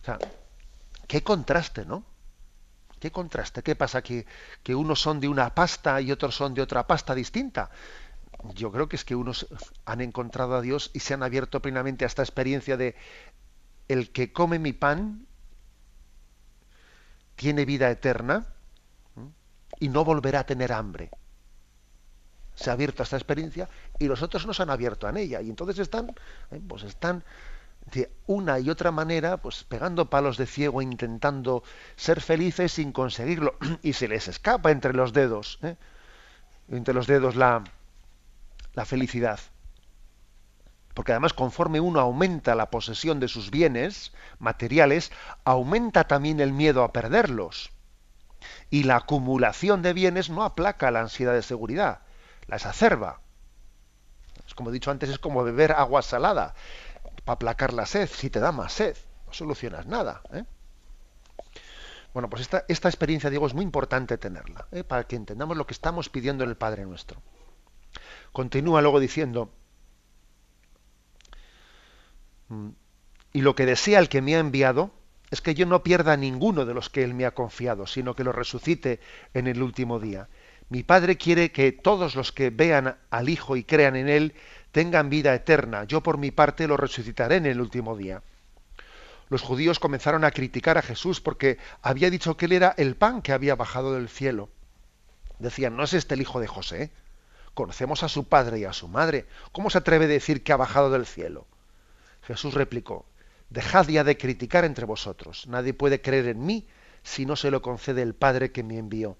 o 0.00 0.04
sea 0.04 0.18
qué 1.08 1.22
contraste 1.22 1.84
no 1.86 2.04
¿Qué 3.04 3.12
contraste? 3.12 3.62
¿Qué 3.62 3.76
pasa? 3.76 4.00
¿Que, 4.00 4.24
¿Que 4.62 4.74
unos 4.74 4.98
son 4.98 5.20
de 5.20 5.28
una 5.28 5.54
pasta 5.54 6.00
y 6.00 6.10
otros 6.10 6.34
son 6.34 6.54
de 6.54 6.62
otra 6.62 6.86
pasta 6.86 7.14
distinta? 7.14 7.68
Yo 8.54 8.72
creo 8.72 8.88
que 8.88 8.96
es 8.96 9.04
que 9.04 9.14
unos 9.14 9.46
han 9.84 10.00
encontrado 10.00 10.54
a 10.54 10.62
Dios 10.62 10.90
y 10.94 11.00
se 11.00 11.12
han 11.12 11.22
abierto 11.22 11.60
plenamente 11.60 12.06
a 12.06 12.08
esta 12.08 12.22
experiencia 12.22 12.78
de 12.78 12.96
el 13.88 14.10
que 14.10 14.32
come 14.32 14.58
mi 14.58 14.72
pan 14.72 15.26
tiene 17.36 17.66
vida 17.66 17.90
eterna 17.90 18.46
y 19.78 19.90
no 19.90 20.02
volverá 20.02 20.40
a 20.40 20.46
tener 20.46 20.72
hambre. 20.72 21.10
Se 22.54 22.70
ha 22.70 22.72
abierto 22.72 23.02
a 23.02 23.04
esta 23.04 23.18
experiencia 23.18 23.68
y 23.98 24.06
los 24.06 24.22
otros 24.22 24.46
no 24.46 24.54
se 24.54 24.62
han 24.62 24.70
abierto 24.70 25.06
a 25.06 25.10
ella 25.10 25.42
y 25.42 25.50
entonces 25.50 25.78
están, 25.78 26.08
eh, 26.50 26.62
pues 26.66 26.84
están 26.84 27.22
de 27.92 28.10
una 28.26 28.58
y 28.58 28.70
otra 28.70 28.90
manera, 28.90 29.36
pues 29.36 29.64
pegando 29.64 30.08
palos 30.10 30.36
de 30.36 30.46
ciego, 30.46 30.82
intentando 30.82 31.62
ser 31.96 32.20
felices 32.20 32.72
sin 32.72 32.92
conseguirlo, 32.92 33.56
y 33.82 33.92
se 33.92 34.08
les 34.08 34.28
escapa 34.28 34.70
entre 34.70 34.94
los 34.94 35.12
dedos, 35.12 35.58
¿eh? 35.62 35.76
entre 36.68 36.94
los 36.94 37.06
dedos 37.06 37.36
la, 37.36 37.64
la 38.74 38.84
felicidad. 38.84 39.38
Porque 40.94 41.12
además 41.12 41.32
conforme 41.32 41.80
uno 41.80 42.00
aumenta 42.00 42.54
la 42.54 42.70
posesión 42.70 43.20
de 43.20 43.28
sus 43.28 43.50
bienes 43.50 44.12
materiales, 44.38 45.10
aumenta 45.44 46.04
también 46.04 46.40
el 46.40 46.52
miedo 46.52 46.84
a 46.84 46.92
perderlos. 46.92 47.72
Y 48.70 48.84
la 48.84 48.96
acumulación 48.96 49.82
de 49.82 49.92
bienes 49.92 50.30
no 50.30 50.44
aplaca 50.44 50.90
la 50.90 51.00
ansiedad 51.00 51.32
de 51.32 51.42
seguridad, 51.42 52.00
la 52.46 52.56
exacerba. 52.56 53.20
Es 54.46 54.54
como 54.54 54.70
he 54.70 54.72
dicho 54.72 54.90
antes, 54.90 55.10
es 55.10 55.18
como 55.18 55.42
beber 55.42 55.72
agua 55.72 56.02
salada 56.02 56.54
para 57.22 57.34
aplacar 57.34 57.72
la 57.72 57.86
sed, 57.86 58.08
si 58.08 58.30
te 58.30 58.40
da 58.40 58.52
más 58.52 58.72
sed, 58.72 58.96
no 59.26 59.32
solucionas 59.32 59.86
nada. 59.86 60.22
¿eh? 60.32 60.44
Bueno, 62.12 62.30
pues 62.30 62.48
esta, 62.68 62.88
experiencia, 62.88 63.30
digo, 63.30 63.46
es 63.46 63.54
muy 63.54 63.64
importante 63.64 64.18
tenerla, 64.18 64.68
¿eh? 64.70 64.84
para 64.84 65.04
que 65.04 65.16
entendamos 65.16 65.56
lo 65.56 65.66
que 65.66 65.74
estamos 65.74 66.08
pidiendo 66.08 66.44
en 66.44 66.50
el 66.50 66.56
Padre 66.56 66.86
nuestro. 66.86 67.20
Continúa 68.32 68.82
luego 68.82 69.00
diciendo, 69.00 69.50
mm, 72.48 72.68
y 73.32 73.40
lo 73.42 73.54
que 73.54 73.66
desea 73.66 73.98
el 73.98 74.08
que 74.08 74.22
me 74.22 74.36
ha 74.36 74.38
enviado 74.38 74.92
es 75.30 75.40
que 75.40 75.54
yo 75.54 75.66
no 75.66 75.82
pierda 75.82 76.16
ninguno 76.16 76.64
de 76.64 76.74
los 76.74 76.88
que 76.88 77.02
él 77.02 77.14
me 77.14 77.26
ha 77.26 77.32
confiado, 77.32 77.88
sino 77.88 78.14
que 78.14 78.22
lo 78.22 78.30
resucite 78.30 79.00
en 79.34 79.48
el 79.48 79.60
último 79.62 79.98
día. 79.98 80.28
Mi 80.68 80.82
Padre 80.82 81.16
quiere 81.16 81.50
que 81.50 81.72
todos 81.72 82.14
los 82.14 82.32
que 82.32 82.50
vean 82.50 82.96
al 83.10 83.28
Hijo 83.28 83.56
y 83.56 83.64
crean 83.64 83.96
en 83.96 84.08
Él 84.08 84.34
tengan 84.74 85.08
vida 85.08 85.32
eterna. 85.32 85.84
Yo 85.84 86.02
por 86.02 86.18
mi 86.18 86.32
parte 86.32 86.66
lo 86.66 86.76
resucitaré 86.76 87.36
en 87.36 87.46
el 87.46 87.60
último 87.60 87.96
día. 87.96 88.22
Los 89.28 89.40
judíos 89.40 89.78
comenzaron 89.78 90.24
a 90.24 90.32
criticar 90.32 90.78
a 90.78 90.82
Jesús 90.82 91.20
porque 91.20 91.58
había 91.80 92.10
dicho 92.10 92.36
que 92.36 92.46
él 92.46 92.52
era 92.52 92.74
el 92.76 92.96
pan 92.96 93.22
que 93.22 93.32
había 93.32 93.54
bajado 93.54 93.94
del 93.94 94.08
cielo. 94.08 94.48
Decían, 95.38 95.76
¿no 95.76 95.84
es 95.84 95.94
este 95.94 96.14
el 96.14 96.22
hijo 96.22 96.40
de 96.40 96.48
José? 96.48 96.90
Conocemos 97.54 98.02
a 98.02 98.08
su 98.08 98.24
padre 98.24 98.58
y 98.58 98.64
a 98.64 98.72
su 98.72 98.88
madre. 98.88 99.26
¿Cómo 99.52 99.70
se 99.70 99.78
atreve 99.78 100.06
a 100.06 100.08
decir 100.08 100.42
que 100.42 100.52
ha 100.52 100.56
bajado 100.56 100.90
del 100.90 101.06
cielo? 101.06 101.46
Jesús 102.24 102.52
replicó, 102.54 103.06
dejad 103.50 103.86
ya 103.86 104.02
de 104.02 104.18
criticar 104.18 104.64
entre 104.64 104.86
vosotros. 104.86 105.46
Nadie 105.46 105.72
puede 105.72 106.00
creer 106.00 106.26
en 106.26 106.44
mí 106.44 106.66
si 107.04 107.26
no 107.26 107.36
se 107.36 107.52
lo 107.52 107.62
concede 107.62 108.02
el 108.02 108.14
Padre 108.14 108.50
que 108.50 108.64
me 108.64 108.78
envió. 108.78 109.16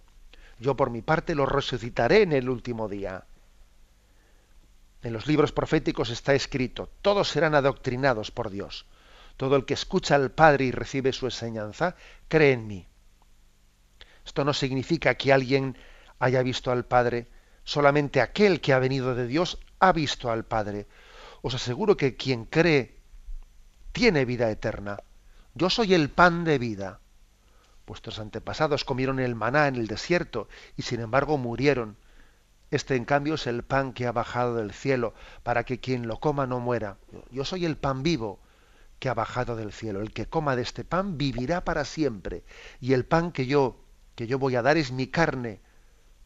Yo 0.59 0.77
por 0.77 0.91
mi 0.91 1.01
parte 1.01 1.37
lo 1.37 1.47
resucitaré 1.47 2.23
en 2.23 2.33
el 2.33 2.49
último 2.49 2.89
día. 2.89 3.25
En 5.05 5.13
los 5.13 5.27
libros 5.27 5.53
proféticos 5.53 6.09
está 6.09 6.33
escrito, 6.33 6.89
todos 7.03 7.29
serán 7.29 7.55
adoctrinados 7.55 8.31
por 8.31 8.49
Dios. 8.49 8.87
Todo 9.37 9.55
el 9.55 9.67
que 9.67 9.75
escucha 9.75 10.15
al 10.15 10.31
Padre 10.31 10.65
y 10.65 10.71
recibe 10.71 11.13
su 11.13 11.27
enseñanza, 11.27 11.95
cree 12.27 12.53
en 12.53 12.67
mí. 12.67 12.89
Esto 14.25 14.45
no 14.45 14.55
significa 14.55 15.15
que 15.17 15.31
alguien 15.31 15.77
haya 16.19 16.43
visto 16.43 16.73
al 16.73 16.87
Padre, 16.87 17.29
solamente 17.65 18.23
aquel 18.23 18.63
que 18.63 18.73
ha 18.73 18.79
venido 18.79 19.15
de 19.15 19.27
Dios 19.27 19.59
ha 19.79 19.93
visto 19.93 20.31
al 20.31 20.47
Padre. 20.47 20.87
Os 21.43 21.55
aseguro 21.55 21.99
que 21.99 22.17
quien 22.17 22.47
cree 22.47 22.97
tiene 23.93 24.25
vida 24.25 24.51
eterna. 24.51 24.97
Yo 25.53 25.69
soy 25.69 25.93
el 25.93 26.09
pan 26.09 26.45
de 26.45 26.57
vida. 26.57 27.01
Vuestros 27.87 28.19
antepasados 28.19 28.87
comieron 28.87 29.21
el 29.21 29.35
maná 29.35 29.69
en 29.69 29.75
el 29.77 29.87
desierto 29.87 30.49
y 30.79 30.83
sin 30.83 31.01
embargo 31.01 31.37
murieron. 31.37 31.99
Este 32.71 32.97
en 32.97 33.05
cambio 33.05 33.35
es 33.35 33.47
el 33.47 33.63
pan 33.63 33.93
que 33.93 34.07
ha 34.07 34.13
bajado 34.13 34.57
del 34.57 34.73
cielo, 34.73 35.15
para 35.43 35.65
que 35.65 35.81
quien 35.81 36.09
lo 36.09 36.19
coma 36.19 36.47
no 36.47 36.61
muera. 36.61 36.97
Yo 37.31 37.45
soy 37.45 37.65
el 37.65 37.77
pan 37.77 38.03
vivo 38.03 38.41
que 38.99 39.09
ha 39.09 39.15
bajado 39.15 39.57
del 39.57 39.73
cielo. 39.73 40.01
El 40.01 40.13
que 40.13 40.27
coma 40.27 40.57
de 40.57 40.63
este 40.63 40.85
pan 40.85 41.19
vivirá 41.19 41.65
para 41.65 41.85
siempre. 41.85 42.45
Y 42.81 42.93
el 42.95 43.05
pan 43.05 43.33
que 43.33 43.47
yo 43.47 43.85
que 44.15 44.27
yo 44.27 44.39
voy 44.39 44.57
a 44.57 44.63
dar 44.63 44.77
es 44.77 44.93
mi 44.93 45.09
carne 45.09 45.61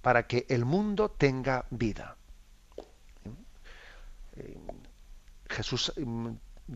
para 0.02 0.26
que 0.26 0.46
el 0.48 0.64
mundo 0.64 1.10
tenga 1.10 1.66
vida. 1.70 2.16
Eh, 4.36 4.58
Jesús, 5.48 5.92
mm, 5.96 6.28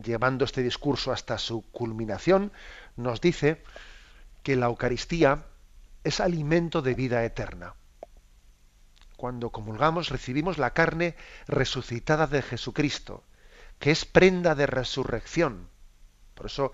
llevando 0.03 0.45
este 0.45 0.63
discurso 0.63 1.11
hasta 1.11 1.37
su 1.37 1.61
culminación, 1.71 2.51
nos 2.97 3.21
dice 3.21 3.63
que 4.41 4.55
la 4.55 4.65
Eucaristía 4.65 5.45
es 6.03 6.19
alimento 6.19 6.81
de 6.81 6.95
vida 6.95 7.23
eterna. 7.23 7.75
Cuando 9.23 9.51
comulgamos 9.51 10.09
recibimos 10.09 10.57
la 10.57 10.71
carne 10.73 11.15
resucitada 11.47 12.27
de 12.27 12.41
Jesucristo, 12.41 13.23
que 13.79 13.89
es 13.89 14.03
prenda 14.03 14.53
de 14.53 14.67
resurrección. 14.67 15.69
Por 16.35 16.47
eso 16.47 16.73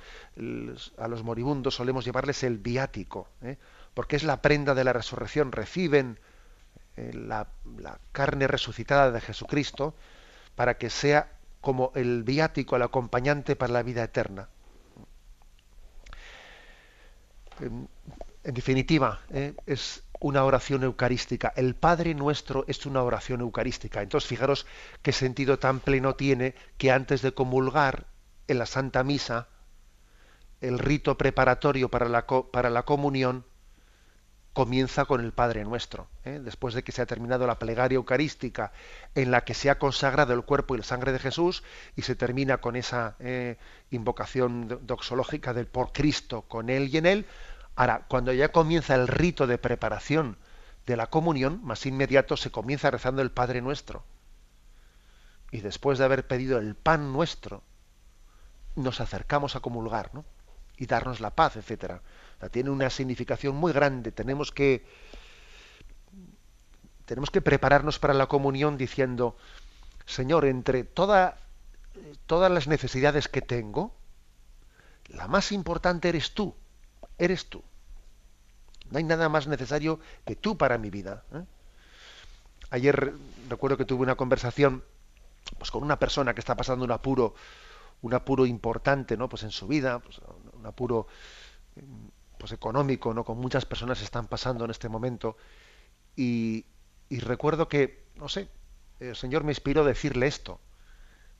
a 0.97 1.07
los 1.07 1.21
moribundos 1.21 1.75
solemos 1.75 2.05
llevarles 2.05 2.41
el 2.41 2.57
viático, 2.57 3.27
¿eh? 3.43 3.59
porque 3.93 4.15
es 4.15 4.23
la 4.23 4.41
prenda 4.41 4.73
de 4.73 4.83
la 4.83 4.93
resurrección. 4.93 5.51
Reciben 5.51 6.17
eh, 6.97 7.11
la, 7.13 7.47
carne 8.13 8.47
resucitada 8.47 9.11
de 9.11 9.21
Jesucristo 9.21 9.93
para 10.55 10.79
que 10.79 10.89
sea 10.89 11.31
como 11.61 11.91
el 11.93 12.23
viático, 12.23 12.77
el 12.77 12.81
acompañante 12.81 13.55
para 13.55 13.73
la 13.73 13.83
vida 13.83 14.03
eterna. 14.03 14.49
En, 17.59 17.87
definitiva, 18.43 19.21
¿eh? 19.29 19.53
es 19.67 20.01
una 20.19 20.43
oración 20.43 20.83
eucarística. 20.83 21.53
El 21.55 21.75
Padre 21.75 22.13
nuestro 22.13 22.65
es 22.67 22.85
una 22.85 23.03
oración 23.03 23.41
eucarística. 23.41 24.01
Entonces, 24.01 24.27
fijaros 24.27 24.65
qué 25.01 25.11
sentido 25.11 25.59
tan 25.59 25.79
pleno 25.79 26.15
tiene 26.15 26.55
que 26.77 26.91
antes 26.91 27.21
de 27.21 27.33
comulgar 27.33 28.07
en 28.47 28.59
la 28.59 28.65
Santa 28.65 29.03
Misa, 29.03 29.47
el 30.61 30.79
rito 30.79 31.17
preparatorio 31.17 31.89
para 31.89 32.09
la, 32.09 32.27
para 32.27 32.69
la 32.69 32.83
comunión 32.83 33.45
comienza 34.53 35.05
con 35.05 35.23
el 35.23 35.31
Padre 35.31 35.63
Nuestro. 35.63 36.09
¿eh? 36.25 36.41
Después 36.43 36.73
de 36.73 36.83
que 36.83 36.91
se 36.91 37.01
ha 37.01 37.05
terminado 37.05 37.47
la 37.47 37.59
plegaria 37.59 37.95
eucarística 37.95 38.73
en 39.15 39.31
la 39.31 39.45
que 39.45 39.53
se 39.53 39.69
ha 39.69 39.77
consagrado 39.77 40.33
el 40.33 40.43
cuerpo 40.43 40.75
y 40.75 40.79
la 40.79 40.83
sangre 40.83 41.13
de 41.13 41.19
Jesús 41.19 41.63
y 41.95 42.01
se 42.01 42.15
termina 42.15 42.57
con 42.57 42.75
esa 42.75 43.15
eh, 43.19 43.57
invocación 43.91 44.79
doxológica 44.85 45.53
del 45.53 45.67
por 45.67 45.93
Cristo, 45.93 46.41
con 46.41 46.69
Él 46.69 46.89
y 46.93 46.97
en 46.97 47.05
Él. 47.05 47.25
Ahora, 47.79 48.05
cuando 48.09 48.33
ya 48.33 48.51
comienza 48.51 48.93
el 48.93 49.07
rito 49.07 49.47
de 49.47 49.57
preparación 49.57 50.35
de 50.85 50.97
la 50.97 51.07
comunión, 51.07 51.61
más 51.63 51.85
inmediato 51.85 52.35
se 52.35 52.51
comienza 52.51 52.91
rezando 52.91 53.21
el 53.21 53.31
Padre 53.31 53.61
Nuestro. 53.61 54.03
Y 55.49 55.61
después 55.61 55.97
de 55.97 56.03
haber 56.03 56.27
pedido 56.27 56.57
el 56.57 56.75
pan 56.75 57.13
nuestro, 57.13 57.63
nos 58.75 58.99
acercamos 58.99 59.55
a 59.55 59.61
comulgar, 59.61 60.13
¿no? 60.13 60.25
Y 60.75 60.87
darnos 60.87 61.21
la 61.21 61.29
paz, 61.29 61.55
etcétera 61.55 62.01
tiene 62.51 62.69
una 62.69 62.89
significación 62.89 63.55
muy 63.55 63.71
grande. 63.71 64.11
Tenemos 64.11 64.51
que, 64.51 64.85
tenemos 67.05 67.31
que 67.31 67.39
prepararnos 67.39 67.97
para 67.97 68.13
la 68.13 68.25
comunión 68.25 68.77
diciendo, 68.77 69.37
Señor, 70.05 70.43
entre 70.43 70.83
toda, 70.83 71.37
todas 72.25 72.51
las 72.51 72.67
necesidades 72.67 73.29
que 73.29 73.41
tengo, 73.41 73.95
la 75.07 75.29
más 75.29 75.53
importante 75.53 76.09
eres 76.09 76.33
tú, 76.33 76.57
eres 77.17 77.49
tú. 77.49 77.63
No 78.91 78.97
hay 78.97 79.03
nada 79.03 79.29
más 79.29 79.47
necesario 79.47 79.99
que 80.25 80.35
tú 80.35 80.57
para 80.57 80.77
mi 80.77 80.89
vida. 80.89 81.23
¿eh? 81.33 81.43
Ayer 82.71 83.13
recuerdo 83.49 83.77
que 83.77 83.85
tuve 83.85 84.03
una 84.03 84.15
conversación 84.15 84.83
pues, 85.57 85.71
con 85.71 85.83
una 85.83 85.99
persona 85.99 86.33
que 86.33 86.39
está 86.39 86.55
pasando 86.55 86.85
un 86.85 86.91
apuro, 86.91 87.35
un 88.01 88.13
apuro 88.13 88.45
importante, 88.45 89.17
¿no? 89.17 89.29
Pues 89.29 89.43
en 89.43 89.51
su 89.51 89.67
vida, 89.67 89.99
pues, 89.99 90.19
un 90.53 90.65
apuro 90.65 91.07
pues 92.37 92.51
económico, 92.51 93.13
¿no? 93.13 93.23
Con 93.23 93.37
muchas 93.37 93.65
personas 93.65 94.01
están 94.01 94.27
pasando 94.27 94.65
en 94.65 94.71
este 94.71 94.89
momento. 94.89 95.37
Y, 96.15 96.65
recuerdo 97.09 97.67
que, 97.67 98.05
no 98.15 98.29
sé, 98.29 98.49
el 98.99 99.15
Señor 99.15 99.43
me 99.43 99.51
inspiró 99.51 99.81
a 99.81 99.85
decirle 99.85 100.27
esto. 100.27 100.59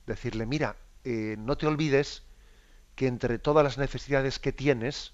Decirle, 0.06 0.46
mira, 0.46 0.76
eh, 1.04 1.36
no 1.38 1.58
te 1.58 1.68
olvides 1.68 2.24
que 2.96 3.08
entre 3.08 3.40
todas 3.40 3.64
las 3.64 3.78
necesidades 3.78 4.40
que 4.40 4.52
tienes, 4.52 5.14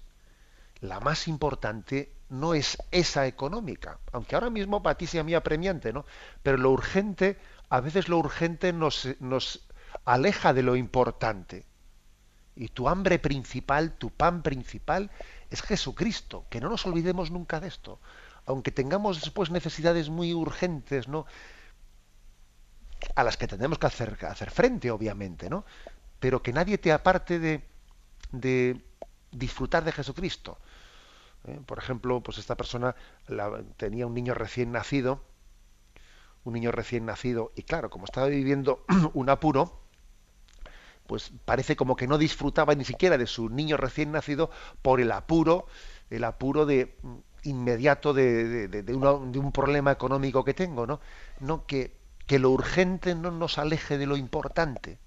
la 0.80 1.00
más 1.00 1.28
importante 1.28 2.12
no 2.28 2.54
es 2.54 2.78
esa 2.90 3.26
económica, 3.26 3.98
aunque 4.12 4.34
ahora 4.34 4.50
mismo 4.50 4.82
para 4.82 4.96
ti 4.96 5.06
sea 5.06 5.22
muy 5.22 5.34
apremiante, 5.34 5.92
¿no? 5.92 6.04
Pero 6.42 6.56
lo 6.56 6.70
urgente, 6.70 7.38
a 7.68 7.80
veces 7.80 8.08
lo 8.08 8.18
urgente 8.18 8.72
nos, 8.72 9.06
aleja 10.04 10.52
de 10.52 10.62
lo 10.62 10.76
importante. 10.76 11.64
Y 12.54 12.68
tu 12.68 12.88
hambre 12.88 13.18
principal, 13.18 13.92
tu 13.92 14.10
pan 14.10 14.42
principal, 14.42 15.10
es 15.50 15.62
Jesucristo, 15.62 16.46
que 16.50 16.60
no 16.60 16.68
nos 16.68 16.86
olvidemos 16.86 17.30
nunca 17.30 17.60
de 17.60 17.68
esto, 17.68 18.00
aunque 18.46 18.72
tengamos 18.72 19.20
después 19.20 19.50
necesidades 19.50 20.08
muy 20.08 20.34
urgentes, 20.34 21.08
¿no? 21.08 21.26
a 23.14 23.22
las 23.22 23.36
que 23.36 23.46
tenemos 23.46 23.78
que 23.78 23.86
hacer, 23.86 24.50
frente, 24.50 24.90
obviamente, 24.90 25.50
¿no? 25.50 25.64
Pero 26.18 26.42
que 26.42 26.52
nadie 26.52 26.78
te 26.78 26.92
aparte 26.92 27.38
de 27.38 28.82
disfrutar 29.30 29.84
de 29.84 29.92
Jesucristo. 29.92 30.58
¿Eh? 31.46 31.60
Por 31.66 31.78
ejemplo, 31.78 32.22
pues 32.22 32.38
esta 32.38 32.56
persona 32.56 32.94
tenía 33.76 34.06
un 34.06 34.14
niño 34.14 34.34
recién 34.34 34.72
nacido, 34.72 35.22
un 36.44 36.54
niño 36.54 36.72
recién 36.72 37.06
nacido, 37.06 37.52
y 37.56 37.62
claro, 37.62 37.90
como 37.90 38.04
estaba 38.04 38.26
viviendo 38.26 38.84
un 39.14 39.28
apuro, 39.30 39.80
pues 41.06 41.32
parece 41.44 41.76
como 41.76 41.96
que 41.96 42.06
no 42.06 42.18
disfrutaba 42.18 42.74
ni 42.74 42.84
siquiera 42.84 43.16
de 43.18 43.26
su 43.26 43.48
niño 43.48 43.76
recién 43.76 44.12
nacido 44.12 44.50
por 44.82 45.00
el 45.00 45.12
apuro, 45.12 45.66
el 46.10 46.24
apuro 46.24 46.66
de 46.66 46.96
mm, 47.02 47.16
inmediato 47.44 48.12
de, 48.12 48.68
de, 48.68 48.94
un 48.94 49.52
problema 49.52 49.92
económico 49.92 50.44
que 50.44 50.54
tengo, 50.54 50.86
¿no? 50.86 51.00
No 51.40 51.66
que, 51.66 51.96
que, 52.26 52.38
lo 52.38 52.50
urgente 52.50 53.14
no 53.14 53.30
nos 53.30 53.58
aleje 53.58 53.98
de 53.98 54.06
lo 54.06 54.16
importante. 54.16 54.98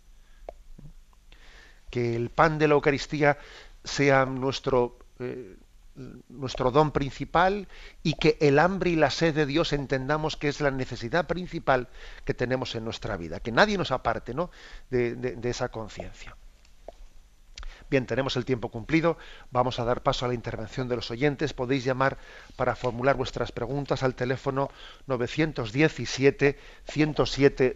Que 1.89 2.15
el 2.15 2.29
pan 2.29 2.59
de 2.59 2.67
la 2.67 2.75
Eucaristía 2.75 3.37
sea 3.83 4.25
nuestro 4.25 4.99
eh, 5.19 5.57
nuestro 6.29 6.71
don 6.71 6.91
principal 6.91 7.67
y 8.03 8.13
que 8.13 8.37
el 8.39 8.59
hambre 8.59 8.91
y 8.91 8.95
la 8.95 9.09
sed 9.09 9.35
de 9.35 9.45
Dios 9.45 9.73
entendamos 9.73 10.37
que 10.37 10.47
es 10.47 10.61
la 10.61 10.71
necesidad 10.71 11.27
principal 11.27 11.89
que 12.25 12.33
tenemos 12.33 12.75
en 12.75 12.85
nuestra 12.85 13.17
vida, 13.17 13.39
que 13.39 13.51
nadie 13.51 13.77
nos 13.77 13.91
aparte 13.91 14.33
¿no? 14.33 14.49
de, 14.89 15.37
esa 15.43 15.69
conciencia. 15.69 16.35
Bien, 17.89 18.05
tenemos 18.05 18.37
el 18.37 18.45
tiempo 18.45 18.69
cumplido. 18.69 19.17
Vamos 19.49 19.79
a 19.79 19.83
dar 19.83 20.03
paso 20.03 20.23
a 20.23 20.27
la 20.27 20.35
intervención 20.35 20.87
de 20.87 20.95
los 20.95 21.09
oyentes. 21.09 21.53
Podéis 21.53 21.83
llamar 21.83 22.19
para 22.55 22.75
formular 22.75 23.15
vuestras 23.17 23.51
preguntas 23.51 24.03
al 24.03 24.13
teléfono 24.13 24.69
917 25.07 26.59
107 26.87 27.75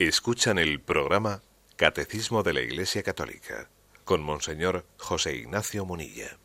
Escuchan 0.00 0.58
el 0.58 0.80
programa 0.80 1.40
Catecismo 1.76 2.42
de 2.42 2.54
la 2.54 2.62
Iglesia 2.62 3.02
Católica 3.02 3.68
con 4.06 4.22
Monseñor 4.22 4.86
José 4.96 5.36
Ignacio 5.36 5.84
Munilla. 5.84 6.38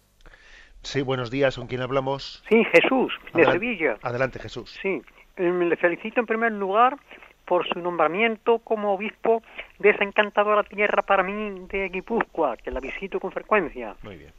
Sí, 0.82 1.02
buenos 1.02 1.32
días, 1.32 1.56
¿con 1.56 1.68
quién 1.68 1.80
hablamos? 1.80 2.44
Sí, 2.50 2.66
Jesús, 2.66 3.14
de 3.34 3.46
Sevilla. 3.46 3.98
Adelante, 4.02 4.40
Jesús. 4.40 4.78
Sí, 4.82 5.02
em, 5.38 5.70
le 5.70 5.78
felicito 5.78 6.20
en 6.20 6.26
primer 6.26 6.52
lugar 6.52 6.98
por 7.46 7.66
su 7.66 7.80
nombramiento 7.80 8.60
como 8.60 8.94
obispo 8.94 9.42
de 9.80 9.92
esa 9.92 10.04
encantadora 10.04 10.64
tierra 10.64 11.02
para 11.04 11.24
mí 11.24 11.66
de 11.70 11.88
Guipúzcoa, 11.88 12.58
que 12.58 12.72
la 12.72 12.82
visito 12.82 13.22
con 13.22 13.32
frecuencia. 13.32 13.96
Muy 14.04 14.18
bien. 14.18 14.34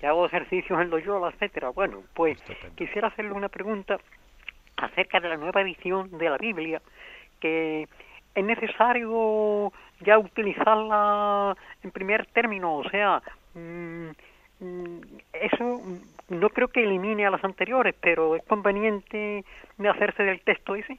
Y 0.00 0.06
hago 0.06 0.24
ejercicios 0.24 0.80
en 0.80 0.88
Loyola, 0.88 1.28
etcétera. 1.34 1.68
Bueno, 1.68 2.02
pues 2.14 2.42
quisiera 2.76 3.08
hacerle 3.08 3.32
una 3.32 3.50
pregunta 3.50 3.98
acerca 4.78 5.20
de 5.20 5.28
la 5.28 5.36
nueva 5.36 5.60
edición 5.60 6.16
de 6.16 6.30
la 6.30 6.38
Biblia, 6.38 6.80
que 7.40 7.86
es 8.38 8.44
necesario 8.44 9.72
ya 10.00 10.18
utilizarla 10.18 11.56
en 11.82 11.90
primer 11.90 12.26
término, 12.26 12.76
o 12.76 12.88
sea, 12.88 13.20
mm, 13.54 14.08
mm, 14.60 15.00
eso 15.32 15.80
no 16.28 16.48
creo 16.50 16.68
que 16.68 16.84
elimine 16.84 17.26
a 17.26 17.30
las 17.30 17.42
anteriores, 17.42 17.94
pero 18.00 18.36
es 18.36 18.44
conveniente 18.44 19.44
hacerse 19.90 20.22
del 20.22 20.40
texto 20.42 20.76
ese. 20.76 20.98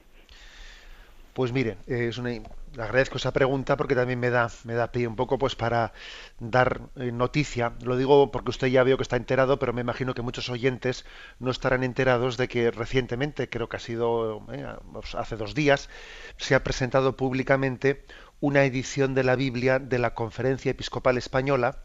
Pues 1.34 1.52
mire, 1.54 1.78
es 1.88 2.18
una, 2.18 2.32
agradezco 2.78 3.18
esa 3.18 3.32
pregunta 3.32 3.78
porque 3.78 3.96
también 3.96 4.20
me 4.20 4.30
da, 4.30 4.50
me 4.64 4.74
da 4.74 4.92
pie 4.92 5.08
un 5.08 5.16
poco 5.16 5.38
pues 5.38 5.56
para 5.56 5.94
dar 6.40 6.82
eh, 6.96 7.12
noticia. 7.12 7.74
Lo 7.84 7.98
digo 7.98 8.32
porque 8.32 8.50
usted 8.50 8.68
ya 8.68 8.84
veo 8.84 8.98
que 8.98 9.04
está 9.04 9.16
enterado, 9.16 9.60
pero 9.60 9.74
me 9.74 9.82
imagino 9.82 10.14
que 10.14 10.22
muchos 10.22 10.50
oyentes 10.50 11.06
no 11.40 11.52
estarán 11.52 11.84
enterados 11.84 12.38
de 12.38 12.48
que 12.48 12.72
recientemente, 12.72 13.50
creo 13.50 13.70
que 13.70 13.78
ha 13.78 13.80
sido 13.80 14.46
eh, 14.52 14.66
pues, 14.94 15.16
hace 15.16 15.36
dos 15.36 15.56
días, 15.56 15.90
se 16.38 16.56
ha 16.56 16.64
presentado 16.64 17.16
públicamente 17.16 18.06
una 18.40 18.64
edición 18.64 19.14
de 19.16 19.24
la 19.24 19.36
Biblia 19.36 19.80
de 19.80 20.00
la 20.00 20.14
Conferencia 20.14 20.72
Episcopal 20.72 21.18
Española 21.18 21.84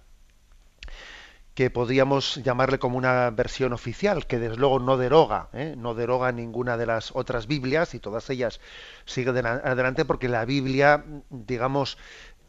que 1.54 1.70
podríamos 1.70 2.36
llamarle 2.36 2.78
como 2.78 2.98
una 2.98 3.30
versión 3.30 3.72
oficial, 3.72 4.26
que 4.26 4.38
desde 4.38 4.56
luego 4.56 4.80
no 4.80 4.96
deroga, 4.96 5.48
¿eh? 5.52 5.74
no 5.78 5.94
deroga 5.94 6.32
ninguna 6.32 6.76
de 6.76 6.86
las 6.86 7.14
otras 7.14 7.46
Biblias 7.46 7.94
y 7.94 8.00
todas 8.00 8.28
ellas 8.28 8.60
siguen 9.04 9.46
adelante 9.46 10.04
porque 10.04 10.28
la 10.28 10.44
Biblia, 10.44 11.04
digamos, 11.30 11.96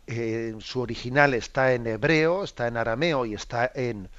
eh, 0.07 0.55
su 0.59 0.81
original 0.81 1.35
está 1.35 1.73
en 1.73 1.85
hebreo, 1.85 2.43
está 2.43 2.67
en 2.67 2.77
arameo 2.77 3.25
y 3.25 3.35
está 3.35 3.71
en 3.73 4.09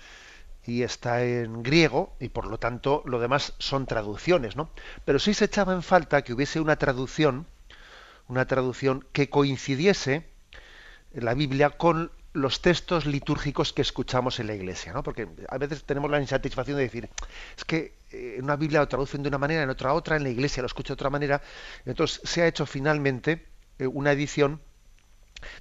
y 0.67 0.83
está 0.83 1.23
en 1.23 1.63
griego 1.63 2.17
y 2.19 2.29
por 2.29 2.47
lo 2.47 2.59
tanto 2.59 3.03
lo 3.07 3.21
demás 3.21 3.55
son 3.59 3.87
traducciones, 3.87 4.57
¿no? 4.57 4.71
Pero 5.05 5.21
sí 5.21 5.33
se 5.33 5.45
echaba 5.45 5.73
en 5.73 5.83
falta 5.83 6.23
que 6.23 6.33
hubiese 6.33 6.59
una 6.59 6.75
traducción, 6.77 7.47
una 8.27 8.47
traducción 8.47 9.07
que 9.13 9.31
coincidiese 9.31 10.27
la 11.13 11.35
Biblia 11.35 11.71
con 11.71 12.11
los 12.37 12.61
textos 12.61 13.07
litúrgicos 13.07 13.73
que 13.73 13.83
escuchamos 13.83 14.39
en 14.41 14.47
la 14.49 14.55
iglesia, 14.55 14.93
¿no? 14.93 15.03
Porque 15.03 15.27
a 15.49 15.59
veces 15.59 15.85
tenemos 15.85 16.11
la 16.11 16.21
insatisfacción 16.21 16.77
de 16.77 16.85
decir, 16.85 17.09
es 17.57 17.65
que 17.65 17.95
en 18.13 18.45
una 18.45 18.57
Biblia 18.57 18.81
lo 18.81 18.89
traducen 18.89 19.23
de 19.23 19.29
una 19.29 19.39
manera, 19.39 19.63
en 19.63 19.71
otra 19.71 19.95
otra, 19.95 20.17
en 20.17 20.23
la 20.23 20.29
iglesia 20.29 20.63
lo 20.63 20.67
escucho 20.67 20.89
de 20.89 20.95
otra 20.95 21.11
manera. 21.11 21.43
Entonces 21.87 22.21
se 22.25 22.43
ha 22.43 22.47
hecho 22.47 22.67
finalmente 22.67 23.47
eh, 23.79 23.87
una 23.87 24.13
edición 24.13 24.61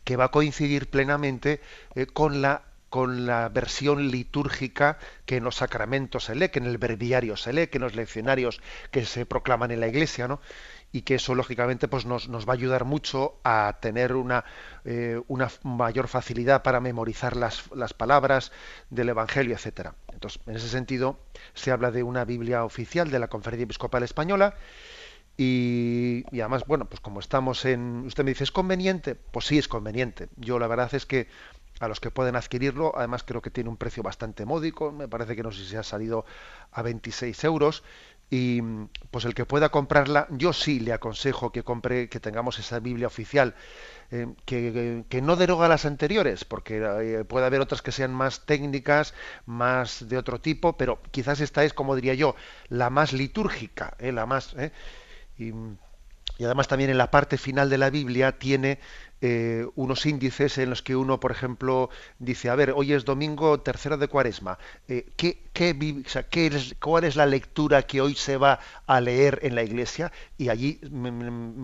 que 0.03 0.15
va 0.15 0.25
a 0.25 0.31
coincidir 0.31 0.89
plenamente 0.89 1.61
eh, 1.95 2.05
con 2.05 2.41
la 2.41 2.63
con 2.89 3.25
la 3.25 3.49
versión 3.49 4.09
litúrgica 4.09 4.99
que 5.25 5.35
en 5.37 5.43
los 5.43 5.57
sacramentos 5.57 6.25
se 6.25 6.35
lee, 6.35 6.47
que 6.47 6.59
en 6.59 6.65
el 6.65 6.77
breviario 6.77 7.35
se 7.35 7.51
lee, 7.51 7.67
que 7.67 7.77
en 7.77 7.81
los 7.81 7.93
leccionarios 7.93 8.61
que 8.89 9.03
se 9.03 9.25
proclaman 9.25 9.71
en 9.71 9.81
la 9.81 9.87
iglesia, 9.87 10.29
¿no? 10.29 10.39
Y 10.91 11.01
que 11.01 11.15
eso 11.15 11.35
lógicamente 11.35 11.87
pues 11.87 12.05
nos, 12.05 12.29
nos 12.29 12.47
va 12.47 12.53
a 12.53 12.55
ayudar 12.55 12.85
mucho 12.85 13.39
a 13.43 13.77
tener 13.81 14.13
una, 14.13 14.45
eh, 14.85 15.21
una 15.27 15.49
mayor 15.63 16.07
facilidad 16.07 16.63
para 16.63 16.79
memorizar 16.79 17.35
las, 17.35 17.69
las, 17.75 17.93
palabras 17.93 18.51
del 18.89 19.09
Evangelio, 19.09 19.55
etcétera. 19.55 19.95
Entonces, 20.13 20.41
en 20.47 20.55
ese 20.55 20.69
sentido, 20.69 21.19
se 21.53 21.71
habla 21.71 21.91
de 21.91 22.03
una 22.03 22.23
Biblia 22.23 22.63
oficial 22.63 23.11
de 23.11 23.19
la 23.19 23.27
Conferencia 23.27 23.65
Episcopal 23.65 24.03
Española 24.03 24.55
y, 25.37 26.23
y, 26.31 26.39
además, 26.39 26.63
bueno, 26.65 26.85
pues 26.85 27.01
como 27.01 27.19
estamos 27.19 27.65
en... 27.65 28.05
Usted 28.05 28.23
me 28.23 28.31
dice, 28.31 28.45
¿es 28.45 28.51
conveniente? 28.51 29.15
Pues 29.15 29.45
sí, 29.47 29.57
es 29.57 29.67
conveniente. 29.67 30.29
Yo 30.37 30.59
la 30.59 30.67
verdad 30.67 30.93
es 30.95 31.05
que 31.05 31.27
a 31.79 31.87
los 31.87 31.99
que 31.99 32.11
pueden 32.11 32.35
adquirirlo, 32.35 32.93
además 32.95 33.23
creo 33.23 33.41
que 33.41 33.49
tiene 33.49 33.69
un 33.69 33.77
precio 33.77 34.01
bastante 34.01 34.45
módico, 34.45 34.91
me 34.91 35.07
parece 35.07 35.35
que 35.35 35.43
no 35.43 35.51
sé 35.51 35.65
si 35.65 35.75
ha 35.75 35.83
salido 35.83 36.25
a 36.71 36.81
26 36.81 37.43
euros, 37.43 37.83
y 38.29 38.61
pues 39.11 39.25
el 39.25 39.35
que 39.35 39.45
pueda 39.45 39.69
comprarla, 39.69 40.27
yo 40.31 40.51
sí 40.51 40.79
le 40.79 40.93
aconsejo 40.93 41.51
que 41.51 41.63
compre, 41.63 42.09
que 42.09 42.19
tengamos 42.19 42.57
esa 42.59 42.79
Biblia 42.79 43.07
oficial, 43.07 43.55
eh, 44.11 44.27
que, 44.45 45.03
que, 45.09 45.21
no 45.21 45.35
deroga 45.35 45.67
las 45.67 45.85
anteriores, 45.85 46.43
porque 46.43 46.81
eh, 46.83 47.23
puede 47.23 47.45
haber 47.45 47.61
otras 47.61 47.81
que 47.81 47.91
sean 47.91 48.13
más 48.13 48.45
técnicas, 48.45 49.13
más 49.45 50.09
de 50.09 50.17
otro 50.17 50.41
tipo, 50.41 50.75
pero 50.77 51.01
quizás 51.11 51.39
esta 51.39 51.63
es, 51.63 51.73
como 51.73 51.95
diría 51.95 52.15
yo, 52.15 52.35
la 52.69 52.89
más 52.89 53.13
litúrgica, 53.13 53.95
eh, 53.99 54.11
la 54.11 54.25
más. 54.25 54.55
Y 56.37 56.43
además 56.43 56.67
también 56.67 56.89
en 56.89 56.97
la 56.97 57.11
parte 57.11 57.37
final 57.37 57.69
de 57.69 57.77
la 57.77 57.89
Biblia 57.89 58.37
tiene 58.37 58.79
eh, 59.21 59.65
unos 59.75 60.05
índices 60.05 60.57
en 60.57 60.69
los 60.69 60.81
que 60.81 60.95
uno, 60.95 61.19
por 61.19 61.31
ejemplo, 61.31 61.89
dice, 62.19 62.49
a 62.49 62.55
ver, 62.55 62.71
hoy 62.75 62.93
es 62.93 63.05
domingo 63.05 63.59
tercero 63.61 63.97
de 63.97 64.07
cuaresma, 64.07 64.59
eh, 64.87 65.05
¿qué, 65.15 65.39
es, 65.53 66.75
¿cuál 66.81 67.05
es 67.05 67.15
la 67.15 67.25
lectura 67.25 67.83
que 67.83 68.01
hoy 68.01 68.15
se 68.15 68.35
va 68.35 68.59
a 68.85 68.99
leer 68.99 69.39
en 69.43 69.55
la 69.55 69.63
iglesia? 69.63 70.11
Y 70.37 70.49
allí 70.49 70.79
me, 70.91 71.11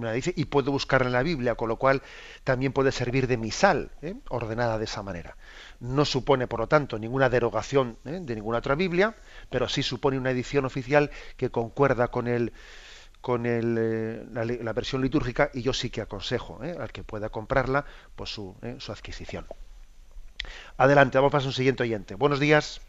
la 0.06 0.14
dice, 0.14 0.34
y 0.36 0.46
puedo 0.46 0.72
buscarla 0.72 1.08
en 1.08 1.14
la 1.14 1.24
Biblia, 1.24 1.56
con 1.56 1.68
lo 1.68 1.76
cual 1.76 2.02
también 2.44 2.72
puede 2.72 2.92
servir 2.92 3.28
de 3.28 3.38
misal, 3.38 3.92
¿eh? 4.02 4.16
ordenada 4.30 4.78
de 4.78 4.86
esa 4.86 5.04
manera. 5.04 5.36
No 5.82 6.06
supone, 6.06 6.48
por 6.48 6.62
lo 6.62 6.68
tanto, 6.68 6.98
ninguna 6.98 7.30
derogación 7.30 7.98
de 8.04 8.36
ninguna 8.36 8.60
otra 8.60 8.76
Biblia, 8.76 9.16
pero 9.50 9.68
sí 9.68 9.84
supone 9.84 10.18
una 10.18 10.32
edición 10.32 10.64
oficial 10.66 11.12
que 11.36 11.50
concuerda 11.50 12.08
con 12.08 12.28
el 12.28 12.54
con 13.22 13.46
el, 13.46 13.78
eh, 13.80 14.24
la, 14.34 14.74
versión 14.74 15.02
litúrgica 15.02 15.52
y 15.54 15.62
yo 15.62 15.74
sí 15.74 15.90
que 15.90 16.02
aconsejo 16.02 16.64
eh, 16.64 16.76
al 16.78 16.92
que 16.92 17.04
pueda 17.04 17.30
comprarla 17.30 17.86
pues 18.16 18.32
su, 18.32 18.58
eh, 18.64 18.76
su 18.80 18.92
adquisición. 18.92 19.46
Adelante, 20.78 21.20
vamos 21.20 21.34
a 21.36 21.48
un 21.48 21.54
siguiente 21.54 21.84
oyente. 21.84 22.16
Buenos 22.16 22.40
días. 22.40 22.82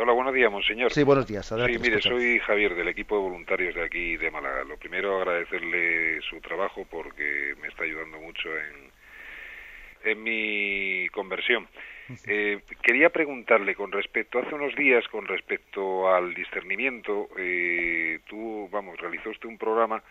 hola, 0.00 0.12
buenos 0.12 0.34
días, 0.34 0.50
monseñor. 0.50 0.92
Sí, 0.92 1.04
buenos 1.04 1.26
días. 1.26 1.46
sí, 1.46 1.78
mire, 1.80 2.02
soy 2.02 2.40
Javier 2.40 2.74
del 2.74 2.88
equipo 2.88 3.14
de 3.14 3.22
voluntarios 3.22 3.74
de 3.76 3.84
aquí 3.84 4.16
de 4.16 4.30
Málaga. 4.30 4.64
Lo 4.64 4.76
primero, 4.76 5.18
agradecerle 5.18 6.20
su 6.22 6.40
trabajo 6.40 6.84
porque 6.90 7.54
me 7.62 7.68
está 7.68 7.84
ayudando 7.84 8.18
mucho 8.18 8.48
en, 8.48 10.10
en 10.10 10.22
mi 10.22 11.08
conversión. 11.10 11.68
Eh, 12.26 12.60
quería 12.82 13.10
preguntarle 13.10 13.74
con 13.74 13.92
respecto, 13.92 14.38
hace 14.38 14.54
unos 14.54 14.74
días, 14.74 15.06
con 15.08 15.26
respecto 15.26 16.12
al 16.12 16.34
discernimiento, 16.34 17.28
eh, 17.38 18.20
tú, 18.26 18.68
vamos, 18.70 18.98
realizó 18.98 19.30
usted 19.30 19.48
un 19.48 19.58
programa 19.58 20.02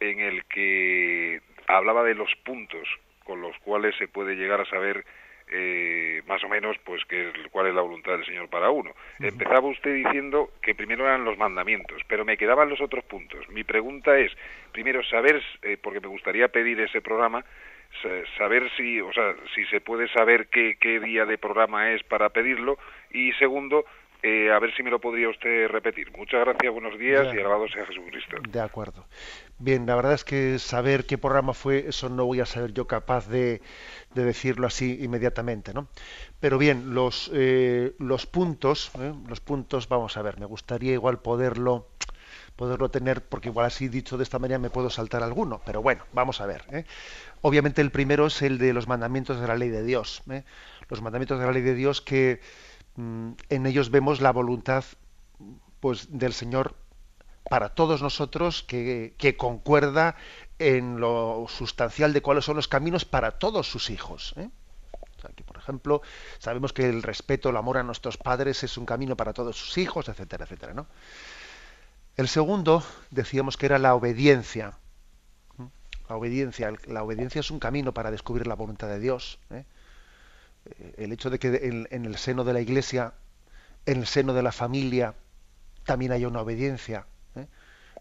en 0.00 0.20
el 0.20 0.44
que 0.46 1.40
hablaba 1.66 2.02
de 2.04 2.14
los 2.14 2.30
puntos 2.44 2.88
con 3.24 3.40
los 3.40 3.56
cuales 3.58 3.94
se 3.96 4.08
puede 4.08 4.34
llegar 4.34 4.60
a 4.60 4.66
saber 4.66 5.04
eh, 5.50 6.22
más 6.26 6.42
o 6.42 6.48
menos 6.48 6.76
pues 6.84 7.04
que 7.04 7.30
cuál 7.50 7.66
es 7.66 7.74
la 7.74 7.82
voluntad 7.82 8.12
del 8.12 8.24
Señor 8.24 8.48
para 8.48 8.70
uno. 8.70 8.92
Empezaba 9.20 9.68
usted 9.68 9.94
diciendo 9.94 10.50
que 10.62 10.74
primero 10.74 11.06
eran 11.06 11.24
los 11.24 11.36
mandamientos, 11.36 12.02
pero 12.08 12.24
me 12.24 12.36
quedaban 12.36 12.70
los 12.70 12.80
otros 12.80 13.04
puntos. 13.04 13.48
Mi 13.50 13.62
pregunta 13.62 14.18
es, 14.18 14.32
primero, 14.72 15.02
saber, 15.04 15.42
eh, 15.62 15.76
porque 15.80 16.00
me 16.00 16.08
gustaría 16.08 16.48
pedir 16.48 16.80
ese 16.80 17.02
programa, 17.02 17.44
saber 18.38 18.70
si, 18.76 19.00
o 19.00 19.12
sea, 19.12 19.34
si 19.54 19.64
se 19.66 19.80
puede 19.80 20.08
saber 20.08 20.48
qué, 20.48 20.76
qué 20.80 21.00
día 21.00 21.24
de 21.24 21.38
programa 21.38 21.92
es 21.92 22.02
para 22.02 22.28
pedirlo 22.30 22.78
y 23.10 23.32
segundo, 23.32 23.84
Eh, 24.26 24.50
a 24.50 24.58
ver 24.58 24.74
si 24.74 24.82
me 24.82 24.90
lo 24.90 25.00
podría 25.00 25.28
usted 25.28 25.68
repetir. 25.68 26.10
Muchas 26.16 26.40
gracias, 26.40 26.72
buenos 26.72 26.98
días 26.98 27.26
y 27.34 27.38
alabado 27.38 27.68
sea 27.68 27.84
Jesucristo. 27.84 28.38
De 28.48 28.58
acuerdo. 28.58 29.04
Bien, 29.58 29.84
la 29.84 29.96
verdad 29.96 30.14
es 30.14 30.24
que 30.24 30.58
saber 30.58 31.04
qué 31.04 31.18
programa 31.18 31.52
fue, 31.52 31.84
eso 31.88 32.08
no 32.08 32.24
voy 32.24 32.40
a 32.40 32.46
ser 32.46 32.72
yo 32.72 32.86
capaz 32.86 33.28
de, 33.28 33.60
decirlo 34.14 34.66
así 34.66 34.96
inmediatamente, 35.02 35.74
¿no? 35.74 35.88
Pero 36.40 36.56
bien, 36.56 36.94
los, 36.94 37.30
eh, 37.34 37.92
los 37.98 38.24
puntos, 38.24 38.90
¿eh? 38.98 39.12
los 39.28 39.40
puntos, 39.40 39.88
vamos 39.88 40.16
a 40.16 40.22
ver, 40.22 40.40
me 40.40 40.46
gustaría 40.46 40.94
igual 40.94 41.18
poderlo 41.18 41.88
poderlo 42.56 42.90
tener, 42.90 43.24
porque 43.24 43.48
igual 43.48 43.66
así 43.66 43.88
dicho 43.88 44.16
de 44.16 44.22
esta 44.22 44.38
manera 44.38 44.58
me 44.58 44.70
puedo 44.70 44.90
saltar 44.90 45.22
alguno, 45.22 45.60
pero 45.64 45.82
bueno, 45.82 46.04
vamos 46.12 46.40
a 46.40 46.46
ver. 46.46 46.64
¿eh? 46.70 46.84
Obviamente 47.42 47.80
el 47.80 47.90
primero 47.90 48.26
es 48.26 48.42
el 48.42 48.58
de 48.58 48.72
los 48.72 48.86
mandamientos 48.88 49.40
de 49.40 49.46
la 49.48 49.56
ley 49.56 49.70
de 49.70 49.82
Dios. 49.82 50.22
Los 50.88 51.02
mandamientos 51.02 51.38
de 51.38 51.46
la 51.46 51.52
ley 51.52 51.62
de 51.62 51.74
Dios 51.74 52.00
que 52.00 52.40
Mm, 52.96 53.32
en 53.48 53.66
ellos 53.66 53.90
vemos 53.90 54.20
la 54.20 54.30
voluntad 54.30 54.84
pues 55.80 56.16
del 56.16 56.32
Señor 56.32 56.76
para 57.50 57.70
todos 57.70 58.00
nosotros 58.02 58.62
que, 58.62 59.36
concuerda 59.36 60.16
en 60.58 61.00
lo 61.00 61.46
sustancial 61.48 62.12
de 62.12 62.22
cuáles 62.22 62.44
son 62.44 62.56
los 62.56 62.68
caminos 62.68 63.04
para 63.04 63.32
todos 63.32 63.68
sus 63.68 63.90
hijos. 63.90 64.34
¿eh? 64.36 64.48
Por 65.44 65.56
ejemplo, 65.56 66.02
sabemos 66.38 66.72
que 66.72 66.88
el 66.88 67.02
respeto, 67.02 67.50
el 67.50 67.56
amor 67.56 67.78
a 67.78 67.82
nuestros 67.82 68.16
padres 68.16 68.62
es 68.62 68.78
un 68.78 68.86
camino 68.86 69.16
para 69.16 69.32
todos 69.32 69.56
sus 69.56 69.76
hijos, 69.78 70.08
etcétera, 70.08 70.44
etcétera. 70.44 70.72
¿no? 70.72 70.86
El 72.16 72.28
segundo 72.28 72.84
decíamos 73.10 73.56
que 73.56 73.66
era 73.66 73.78
la 73.78 73.94
obediencia. 73.94 74.78
¿eh? 75.58 75.68
La 76.08 76.16
obediencia, 76.16 76.72
la 76.86 77.02
obediencia 77.02 77.40
es 77.40 77.50
un 77.50 77.58
camino 77.58 77.92
para 77.92 78.10
descubrir 78.10 78.46
la 78.46 78.54
voluntad 78.54 78.88
de 78.88 79.00
Dios. 79.00 79.38
¿eh? 79.50 79.64
el 80.96 81.12
hecho 81.12 81.30
de 81.30 81.38
que 81.38 81.48
en, 81.90 82.04
el 82.04 82.16
seno 82.16 82.44
de 82.44 82.52
la 82.52 82.60
iglesia, 82.60 83.14
en 83.86 83.98
el 83.98 84.06
seno 84.06 84.34
de 84.34 84.42
la 84.42 84.52
familia, 84.52 85.14
también 85.84 86.12
haya 86.12 86.28
una 86.28 86.40
obediencia. 86.40 87.06
¿eh? 87.36 87.46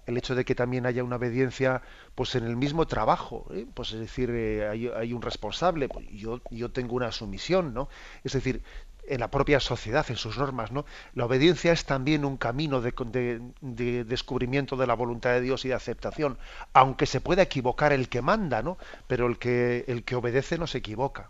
El 0.05 0.17
hecho 0.17 0.35
de 0.35 0.45
que 0.45 0.55
también 0.55 0.85
haya 0.85 1.03
una 1.03 1.17
obediencia 1.17 1.81
pues 2.15 2.35
en 2.35 2.45
el 2.45 2.55
mismo 2.55 2.85
trabajo, 2.87 3.47
¿eh? 3.51 3.65
pues 3.73 3.91
es 3.91 3.99
decir, 3.99 4.29
eh, 4.31 4.67
hay, 4.67 5.13
un 5.13 5.21
responsable, 5.21 5.89
pues, 5.89 6.07
yo, 6.11 6.41
yo 6.51 6.71
tengo 6.71 6.95
una 6.95 7.11
sumisión, 7.11 7.73
¿no? 7.73 7.89
Es 8.23 8.33
decir, 8.33 8.63
en 9.07 9.19
la 9.19 9.29
propia 9.29 9.59
sociedad, 9.59 10.05
en 10.09 10.15
sus 10.15 10.37
normas, 10.37 10.71
¿no? 10.71 10.85
La 11.13 11.25
obediencia 11.25 11.71
es 11.71 11.85
también 11.85 12.25
un 12.25 12.37
camino 12.37 12.81
de, 12.81 13.41
de, 13.61 14.03
descubrimiento 14.03 14.77
de 14.77 14.87
la 14.87 14.93
voluntad 14.93 15.31
de 15.31 15.41
Dios 15.41 15.65
y 15.65 15.69
de 15.69 15.73
aceptación, 15.73 16.37
aunque 16.73 17.05
se 17.05 17.21
pueda 17.21 17.41
equivocar 17.41 17.93
el 17.93 18.09
que 18.09 18.21
manda, 18.21 18.61
¿no? 18.61 18.77
Pero 19.07 19.27
el 19.27 19.37
que 19.37 19.85
el 19.87 20.03
que 20.03 20.15
obedece 20.15 20.57
no 20.57 20.67
se 20.67 20.79
equivoca. 20.79 21.29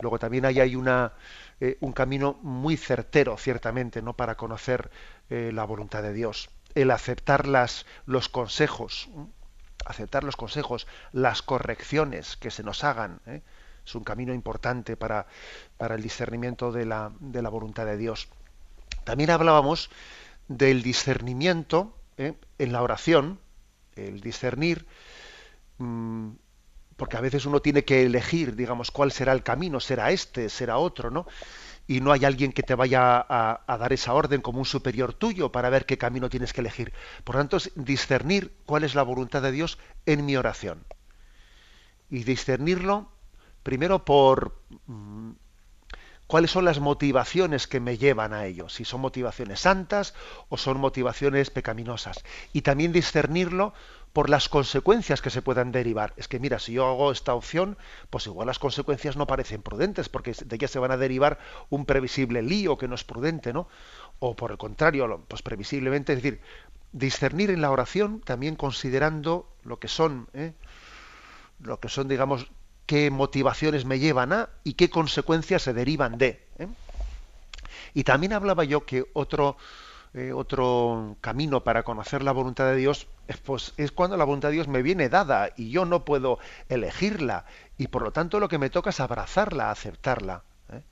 Luego 0.00 0.18
también 0.18 0.44
hay, 0.44 0.74
una, 0.74 1.12
eh, 1.60 1.76
un 1.80 1.92
camino 1.92 2.38
muy 2.42 2.76
certero, 2.76 3.36
ciertamente, 3.36 4.02
¿no? 4.02 4.14
para 4.14 4.36
conocer 4.36 4.90
eh, 5.30 5.50
la 5.52 5.64
voluntad 5.64 6.02
de 6.02 6.12
Dios. 6.12 6.50
El 6.74 6.90
aceptar 6.90 7.46
las, 7.46 7.86
los 8.06 8.28
consejos, 8.28 9.08
aceptar 9.84 10.24
los 10.24 10.36
consejos, 10.36 10.86
las 11.12 11.42
correcciones 11.42 12.36
que 12.36 12.50
se 12.50 12.62
nos 12.62 12.82
hagan. 12.82 13.20
¿Eh? 13.82 13.86
Es 13.86 13.94
un 13.94 14.04
camino 14.04 14.32
importante 14.32 14.96
para, 14.96 15.26
para 15.76 15.94
el 15.94 16.02
discernimiento 16.02 16.72
de 16.72 16.86
la, 16.86 17.12
de 17.20 17.42
la, 17.42 17.48
voluntad 17.48 17.86
de 17.86 17.96
Dios. 17.96 18.28
También 19.04 19.30
hablábamos 19.30 19.90
del 20.48 20.82
discernimiento 20.82 21.96
en 22.16 22.72
la 22.72 22.82
oración, 22.82 23.40
el 23.96 24.20
discernir 24.20 24.86
mm, 25.78 26.30
porque 26.96 27.16
a 27.16 27.20
veces 27.20 27.46
uno 27.46 27.60
tiene 27.60 27.84
que 27.84 28.02
elegir, 28.02 28.54
digamos, 28.54 28.92
cuál 28.92 29.10
será 29.10 29.32
el 29.32 29.42
camino, 29.42 29.80
será 29.80 30.12
este, 30.12 30.48
será 30.48 30.78
otro, 30.78 31.10
¿no? 31.10 31.26
Y 31.88 32.00
no 32.00 32.12
hay 32.12 32.24
alguien 32.24 32.52
que 32.52 32.62
te 32.62 32.76
vaya 32.76 33.26
a, 33.28 33.76
dar 33.76 33.92
esa 33.92 34.14
orden 34.14 34.40
como 34.40 34.60
un 34.60 34.64
superior 34.64 35.12
tuyo 35.12 35.50
para 35.50 35.68
ver 35.68 35.84
qué 35.84 35.98
camino 35.98 36.28
tienes 36.28 36.52
que 36.52 36.60
elegir. 36.60 36.92
Por 37.24 37.34
tanto, 37.34 37.56
es 37.56 37.72
discernir 37.74 38.54
cuál 38.66 38.84
es 38.84 38.94
la 38.94 39.02
voluntad 39.02 39.42
de 39.42 39.50
Dios 39.50 39.78
en 40.06 40.24
mi 40.24 40.36
oración. 40.36 40.84
Y 42.08 42.22
discernirlo 42.22 43.10
primero 43.62 44.04
por 44.04 44.56
mm, 44.86 45.30
cuáles 46.26 46.50
son 46.50 46.64
las 46.64 46.80
motivaciones 46.80 47.66
que 47.66 47.80
me 47.80 47.98
llevan 47.98 48.32
a 48.32 48.46
ello, 48.46 48.68
si 48.68 48.84
son 48.84 49.00
motivaciones 49.02 49.60
santas 49.60 50.14
o 50.48 50.56
son 50.56 50.80
motivaciones 50.80 51.50
pecaminosas. 51.50 52.24
Y 52.52 52.62
también 52.62 52.92
discernirlo 52.92 53.74
por 54.12 54.28
las 54.28 54.48
consecuencias 54.48 55.22
que 55.22 55.30
se 55.30 55.42
puedan 55.42 55.72
derivar. 55.72 56.12
Es 56.16 56.28
que 56.28 56.38
mira, 56.38 56.58
si 56.58 56.72
yo 56.72 56.86
hago 56.86 57.12
esta 57.12 57.34
opción, 57.34 57.78
pues 58.10 58.26
igual 58.26 58.46
las 58.46 58.58
consecuencias 58.58 59.16
no 59.16 59.26
parecen 59.26 59.62
prudentes, 59.62 60.08
porque 60.08 60.32
de 60.32 60.56
ellas 60.56 60.70
se 60.70 60.78
van 60.78 60.90
a 60.90 60.96
derivar 60.96 61.38
un 61.70 61.86
previsible 61.86 62.42
lío 62.42 62.76
que 62.76 62.88
no 62.88 62.94
es 62.94 63.04
prudente, 63.04 63.52
¿no? 63.52 63.68
O 64.18 64.36
por 64.36 64.50
el 64.50 64.58
contrario, 64.58 65.24
pues 65.28 65.42
previsiblemente, 65.42 66.12
es 66.12 66.22
decir, 66.22 66.40
discernir 66.92 67.50
en 67.50 67.62
la 67.62 67.70
oración 67.70 68.20
también 68.20 68.54
considerando 68.56 69.48
lo 69.64 69.78
que 69.78 69.88
son, 69.88 70.28
¿eh? 70.34 70.52
lo 71.60 71.80
que 71.80 71.88
son, 71.88 72.08
digamos, 72.08 72.50
qué 72.86 73.10
motivaciones 73.10 73.84
me 73.84 73.98
llevan 73.98 74.32
a 74.32 74.48
y 74.64 74.74
qué 74.74 74.90
consecuencias 74.90 75.62
se 75.62 75.72
derivan 75.72 76.18
de. 76.18 76.46
¿eh? 76.58 76.68
Y 77.94 78.04
también 78.04 78.32
hablaba 78.32 78.64
yo 78.64 78.84
que 78.84 79.04
otro 79.12 79.56
eh, 80.14 80.30
otro 80.34 81.16
camino 81.22 81.64
para 81.64 81.84
conocer 81.84 82.22
la 82.22 82.32
voluntad 82.32 82.66
de 82.66 82.76
Dios 82.76 83.06
es, 83.28 83.38
pues, 83.38 83.72
es 83.78 83.92
cuando 83.92 84.18
la 84.18 84.24
voluntad 84.24 84.48
de 84.48 84.54
Dios 84.54 84.68
me 84.68 84.82
viene 84.82 85.08
dada 85.08 85.48
y 85.56 85.70
yo 85.70 85.86
no 85.86 86.04
puedo 86.04 86.38
elegirla 86.68 87.46
y 87.78 87.88
por 87.88 88.02
lo 88.02 88.12
tanto 88.12 88.38
lo 88.38 88.48
que 88.48 88.58
me 88.58 88.68
toca 88.68 88.90
es 88.90 89.00
abrazarla, 89.00 89.70
aceptarla. 89.70 90.42
¿eh? 90.70 90.82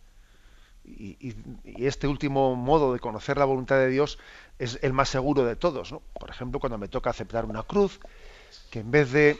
Y, 0.86 1.36
este 1.84 2.08
último 2.08 2.56
modo 2.56 2.94
de 2.94 2.98
conocer 2.98 3.36
la 3.36 3.44
voluntad 3.44 3.76
de 3.76 3.88
Dios 3.88 4.18
es 4.58 4.78
el 4.80 4.94
más 4.94 5.10
seguro 5.10 5.44
de 5.44 5.54
todos. 5.54 5.92
¿no? 5.92 6.00
Por 6.18 6.30
ejemplo, 6.30 6.58
cuando 6.58 6.78
me 6.78 6.88
toca 6.88 7.10
aceptar 7.10 7.44
una 7.44 7.62
cruz, 7.62 8.00
que 8.70 8.80
en 8.80 8.90
vez 8.90 9.12
de 9.12 9.38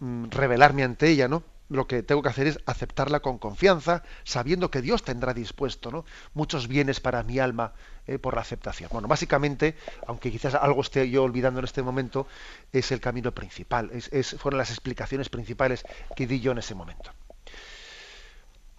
mm, 0.00 0.26
revelarme 0.28 0.84
ante 0.84 1.08
ella, 1.08 1.26
¿no? 1.26 1.42
Lo 1.70 1.86
que 1.86 2.02
tengo 2.02 2.20
que 2.20 2.28
hacer 2.28 2.46
es 2.48 2.58
aceptarla 2.66 3.20
con 3.20 3.38
confianza, 3.38 4.02
sabiendo 4.24 4.70
que 4.70 4.82
Dios 4.82 5.02
tendrá 5.02 5.32
dispuesto 5.32 5.90
¿no? 5.90 6.04
muchos 6.34 6.68
bienes 6.68 7.00
para 7.00 7.22
mi 7.22 7.38
alma 7.38 7.72
eh, 8.06 8.18
por 8.18 8.34
la 8.34 8.40
aceptación. 8.40 8.90
Bueno, 8.92 9.08
básicamente, 9.08 9.76
aunque 10.06 10.30
quizás 10.30 10.54
algo 10.56 10.82
esté 10.82 11.08
yo 11.08 11.22
olvidando 11.22 11.60
en 11.60 11.64
este 11.64 11.82
momento, 11.82 12.26
es 12.72 12.90
el 12.90 13.00
camino 13.00 13.32
principal, 13.32 13.90
es, 13.92 14.36
fueron 14.38 14.58
las 14.58 14.70
explicaciones 14.70 15.28
principales 15.28 15.84
que 16.16 16.26
di 16.26 16.40
yo 16.40 16.52
en 16.52 16.58
ese 16.58 16.74
momento. 16.74 17.12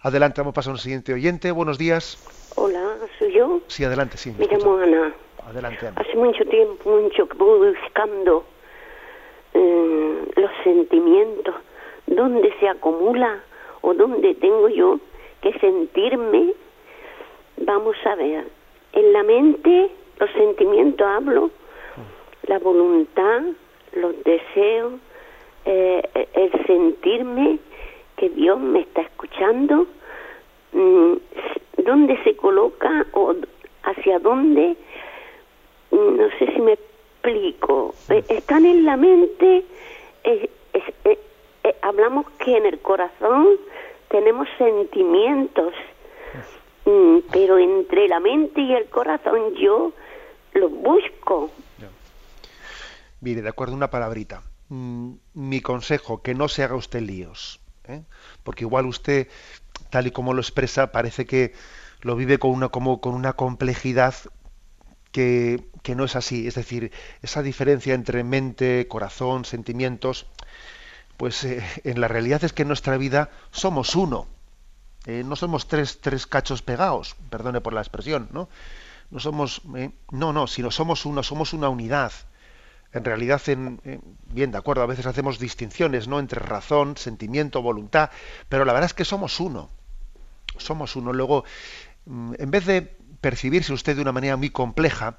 Adelante, 0.00 0.40
vamos 0.40 0.52
a 0.52 0.54
pasar 0.54 0.70
a 0.72 0.74
un 0.74 0.78
siguiente 0.78 1.12
oyente. 1.12 1.52
Buenos 1.52 1.78
días. 1.78 2.18
Hola, 2.56 2.96
¿soy 3.18 3.32
yo? 3.32 3.60
Sí, 3.68 3.84
adelante, 3.84 4.18
sí. 4.18 4.34
Me 4.36 4.46
llamo 4.46 4.76
Ana. 4.76 5.14
Adelante, 5.46 5.86
Ana. 5.86 6.00
Hace 6.00 6.16
mucho 6.16 6.44
tiempo, 6.44 6.90
mucho 6.90 7.28
que 7.28 7.36
voy 7.38 7.72
buscando 7.72 8.44
eh, 9.54 10.32
los 10.34 10.50
sentimientos 10.64 11.54
dónde 12.14 12.52
se 12.60 12.68
acumula 12.68 13.40
o 13.80 13.94
dónde 13.94 14.34
tengo 14.34 14.68
yo 14.68 14.98
que 15.40 15.52
sentirme, 15.58 16.52
vamos 17.58 17.96
a 18.04 18.14
ver, 18.14 18.46
en 18.92 19.12
la 19.12 19.22
mente 19.22 19.90
los 20.18 20.30
sentimientos 20.32 21.06
hablo, 21.06 21.50
la 22.46 22.58
voluntad, 22.58 23.42
los 23.94 24.14
deseos, 24.24 24.94
eh, 25.64 26.02
el 26.34 26.66
sentirme 26.66 27.58
que 28.16 28.28
Dios 28.30 28.58
me 28.60 28.80
está 28.80 29.02
escuchando, 29.02 29.86
mm, 30.72 31.12
dónde 31.78 32.22
se 32.22 32.36
coloca 32.36 33.06
o 33.12 33.34
hacia 33.82 34.18
dónde, 34.18 34.76
mm, 35.90 36.16
no 36.16 36.28
sé 36.38 36.52
si 36.52 36.60
me 36.60 36.72
explico, 36.74 37.94
eh, 38.10 38.24
están 38.28 38.64
en 38.66 38.84
la 38.84 38.96
mente, 38.96 39.64
eh, 40.24 40.48
eh, 41.64 41.76
hablamos 41.82 42.26
que 42.38 42.56
en 42.56 42.66
el 42.66 42.80
corazón 42.80 43.46
tenemos 44.08 44.48
sentimientos, 44.58 45.72
mm, 46.84 47.18
pero 47.32 47.58
entre 47.58 48.08
la 48.08 48.20
mente 48.20 48.60
y 48.60 48.74
el 48.74 48.86
corazón 48.86 49.54
yo 49.54 49.92
lo 50.54 50.68
busco. 50.68 51.50
Mire, 53.20 53.42
de 53.42 53.48
acuerdo, 53.48 53.74
una 53.74 53.90
palabrita. 53.90 54.42
Mm, 54.68 55.14
mi 55.34 55.60
consejo, 55.60 56.22
que 56.22 56.34
no 56.34 56.48
se 56.48 56.64
haga 56.64 56.74
usted 56.74 57.00
líos, 57.00 57.60
¿eh? 57.84 58.02
porque 58.42 58.64
igual 58.64 58.86
usted, 58.86 59.28
tal 59.90 60.06
y 60.08 60.10
como 60.10 60.34
lo 60.34 60.40
expresa, 60.40 60.90
parece 60.92 61.24
que 61.24 61.52
lo 62.00 62.16
vive 62.16 62.38
con 62.38 62.50
una, 62.50 62.68
como, 62.68 63.00
con 63.00 63.14
una 63.14 63.34
complejidad 63.34 64.14
que, 65.12 65.62
que 65.82 65.94
no 65.94 66.04
es 66.04 66.16
así. 66.16 66.48
Es 66.48 66.56
decir, 66.56 66.90
esa 67.22 67.42
diferencia 67.42 67.94
entre 67.94 68.24
mente, 68.24 68.88
corazón, 68.88 69.44
sentimientos, 69.44 70.26
pues 71.22 71.44
eh, 71.44 71.62
en 71.84 72.00
la 72.00 72.08
realidad 72.08 72.42
es 72.42 72.52
que 72.52 72.62
en 72.62 72.68
nuestra 72.68 72.96
vida 72.96 73.30
somos 73.52 73.94
uno. 73.94 74.26
Eh, 75.06 75.22
no 75.24 75.36
somos 75.36 75.68
tres, 75.68 76.00
tres 76.00 76.26
cachos 76.26 76.62
pegados, 76.62 77.14
perdone 77.30 77.60
por 77.60 77.74
la 77.74 77.80
expresión, 77.80 78.28
¿no? 78.32 78.48
No 79.12 79.20
somos, 79.20 79.62
eh, 79.76 79.90
no, 80.10 80.32
no, 80.32 80.48
sino 80.48 80.72
somos 80.72 81.06
uno, 81.06 81.22
somos 81.22 81.52
una 81.52 81.68
unidad. 81.68 82.10
En 82.92 83.04
realidad, 83.04 83.40
en, 83.46 83.80
bien, 84.32 84.50
de 84.50 84.58
acuerdo, 84.58 84.82
a 84.82 84.86
veces 84.86 85.06
hacemos 85.06 85.38
distinciones, 85.38 86.08
¿no? 86.08 86.18
Entre 86.18 86.40
razón, 86.40 86.96
sentimiento, 86.96 87.62
voluntad, 87.62 88.10
pero 88.48 88.64
la 88.64 88.72
verdad 88.72 88.86
es 88.86 88.94
que 88.94 89.04
somos 89.04 89.38
uno. 89.38 89.70
Somos 90.56 90.96
uno. 90.96 91.12
Luego, 91.12 91.44
mm, 92.06 92.32
en 92.36 92.50
vez 92.50 92.66
de 92.66 92.96
percibirse 93.20 93.72
usted 93.72 93.94
de 93.94 94.02
una 94.02 94.10
manera 94.10 94.36
muy 94.36 94.50
compleja, 94.50 95.16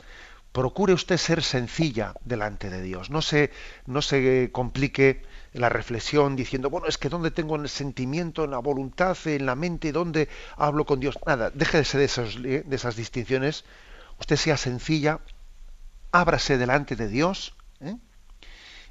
procure 0.51 0.91
usted 0.91 1.15
ser 1.15 1.41
sencilla 1.43 2.13
delante 2.25 2.69
de 2.69 2.81
Dios. 2.81 3.09
No 3.09 3.21
se, 3.21 3.51
no 3.85 4.01
se 4.01 4.49
complique 4.51 5.23
la 5.53 5.69
reflexión 5.69 6.35
diciendo, 6.35 6.69
bueno, 6.69 6.87
es 6.87 6.97
que 6.97 7.09
dónde 7.09 7.31
tengo 7.31 7.55
el 7.55 7.69
sentimiento, 7.69 8.43
en 8.43 8.51
la 8.51 8.59
voluntad, 8.59 9.17
en 9.25 9.45
la 9.45 9.55
mente, 9.55 9.91
dónde 9.91 10.29
hablo 10.57 10.85
con 10.85 10.99
Dios. 10.99 11.17
Nada, 11.25 11.51
déjese 11.53 11.97
de, 11.97 12.05
esos, 12.05 12.41
de 12.41 12.65
esas 12.69 12.95
distinciones. 12.95 13.63
Usted 14.19 14.35
sea 14.35 14.57
sencilla, 14.57 15.19
ábrase 16.11 16.57
delante 16.57 16.95
de 16.95 17.07
Dios 17.07 17.55
¿eh? 17.81 17.97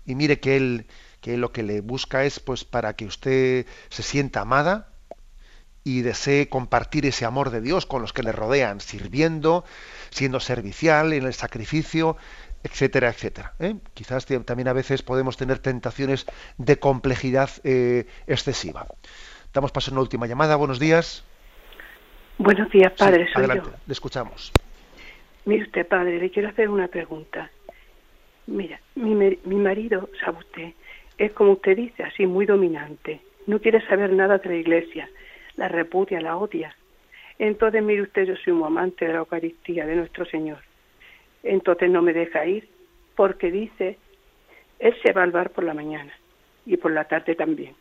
y 0.04 0.14
mire 0.14 0.40
que 0.40 0.56
Él 0.56 0.86
que 1.22 1.36
lo 1.38 1.52
que 1.52 1.62
le 1.62 1.80
busca 1.80 2.24
es 2.24 2.40
pues 2.40 2.64
para 2.64 2.94
que 2.94 3.06
usted 3.06 3.64
se 3.88 4.02
sienta 4.02 4.40
amada 4.40 4.88
y 5.84 6.02
desee 6.02 6.48
compartir 6.48 7.06
ese 7.06 7.24
amor 7.24 7.50
de 7.50 7.60
Dios 7.60 7.86
con 7.86 8.02
los 8.02 8.12
que 8.12 8.22
le 8.22 8.32
rodean, 8.32 8.80
sirviendo, 8.80 9.64
siendo 10.10 10.40
servicial 10.40 11.12
en 11.12 11.24
el 11.24 11.34
sacrificio, 11.34 12.16
etcétera, 12.62 13.08
etcétera. 13.08 13.52
¿eh? 13.58 13.74
Quizás 13.94 14.26
también 14.44 14.68
a 14.68 14.72
veces 14.72 15.02
podemos 15.02 15.36
tener 15.36 15.58
tentaciones 15.58 16.26
de 16.58 16.78
complejidad 16.78 17.50
eh, 17.64 18.06
excesiva. 18.26 18.86
Damos 19.52 19.72
paso 19.72 19.90
a 19.90 19.94
una 19.94 20.00
última 20.02 20.26
llamada. 20.26 20.56
Buenos 20.56 20.78
días. 20.78 21.24
Buenos 22.38 22.70
días, 22.70 22.92
padre. 22.96 23.28
adelante, 23.34 23.70
le 23.86 23.92
escuchamos. 23.92 24.52
Mire 25.44 25.64
usted, 25.64 25.86
padre, 25.86 26.18
le 26.18 26.30
quiero 26.30 26.48
hacer 26.48 26.68
una 26.68 26.88
pregunta. 26.88 27.50
Mira, 28.46 28.80
mi, 28.94 29.14
mi 29.14 29.56
marido, 29.56 30.08
sabe 30.24 30.38
usted, 30.38 30.72
es 31.18 31.32
como 31.32 31.52
usted 31.52 31.76
dice, 31.76 32.02
así 32.02 32.26
muy 32.26 32.46
dominante. 32.46 33.20
No 33.46 33.60
quiere 33.60 33.84
saber 33.86 34.12
nada 34.12 34.38
de 34.38 34.48
la 34.48 34.56
iglesia, 34.56 35.08
la 35.56 35.68
repudia, 35.68 36.20
la 36.20 36.36
odia. 36.36 36.74
Entonces, 37.38 37.82
mire 37.82 38.02
usted, 38.02 38.24
yo 38.24 38.36
soy 38.36 38.52
un 38.52 38.64
amante 38.64 39.04
de 39.04 39.12
la 39.12 39.18
Eucaristía, 39.20 39.86
de 39.86 39.96
nuestro 39.96 40.24
Señor. 40.26 40.58
Entonces 41.42 41.90
no 41.90 42.02
me 42.02 42.12
deja 42.12 42.46
ir, 42.46 42.68
porque 43.16 43.50
dice, 43.50 43.98
Él 44.78 44.94
se 45.02 45.12
va 45.12 45.22
al 45.22 45.32
bar 45.32 45.50
por 45.50 45.64
la 45.64 45.74
mañana 45.74 46.12
y 46.66 46.76
por 46.76 46.92
la 46.92 47.04
tarde 47.04 47.34
también. 47.34 47.74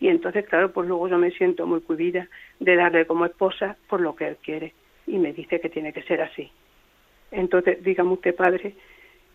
Y 0.00 0.08
entonces, 0.08 0.46
claro, 0.46 0.72
pues 0.72 0.86
luego 0.86 1.08
yo 1.08 1.18
me 1.18 1.30
siento 1.32 1.66
muy 1.66 1.80
cuidada 1.80 2.28
de 2.60 2.76
darle 2.76 3.06
como 3.06 3.26
esposa 3.26 3.76
por 3.88 4.00
lo 4.00 4.14
que 4.14 4.28
Él 4.28 4.36
quiere. 4.42 4.74
Y 5.06 5.18
me 5.18 5.32
dice 5.32 5.60
que 5.60 5.68
tiene 5.68 5.92
que 5.92 6.02
ser 6.02 6.20
así. 6.20 6.50
Entonces, 7.30 7.82
dígame 7.82 8.12
usted, 8.12 8.34
padre, 8.34 8.74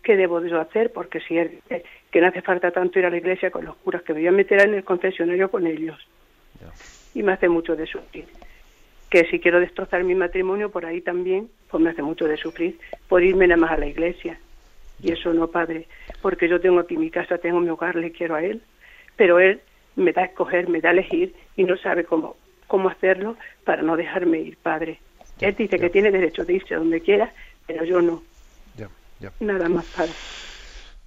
¿qué 0.02 0.16
debo 0.16 0.44
yo 0.44 0.60
hacer? 0.60 0.92
Porque 0.92 1.20
si 1.20 1.36
él, 1.36 1.60
que 2.10 2.20
no 2.20 2.28
hace 2.28 2.42
falta 2.42 2.70
tanto 2.70 2.98
ir 2.98 3.06
a 3.06 3.10
la 3.10 3.16
iglesia 3.16 3.50
con 3.50 3.64
los 3.64 3.76
curas, 3.76 4.02
que 4.02 4.12
me 4.12 4.20
voy 4.20 4.28
a 4.28 4.32
meter 4.32 4.60
en 4.60 4.74
el 4.74 4.84
confesionario 4.84 5.50
con 5.50 5.66
ellos. 5.66 5.98
Y 7.14 7.22
me 7.22 7.32
hace 7.32 7.48
mucho 7.48 7.76
de 7.76 7.86
sufrir. 7.86 8.26
Que 9.10 9.24
si 9.26 9.38
quiero 9.38 9.60
destrozar 9.60 10.02
mi 10.04 10.14
matrimonio 10.14 10.70
por 10.70 10.86
ahí 10.86 11.00
también, 11.00 11.48
pues 11.74 11.82
me 11.82 11.90
hace 11.90 12.02
mucho 12.02 12.28
de 12.28 12.36
sufrir 12.36 12.78
por 13.08 13.24
irme 13.24 13.48
nada 13.48 13.60
más 13.60 13.72
a 13.72 13.76
la 13.78 13.86
iglesia. 13.86 14.38
Y 15.02 15.10
eso 15.10 15.34
no, 15.34 15.48
padre, 15.48 15.88
porque 16.22 16.48
yo 16.48 16.60
tengo 16.60 16.78
aquí 16.78 16.96
mi 16.96 17.10
casa, 17.10 17.36
tengo 17.38 17.58
mi 17.58 17.68
hogar, 17.68 17.96
le 17.96 18.12
quiero 18.12 18.36
a 18.36 18.44
él, 18.44 18.62
pero 19.16 19.40
él 19.40 19.60
me 19.96 20.12
da 20.12 20.22
a 20.22 20.26
escoger, 20.26 20.68
me 20.68 20.80
da 20.80 20.90
a 20.90 20.92
elegir 20.92 21.34
y 21.56 21.64
no 21.64 21.76
sabe 21.76 22.04
cómo, 22.04 22.36
cómo 22.68 22.90
hacerlo 22.90 23.36
para 23.64 23.82
no 23.82 23.96
dejarme 23.96 24.38
ir, 24.38 24.56
padre. 24.56 25.00
él 25.40 25.56
dice 25.56 25.80
que 25.80 25.90
tiene 25.90 26.12
derecho 26.12 26.44
de 26.44 26.52
irse 26.52 26.76
a 26.76 26.78
donde 26.78 27.00
quiera, 27.00 27.32
pero 27.66 27.84
yo 27.84 28.00
no. 28.00 28.22
Nada 29.40 29.68
más, 29.68 29.84
padre. 29.86 30.12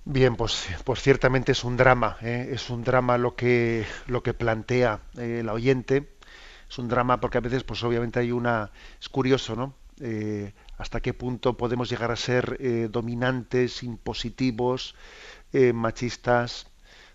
Bien, 0.04 0.36
pues, 0.36 0.68
pues 0.84 1.02
ciertamente 1.02 1.54
es 1.54 1.64
un 1.64 1.78
drama, 1.78 2.18
¿eh? 2.22 2.50
es 2.52 2.70
un 2.70 2.84
drama 2.84 3.18
lo 3.18 3.38
que, 3.38 3.86
lo 4.08 4.22
que 4.22 4.34
plantea 4.34 5.00
eh, 5.18 5.38
el 5.40 5.48
oyente, 5.48 6.10
es 6.70 6.78
un 6.78 6.90
drama 6.90 7.22
porque 7.22 7.38
a 7.38 7.42
veces, 7.42 7.64
pues 7.64 7.82
obviamente 7.86 8.20
hay 8.20 8.34
una, 8.34 8.70
es 9.00 9.08
curioso, 9.08 9.56
¿no? 9.56 9.74
Eh, 10.00 10.54
hasta 10.78 11.02
qué 11.02 11.14
punto 11.14 11.58
podemos 11.58 11.90
llegar 11.90 12.12
a 12.12 12.16
ser 12.16 12.58
dominantes, 12.92 13.82
impositivos, 13.82 14.94
machistas, 15.74 16.68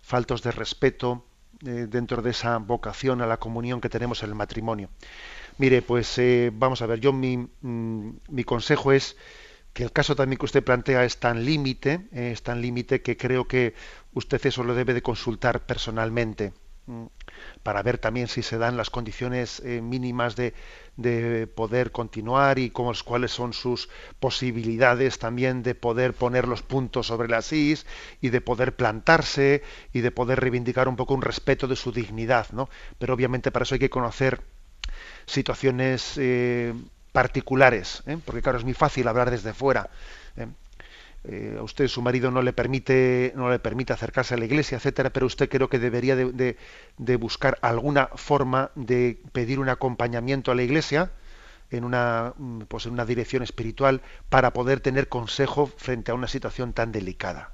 faltos 0.02 0.42
de 0.42 0.50
respeto 0.50 1.24
dentro 1.60 2.22
de 2.22 2.30
esa 2.30 2.58
vocación 2.58 3.22
a 3.22 3.26
la 3.26 3.36
comunión 3.36 3.80
que 3.80 3.88
tenemos 3.88 4.24
en 4.24 4.30
el 4.30 4.34
matrimonio. 4.34 4.88
Mire, 5.58 5.80
pues 5.80 6.20
vamos 6.54 6.82
a 6.82 6.86
ver, 6.86 6.98
yo 6.98 7.12
mi, 7.12 7.36
mm, 7.36 8.10
mi 8.28 8.42
consejo 8.42 8.90
es 8.90 9.16
que 9.72 9.84
el 9.84 9.92
caso 9.92 10.14
también 10.16 10.38
que 10.38 10.44
usted 10.44 10.62
plantea 10.62 11.04
es 11.04 11.18
tan 11.18 11.44
límite, 11.44 12.06
eh, 12.12 12.32
es 12.32 12.42
tan 12.42 12.60
límite 12.60 13.02
que 13.02 13.16
creo 13.16 13.46
que 13.46 13.74
usted 14.12 14.44
eso 14.46 14.64
lo 14.64 14.74
debe 14.74 14.94
de 14.94 15.02
consultar 15.02 15.64
personalmente 15.66 16.52
mm, 16.86 17.06
para 17.62 17.82
ver 17.82 17.98
también 17.98 18.28
si 18.28 18.42
se 18.42 18.58
dan 18.58 18.76
las 18.76 18.90
condiciones 18.90 19.60
eh, 19.60 19.80
mínimas 19.80 20.36
de, 20.36 20.54
de, 20.96 21.46
poder 21.46 21.92
continuar 21.92 22.58
y 22.58 22.70
cómo, 22.70 22.92
cuáles 23.04 23.30
son 23.32 23.52
sus 23.52 23.88
posibilidades 24.20 25.18
también 25.18 25.62
de 25.62 25.74
poder 25.74 26.14
poner 26.14 26.46
los 26.48 26.62
puntos 26.62 27.06
sobre 27.06 27.28
las 27.28 27.52
is 27.52 27.86
y 28.20 28.30
de 28.30 28.40
poder 28.40 28.76
plantarse 28.76 29.62
y 29.92 30.00
de 30.00 30.10
poder 30.10 30.40
reivindicar 30.40 30.88
un 30.88 30.96
poco 30.96 31.14
un 31.14 31.22
respeto 31.22 31.66
de 31.66 31.76
su 31.76 31.92
dignidad, 31.92 32.48
¿no? 32.52 32.68
Pero 32.98 33.14
obviamente 33.14 33.50
para 33.50 33.64
eso 33.64 33.74
hay 33.74 33.80
que 33.80 33.90
conocer 33.90 34.42
situaciones 35.26 36.14
eh, 36.16 36.74
particulares, 37.12 38.02
¿eh? 38.06 38.18
porque 38.24 38.42
claro, 38.42 38.58
es 38.58 38.64
muy 38.64 38.74
fácil 38.74 39.08
hablar 39.08 39.30
desde 39.30 39.52
fuera. 39.52 39.90
¿Eh? 41.24 41.52
Eh, 41.54 41.56
a 41.58 41.62
usted 41.62 41.88
su 41.88 42.02
marido 42.02 42.30
no 42.30 42.42
le 42.42 42.52
permite 42.52 43.32
no 43.36 43.50
le 43.50 43.58
permite 43.58 43.92
acercarse 43.92 44.34
a 44.34 44.36
la 44.36 44.44
iglesia 44.44 44.76
etcétera 44.76 45.10
pero 45.10 45.26
usted 45.26 45.48
creo 45.48 45.68
que 45.68 45.78
debería 45.78 46.16
de, 46.16 47.16
buscar 47.16 47.58
alguna 47.62 48.08
forma 48.14 48.70
de 48.74 49.20
pedir 49.32 49.60
un 49.60 49.68
acompañamiento 49.68 50.50
a 50.50 50.54
la 50.54 50.62
iglesia 50.62 51.12
en 51.70 51.84
una 51.84 52.34
mm, 52.36 52.62
pues 52.62 52.86
en 52.86 52.92
una 52.92 53.04
dirección 53.04 53.42
espiritual 53.42 54.02
para 54.28 54.52
poder 54.52 54.80
tener 54.80 55.08
consejo 55.08 55.66
frente 55.66 56.10
a 56.10 56.14
una 56.14 56.28
situación 56.28 56.72
tan 56.72 56.92
delicada 56.92 57.52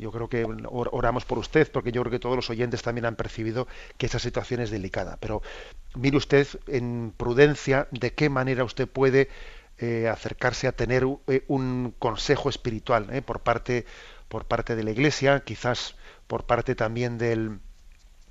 yo 0.00 0.10
creo 0.10 0.28
que 0.28 0.44
oramos 0.44 1.26
por 1.26 1.38
usted, 1.38 1.70
porque 1.70 1.92
yo 1.92 2.00
creo 2.00 2.10
que 2.10 2.18
todos 2.18 2.34
los 2.34 2.48
oyentes 2.48 2.82
también 2.82 3.04
han 3.04 3.16
percibido 3.16 3.68
que 3.98 4.06
esa 4.06 4.18
situación 4.18 4.60
es 4.60 4.70
delicada. 4.70 5.18
Pero 5.20 5.42
mire 5.94 6.16
usted 6.16 6.48
en 6.66 7.12
prudencia 7.16 7.86
de 7.90 8.14
qué 8.14 8.30
manera 8.30 8.64
usted 8.64 8.88
puede 8.88 9.28
eh, 9.82 10.08
acercarse 10.08 10.68
a 10.68 10.72
tener 10.72 11.06
eh, 11.26 11.44
un 11.48 11.94
consejo 11.98 12.50
espiritual 12.50 13.08
eh, 13.12 13.22
por 13.22 13.40
parte 13.40 13.86
por 14.28 14.44
parte 14.44 14.76
de 14.76 14.84
la 14.84 14.90
Iglesia, 14.90 15.40
quizás 15.40 15.96
por 16.26 16.44
parte 16.44 16.74
también 16.74 17.16
del 17.16 17.60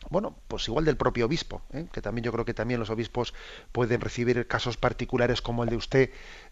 bueno, 0.09 0.37
pues 0.47 0.67
igual 0.67 0.85
del 0.85 0.95
propio 0.95 1.25
obispo, 1.25 1.61
que 1.91 2.01
también 2.01 2.23
yo 2.23 2.31
creo 2.31 2.45
que 2.45 2.53
también 2.53 2.79
los 2.79 2.89
obispos 2.89 3.33
pueden 3.73 3.99
recibir 3.99 4.47
casos 4.47 4.77
particulares 4.77 5.41
como 5.41 5.63
el 5.63 5.69
de 5.69 5.75
usted 5.75 6.09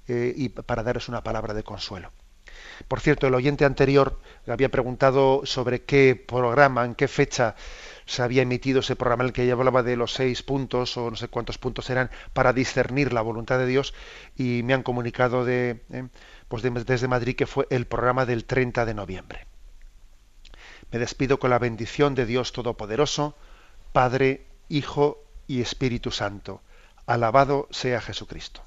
y 0.07 0.49
para 0.49 0.83
darles 0.83 1.07
una 1.07 1.23
palabra 1.23 1.53
de 1.53 1.63
consuelo. 1.63 2.11
Por 2.87 2.99
cierto, 2.99 3.27
el 3.27 3.35
oyente 3.35 3.63
anterior 3.63 4.19
había 4.47 4.69
preguntado 4.69 5.41
sobre 5.45 5.83
qué 5.83 6.15
programa, 6.15 6.83
en 6.83 6.95
qué 6.95 7.07
fecha 7.07 7.55
se 8.07 8.23
había 8.23 8.41
emitido 8.41 8.79
ese 8.79 8.95
programa 8.95 9.23
en 9.23 9.27
el 9.27 9.33
que 9.33 9.43
ella 9.43 9.53
hablaba 9.53 9.83
de 9.83 9.97
los 9.97 10.13
seis 10.13 10.41
puntos 10.41 10.97
o 10.97 11.11
no 11.11 11.17
sé 11.17 11.27
cuántos 11.27 11.57
puntos 11.57 11.89
eran 11.89 12.09
para 12.33 12.53
discernir 12.53 13.13
la 13.13 13.21
voluntad 13.21 13.59
de 13.59 13.67
Dios 13.67 13.93
y 14.35 14.61
me 14.63 14.73
han 14.73 14.81
comunicado 14.81 15.45
de, 15.45 15.81
eh, 15.91 16.07
pues 16.47 16.63
desde 16.63 17.07
Madrid 17.07 17.35
que 17.35 17.45
fue 17.45 17.67
el 17.69 17.85
programa 17.85 18.25
del 18.25 18.45
30 18.45 18.85
de 18.85 18.93
noviembre. 18.93 19.47
Me 20.89 20.99
despido 20.99 21.37
con 21.37 21.49
la 21.49 21.59
bendición 21.59 22.15
de 22.15 22.25
Dios 22.25 22.53
Todopoderoso, 22.53 23.35
Padre, 23.91 24.45
Hijo 24.69 25.21
y 25.45 25.61
Espíritu 25.61 26.11
Santo. 26.11 26.61
Alabado 27.05 27.67
sea 27.71 27.99
Jesucristo. 27.99 28.66